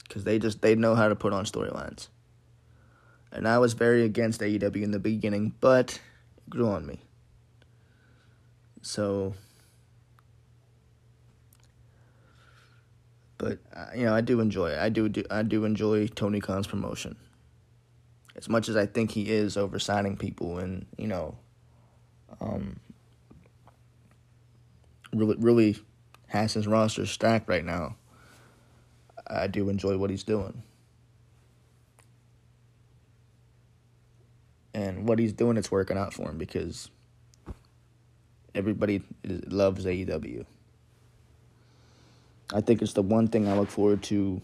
Because 0.05 0.25
they 0.25 0.37
just 0.37 0.61
they 0.61 0.75
know 0.75 0.95
how 0.95 1.07
to 1.07 1.15
put 1.15 1.31
on 1.31 1.45
storylines. 1.45 2.09
And 3.31 3.47
I 3.47 3.57
was 3.57 3.73
very 3.73 4.03
against 4.03 4.41
AEW 4.41 4.83
in 4.83 4.91
the 4.91 4.99
beginning, 4.99 5.53
but 5.59 5.99
it 6.37 6.49
grew 6.49 6.69
on 6.69 6.85
me. 6.85 6.99
So, 8.81 9.33
but 13.37 13.59
uh, 13.75 13.87
you 13.95 14.05
know, 14.05 14.15
I 14.15 14.21
do 14.21 14.39
enjoy 14.39 14.71
it. 14.71 14.79
I 14.79 14.89
do, 14.89 15.09
do 15.09 15.23
I 15.29 15.41
do 15.43 15.65
enjoy 15.65 16.07
Tony 16.07 16.39
Khan's 16.39 16.67
promotion. 16.67 17.17
As 18.35 18.47
much 18.47 18.69
as 18.69 18.75
I 18.75 18.85
think 18.85 19.11
he 19.11 19.31
is 19.31 19.57
over 19.57 19.79
signing 19.79 20.17
people 20.17 20.59
and 20.59 20.85
you 20.97 21.07
know, 21.07 21.35
um, 22.39 22.79
really 25.13 25.35
really 25.39 25.77
has 26.27 26.53
his 26.53 26.67
roster 26.67 27.05
stacked 27.05 27.49
right 27.49 27.65
now. 27.65 27.95
I 29.27 29.47
do 29.47 29.69
enjoy 29.69 29.97
what 29.97 30.09
he's 30.09 30.23
doing. 30.23 30.61
And 34.75 35.07
what 35.07 35.19
he's 35.19 35.31
doing, 35.31 35.55
it's 35.55 35.71
working 35.71 35.97
out 35.97 36.13
for 36.13 36.29
him 36.29 36.37
because 36.37 36.91
everybody 38.53 39.01
loves 39.23 39.85
AEW. 39.85 40.45
I 42.53 42.59
think 42.59 42.81
it's 42.81 42.91
the 42.91 43.01
one 43.01 43.29
thing 43.29 43.47
I 43.47 43.57
look 43.57 43.69
forward 43.69 44.03
to, 44.03 44.15
you 44.15 44.41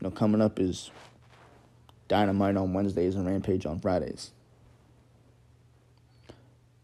know, 0.00 0.12
coming 0.12 0.40
up 0.40 0.60
is 0.60 0.92
Dynamite 2.06 2.56
on 2.56 2.72
Wednesdays 2.72 3.16
and 3.16 3.26
Rampage 3.26 3.66
on 3.66 3.80
Fridays. 3.80 4.30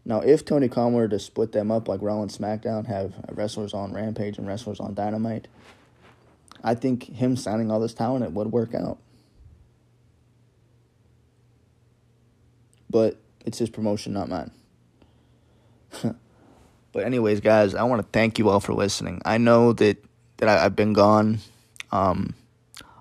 Now, 0.03 0.19
if 0.19 0.43
Tony 0.43 0.67
Khan 0.67 0.91
were 0.91 1.07
to 1.07 1.19
split 1.19 1.53
them 1.53 1.71
up 1.71 1.87
like 1.87 2.01
Raw 2.01 2.21
and 2.21 2.29
SmackDown, 2.29 2.85
have 2.87 3.13
wrestlers 3.31 3.73
on 3.73 3.93
Rampage 3.93 4.37
and 4.37 4.45
wrestlers 4.45 4.81
on 4.81 4.93
Dynamite, 4.93 5.47
I 6.61 6.75
think 6.75 7.05
him 7.05 7.37
signing 7.37 7.71
all 7.71 7.79
this 7.79 7.93
talent 7.93 8.25
it 8.25 8.33
would 8.33 8.51
work 8.51 8.75
out. 8.75 8.97
But 12.89 13.17
it's 13.45 13.57
his 13.57 13.69
promotion, 13.69 14.13
not 14.13 14.29
mine. 14.29 14.51
but 16.91 17.03
anyways, 17.03 17.39
guys, 17.39 17.75
I 17.75 17.83
want 17.83 18.01
to 18.01 18.07
thank 18.11 18.39
you 18.39 18.49
all 18.49 18.59
for 18.59 18.73
listening. 18.73 19.21
I 19.25 19.37
know 19.37 19.73
that 19.73 19.97
that 20.37 20.49
I, 20.49 20.61
have 20.63 20.75
been 20.75 20.93
gone. 20.93 21.39
Um, 21.91 22.33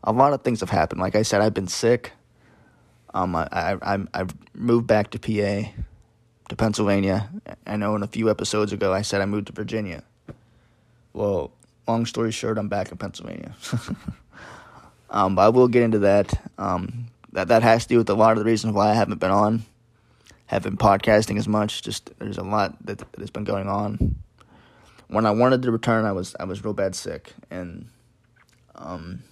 a 0.02 0.12
lot 0.12 0.32
of 0.32 0.42
things 0.42 0.60
have 0.60 0.70
happened. 0.70 1.00
Like 1.00 1.16
I 1.16 1.22
said, 1.22 1.40
I've 1.40 1.54
been 1.54 1.68
sick. 1.68 2.12
Um, 3.14 3.34
I, 3.36 3.48
I, 3.52 3.94
I 3.94 3.98
I've 4.14 4.34
moved 4.54 4.86
back 4.86 5.10
to 5.10 5.18
PA, 5.18 5.70
to 6.48 6.56
Pennsylvania. 6.56 7.28
I 7.66 7.76
know 7.76 7.94
in 7.96 8.02
a 8.02 8.06
few 8.06 8.30
episodes 8.30 8.72
ago 8.72 8.92
I 8.92 9.02
said 9.02 9.20
I 9.20 9.26
moved 9.26 9.46
to 9.48 9.52
Virginia. 9.52 10.02
Well, 11.12 11.52
long 11.86 12.06
story 12.06 12.32
short, 12.32 12.58
I'm 12.58 12.68
back 12.68 12.92
in 12.92 12.98
Pennsylvania. 12.98 13.54
um, 15.10 15.34
but 15.34 15.42
I 15.42 15.48
will 15.48 15.68
get 15.68 15.82
into 15.82 16.00
that. 16.00 16.40
Um, 16.58 17.08
that 17.32 17.48
that 17.48 17.62
has 17.62 17.84
to 17.84 17.88
do 17.88 17.98
with 17.98 18.10
a 18.10 18.14
lot 18.14 18.32
of 18.32 18.38
the 18.38 18.44
reasons 18.44 18.72
why 18.74 18.90
I 18.90 18.94
haven't 18.94 19.18
been 19.18 19.30
on, 19.30 19.64
haven't 20.48 20.76
been 20.76 20.86
podcasting 20.86 21.38
as 21.38 21.46
much. 21.46 21.82
Just 21.82 22.10
there's 22.18 22.38
a 22.38 22.42
lot 22.42 22.74
that, 22.86 22.98
that 22.98 23.20
has 23.20 23.30
been 23.30 23.44
going 23.44 23.68
on. 23.68 24.16
When 25.06 25.24
I 25.24 25.30
wanted 25.30 25.62
to 25.62 25.70
return, 25.70 26.04
I 26.04 26.12
was 26.12 26.34
I 26.40 26.44
was 26.44 26.64
real 26.64 26.74
bad 26.74 26.94
sick 26.94 27.32
and 27.50 27.88
um, 28.74 29.22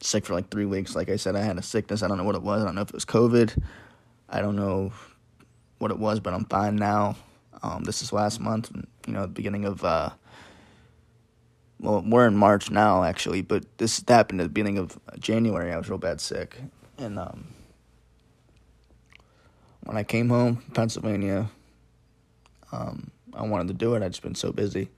sick 0.00 0.24
for 0.26 0.34
like 0.34 0.50
three 0.50 0.66
weeks. 0.66 0.94
Like 0.94 1.08
I 1.08 1.16
said, 1.16 1.36
I 1.36 1.40
had 1.40 1.58
a 1.58 1.62
sickness. 1.62 2.02
I 2.02 2.08
don't 2.08 2.18
know 2.18 2.24
what 2.24 2.34
it 2.34 2.42
was. 2.42 2.62
I 2.62 2.66
don't 2.66 2.74
know 2.74 2.82
if 2.82 2.90
it 2.90 2.94
was 2.94 3.04
COVID. 3.04 3.62
I 4.28 4.40
don't 4.40 4.56
know 4.56 4.92
what 5.78 5.90
it 5.90 5.98
was, 5.98 6.20
but 6.20 6.34
I'm 6.34 6.44
fine 6.44 6.76
now. 6.76 7.16
Um, 7.62 7.84
this 7.84 8.02
is 8.02 8.12
last 8.12 8.40
month, 8.40 8.70
you 9.06 9.12
know, 9.12 9.22
the 9.22 9.28
beginning 9.28 9.64
of 9.64 9.82
uh, 9.84 10.10
well, 11.80 12.02
we're 12.06 12.26
in 12.26 12.36
March 12.36 12.70
now 12.70 13.04
actually, 13.04 13.42
but 13.42 13.64
this 13.78 14.02
happened 14.06 14.40
at 14.40 14.44
the 14.44 14.50
beginning 14.50 14.78
of 14.78 14.98
January. 15.18 15.72
I 15.72 15.78
was 15.78 15.88
real 15.88 15.98
bad 15.98 16.20
sick, 16.20 16.58
and 16.98 17.18
um, 17.18 17.48
when 19.86 19.96
I 19.96 20.02
came 20.02 20.28
home 20.28 20.56
from 20.56 20.74
Pennsylvania, 20.74 21.48
um, 22.72 23.10
I 23.32 23.42
wanted 23.42 23.68
to 23.68 23.74
do 23.74 23.94
it. 23.94 24.02
I'd 24.02 24.12
just 24.12 24.22
been 24.22 24.34
so 24.34 24.50
busy. 24.50 24.88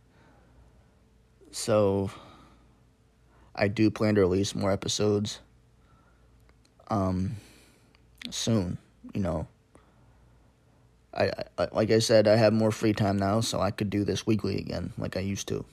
So 1.52 2.10
I 3.54 3.68
do 3.68 3.90
plan 3.90 4.14
to 4.14 4.22
release 4.22 4.54
more 4.54 4.72
episodes 4.72 5.40
um, 6.88 7.36
soon. 8.30 8.78
You 9.12 9.20
know, 9.20 9.46
I, 11.12 11.32
I 11.58 11.68
like 11.72 11.90
I 11.90 11.98
said, 11.98 12.26
I 12.26 12.36
have 12.36 12.54
more 12.54 12.70
free 12.70 12.94
time 12.94 13.18
now, 13.18 13.40
so 13.40 13.60
I 13.60 13.70
could 13.70 13.90
do 13.90 14.04
this 14.04 14.26
weekly 14.26 14.56
again, 14.56 14.92
like 14.96 15.18
I 15.18 15.20
used 15.20 15.48
to. 15.48 15.66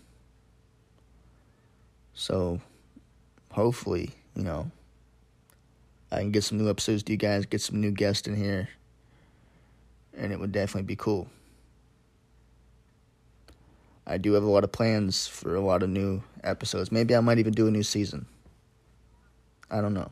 So 2.13 2.59
hopefully, 3.51 4.11
you 4.35 4.43
know, 4.43 4.71
I 6.11 6.19
can 6.19 6.31
get 6.31 6.43
some 6.43 6.57
new 6.57 6.69
episodes 6.69 7.03
to 7.03 7.13
you 7.13 7.17
guys, 7.17 7.45
get 7.45 7.61
some 7.61 7.79
new 7.79 7.91
guests 7.91 8.27
in 8.27 8.35
here, 8.35 8.67
and 10.17 10.31
it 10.31 10.39
would 10.39 10.51
definitely 10.51 10.87
be 10.87 10.95
cool. 10.95 11.27
I 14.07 14.17
do 14.17 14.33
have 14.33 14.43
a 14.43 14.49
lot 14.49 14.63
of 14.63 14.71
plans 14.71 15.27
for 15.27 15.55
a 15.55 15.61
lot 15.61 15.81
of 15.81 15.89
new 15.89 16.21
episodes. 16.43 16.91
Maybe 16.91 17.15
I 17.15 17.19
might 17.21 17.39
even 17.39 17.53
do 17.53 17.67
a 17.67 17.71
new 17.71 17.83
season. 17.83 18.27
I 19.69 19.81
don't 19.81 19.93
know. 19.93 20.11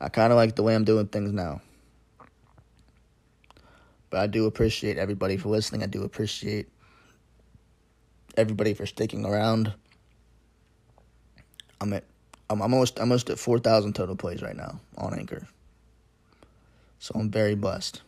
I 0.00 0.10
kind 0.10 0.30
of 0.30 0.36
like 0.36 0.56
the 0.56 0.62
way 0.62 0.74
I'm 0.74 0.84
doing 0.84 1.06
things 1.06 1.32
now. 1.32 1.62
But 4.10 4.20
I 4.20 4.26
do 4.26 4.46
appreciate 4.46 4.98
everybody 4.98 5.36
for 5.36 5.48
listening. 5.48 5.82
I 5.82 5.86
do 5.86 6.02
appreciate 6.02 6.68
everybody 8.36 8.74
for 8.74 8.84
sticking 8.84 9.24
around. 9.24 9.72
I'm 11.80 11.92
at 11.94 12.04
I'm 12.48 12.62
almost 12.62 13.00
almost 13.00 13.30
at 13.30 13.38
four 13.38 13.58
thousand 13.58 13.94
total 13.94 14.16
plays 14.16 14.42
right 14.42 14.56
now 14.56 14.80
on 14.96 15.18
Anchor. 15.18 15.48
So 17.06 17.12
I'm 17.14 17.30
very 17.30 17.54
blessed. 17.54 18.02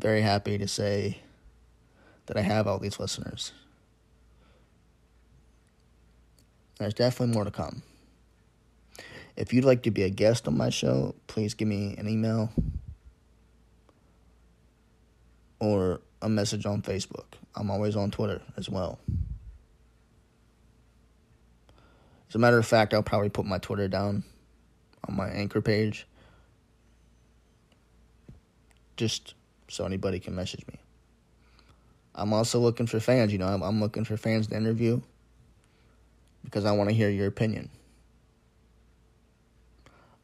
Very 0.00 0.22
happy 0.22 0.58
to 0.58 0.66
say 0.66 1.18
that 2.26 2.36
I 2.36 2.40
have 2.40 2.66
all 2.66 2.80
these 2.80 2.98
listeners. 2.98 3.52
There's 6.80 6.94
definitely 6.94 7.32
more 7.32 7.44
to 7.44 7.52
come. 7.52 7.84
If 9.36 9.52
you'd 9.52 9.64
like 9.64 9.84
to 9.84 9.92
be 9.92 10.02
a 10.02 10.10
guest 10.10 10.48
on 10.48 10.56
my 10.56 10.68
show, 10.68 11.14
please 11.28 11.54
give 11.54 11.68
me 11.68 11.94
an 11.96 12.08
email 12.08 12.50
or 15.60 16.00
a 16.22 16.28
message 16.28 16.66
on 16.66 16.82
Facebook. 16.82 17.34
I'm 17.54 17.70
always 17.70 17.94
on 17.94 18.10
Twitter 18.10 18.42
as 18.56 18.68
well. 18.68 18.98
As 22.28 22.34
a 22.34 22.38
matter 22.38 22.58
of 22.58 22.66
fact, 22.66 22.92
I'll 22.92 23.04
probably 23.04 23.28
put 23.28 23.46
my 23.46 23.58
Twitter 23.58 23.86
down 23.86 24.24
on 25.06 25.14
my 25.14 25.28
anchor 25.28 25.60
page 25.60 26.04
just 29.02 29.34
so 29.66 29.84
anybody 29.84 30.20
can 30.20 30.36
message 30.36 30.64
me. 30.68 30.78
I'm 32.14 32.32
also 32.32 32.60
looking 32.60 32.86
for 32.86 33.00
fans, 33.00 33.32
you 33.32 33.38
know, 33.38 33.48
I'm, 33.48 33.60
I'm 33.60 33.80
looking 33.80 34.04
for 34.04 34.16
fans 34.16 34.46
to 34.46 34.56
interview 34.56 35.00
because 36.44 36.64
I 36.64 36.70
want 36.70 36.88
to 36.88 36.94
hear 36.94 37.10
your 37.10 37.26
opinion. 37.26 37.68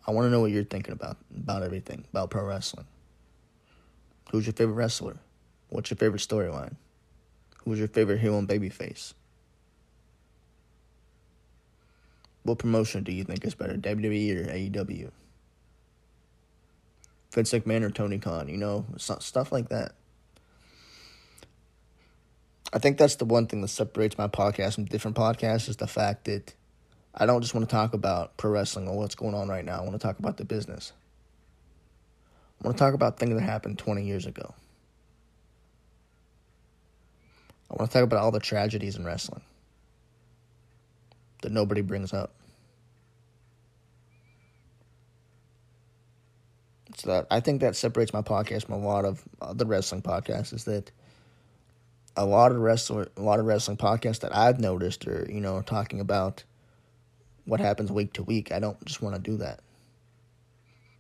I 0.07 0.13
want 0.13 0.27
to 0.27 0.31
know 0.31 0.39
what 0.39 0.53
you're 0.53 0.63
thinking 0.63 0.93
about 0.93 1.17
about 1.37 1.65
everything, 1.65 2.05
about 2.13 2.31
pro 2.31 2.45
wrestling. 2.45 2.87
Who's 4.31 4.47
your 4.47 4.53
favorite 4.53 4.75
wrestler? 4.75 5.17
What's 5.71 5.91
your 5.91 5.97
favorite 5.97 6.23
storyline? 6.23 6.77
Who's 7.65 7.81
your 7.81 7.89
favorite 7.89 8.21
heel 8.21 8.39
and 8.39 8.49
babyface? 8.49 9.13
What 12.45 12.59
promotion 12.59 13.03
do 13.03 13.11
you 13.11 13.25
think 13.25 13.45
is 13.45 13.57
better, 13.57 13.75
WWE 13.75 14.37
or 14.37 14.53
AEW? 14.53 15.11
Vince 17.33 17.53
McMahon 17.53 17.83
or 17.83 17.91
Tony 17.91 18.19
Khan, 18.19 18.49
you 18.49 18.57
know, 18.57 18.87
stuff 18.97 19.53
like 19.53 19.69
that. 19.69 19.93
I 22.73 22.79
think 22.79 22.99
that's 22.99 23.17
the 23.17 23.25
one 23.25 23.47
thing 23.47 23.63
that 23.63 23.69
separates 23.69 24.19
my 24.19 24.29
podcast 24.29 24.75
from 24.75 24.85
different 24.85 25.17
podcasts 25.17 25.69
is 25.69 25.77
the 25.77 25.87
fact 25.87 26.27
that 26.27 26.55
I 27.15 27.27
don't 27.27 27.41
just 27.41 27.55
want 27.55 27.69
to 27.69 27.75
talk 27.75 27.95
about 27.95 28.37
pro 28.37 28.51
wrestling 28.51 28.89
or 28.89 28.97
what's 28.97 29.15
going 29.15 29.35
on 29.35 29.49
right 29.49 29.65
now. 29.65 29.79
I 29.79 29.81
want 29.81 29.93
to 29.93 29.99
talk 29.99 30.19
about 30.19 30.37
the 30.37 30.45
business. 30.45 30.93
I 32.61 32.67
want 32.67 32.77
to 32.77 32.85
talk 32.85 32.95
about 32.95 33.19
things 33.19 33.35
that 33.35 33.43
happened 33.43 33.79
20 33.79 34.05
years 34.05 34.27
ago. 34.27 34.55
I 37.71 37.75
want 37.75 37.91
to 37.91 37.99
talk 37.99 38.05
about 38.05 38.21
all 38.21 38.31
the 38.31 38.41
tragedies 38.41 38.97
in 38.97 39.05
wrestling 39.05 39.43
that 41.43 41.53
nobody 41.53 41.83
brings 41.83 42.13
up. 42.13 42.33
So 46.99 47.11
that 47.11 47.27
I 47.31 47.39
think 47.39 47.61
that 47.61 47.77
separates 47.77 48.13
my 48.13 48.23
podcast 48.23 48.67
from 48.67 48.83
a 48.83 48.87
lot 48.87 49.05
of 49.05 49.23
other 49.41 49.65
wrestling 49.65 50.03
podcasts 50.03 50.53
is 50.53 50.65
that 50.65 50.91
a 52.17 52.27
lot 52.27 52.51
of 52.51 52.59
wrestler 52.59 53.09
a 53.17 53.23
lot 53.23 53.39
of 53.39 53.47
wrestling 53.47 53.77
podcasts 53.77 54.21
that 54.21 54.37
I've 54.37 54.59
noticed 54.59 55.07
are, 55.07 55.25
you 55.31 55.41
know, 55.41 55.63
talking 55.63 56.01
about 56.01 56.43
what 57.45 57.61
happens 57.61 57.93
week 57.93 58.15
to 58.15 58.25
week. 58.25 58.51
I 58.51 58.59
don't 58.59 58.85
just 58.85 59.01
want 59.01 59.15
to 59.15 59.21
do 59.21 59.37
that. 59.37 59.61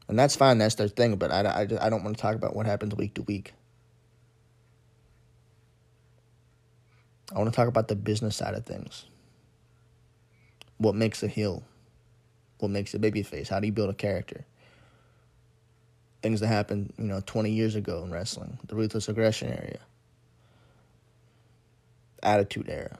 And 0.06 0.16
that's 0.16 0.36
fine, 0.36 0.58
that's 0.58 0.76
their 0.76 0.88
thing, 0.88 1.16
but 1.16 1.32
I, 1.32 1.40
I, 1.42 1.60
I 1.62 1.90
don't 1.90 2.04
want 2.04 2.16
to 2.16 2.22
talk 2.22 2.36
about 2.36 2.54
what 2.54 2.64
happens 2.64 2.94
week 2.94 3.14
to 3.14 3.22
week. 3.22 3.52
I 7.34 7.38
want 7.38 7.52
to 7.52 7.56
talk 7.56 7.68
about 7.68 7.88
the 7.88 7.96
business 7.96 8.36
side 8.36 8.54
of 8.54 8.64
things. 8.64 9.04
What 10.78 10.94
makes 10.94 11.22
a 11.22 11.28
heel? 11.28 11.64
What 12.58 12.70
makes 12.70 12.94
a 12.94 12.98
babyface? 12.98 13.48
How 13.48 13.60
do 13.60 13.66
you 13.66 13.72
build 13.72 13.90
a 13.90 13.94
character? 13.94 14.46
Things 16.22 16.40
that 16.40 16.48
happened, 16.48 16.92
you 16.98 17.04
know, 17.04 17.20
20 17.24 17.50
years 17.50 17.74
ago 17.74 18.02
in 18.02 18.10
wrestling, 18.10 18.58
the 18.66 18.74
ruthless 18.74 19.08
aggression 19.08 19.48
area, 19.48 19.78
attitude 22.22 22.68
era. 22.68 22.98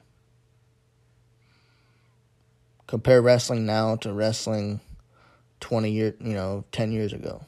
Compare 2.87 3.21
wrestling 3.21 3.67
now 3.67 3.97
to 3.97 4.13
wrestling 4.13 4.81
20 5.61 5.91
years, 5.91 6.15
you 6.21 6.35
know, 6.35 6.65
10 6.73 6.93
years 6.93 7.13
ago. 7.13 7.43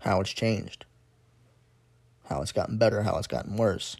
How 0.00 0.20
it's 0.20 0.30
changed. 0.30 0.84
How 2.28 2.42
it's 2.42 2.52
gotten 2.52 2.76
better, 2.76 3.02
how 3.02 3.16
it's 3.16 3.26
gotten 3.26 3.56
worse. 3.56 3.96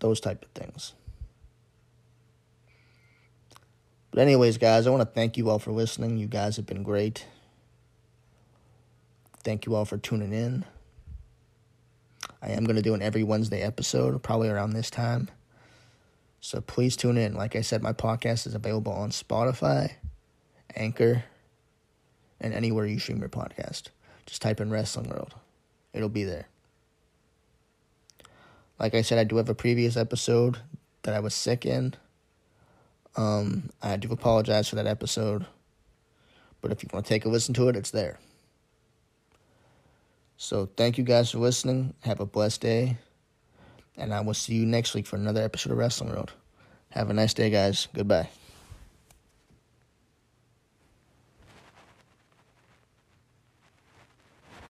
Those 0.00 0.20
type 0.20 0.42
of 0.42 0.50
things. 0.50 0.94
But 4.10 4.22
anyways, 4.22 4.58
guys, 4.58 4.86
I 4.86 4.90
want 4.90 5.02
to 5.02 5.14
thank 5.14 5.36
you 5.36 5.50
all 5.50 5.58
for 5.58 5.72
listening. 5.72 6.16
You 6.16 6.26
guys 6.26 6.56
have 6.56 6.66
been 6.66 6.82
great. 6.82 7.26
Thank 9.46 9.64
you 9.64 9.76
all 9.76 9.84
for 9.84 9.96
tuning 9.96 10.32
in. 10.32 10.64
I 12.42 12.48
am 12.48 12.64
going 12.64 12.74
to 12.74 12.82
do 12.82 12.94
an 12.94 13.00
every 13.00 13.22
Wednesday 13.22 13.62
episode, 13.62 14.20
probably 14.20 14.48
around 14.48 14.70
this 14.70 14.90
time. 14.90 15.30
So 16.40 16.60
please 16.60 16.96
tune 16.96 17.16
in. 17.16 17.34
Like 17.34 17.54
I 17.54 17.60
said, 17.60 17.80
my 17.80 17.92
podcast 17.92 18.48
is 18.48 18.56
available 18.56 18.92
on 18.92 19.10
Spotify, 19.10 19.92
Anchor, 20.74 21.22
and 22.40 22.54
anywhere 22.54 22.86
you 22.86 22.98
stream 22.98 23.20
your 23.20 23.28
podcast. 23.28 23.90
Just 24.26 24.42
type 24.42 24.60
in 24.60 24.68
Wrestling 24.68 25.10
World, 25.10 25.36
it'll 25.92 26.08
be 26.08 26.24
there. 26.24 26.48
Like 28.80 28.96
I 28.96 29.02
said, 29.02 29.20
I 29.20 29.22
do 29.22 29.36
have 29.36 29.48
a 29.48 29.54
previous 29.54 29.96
episode 29.96 30.58
that 31.02 31.14
I 31.14 31.20
was 31.20 31.34
sick 31.34 31.64
in. 31.64 31.94
Um, 33.14 33.70
I 33.80 33.96
do 33.96 34.10
apologize 34.10 34.68
for 34.68 34.74
that 34.74 34.88
episode. 34.88 35.46
But 36.60 36.72
if 36.72 36.82
you 36.82 36.88
want 36.92 37.06
to 37.06 37.08
take 37.08 37.24
a 37.24 37.28
listen 37.28 37.54
to 37.54 37.68
it, 37.68 37.76
it's 37.76 37.92
there. 37.92 38.18
So 40.36 40.68
thank 40.76 40.98
you 40.98 41.04
guys 41.04 41.30
for 41.30 41.38
listening. 41.38 41.94
Have 42.00 42.20
a 42.20 42.26
blessed 42.26 42.60
day. 42.60 42.98
And 43.96 44.12
I 44.12 44.20
will 44.20 44.34
see 44.34 44.54
you 44.54 44.66
next 44.66 44.94
week 44.94 45.06
for 45.06 45.16
another 45.16 45.42
episode 45.42 45.72
of 45.72 45.78
Wrestling 45.78 46.10
World. 46.10 46.32
Have 46.90 47.10
a 47.10 47.14
nice 47.14 47.34
day, 47.34 47.50
guys. 47.50 47.88
Goodbye. 47.94 48.28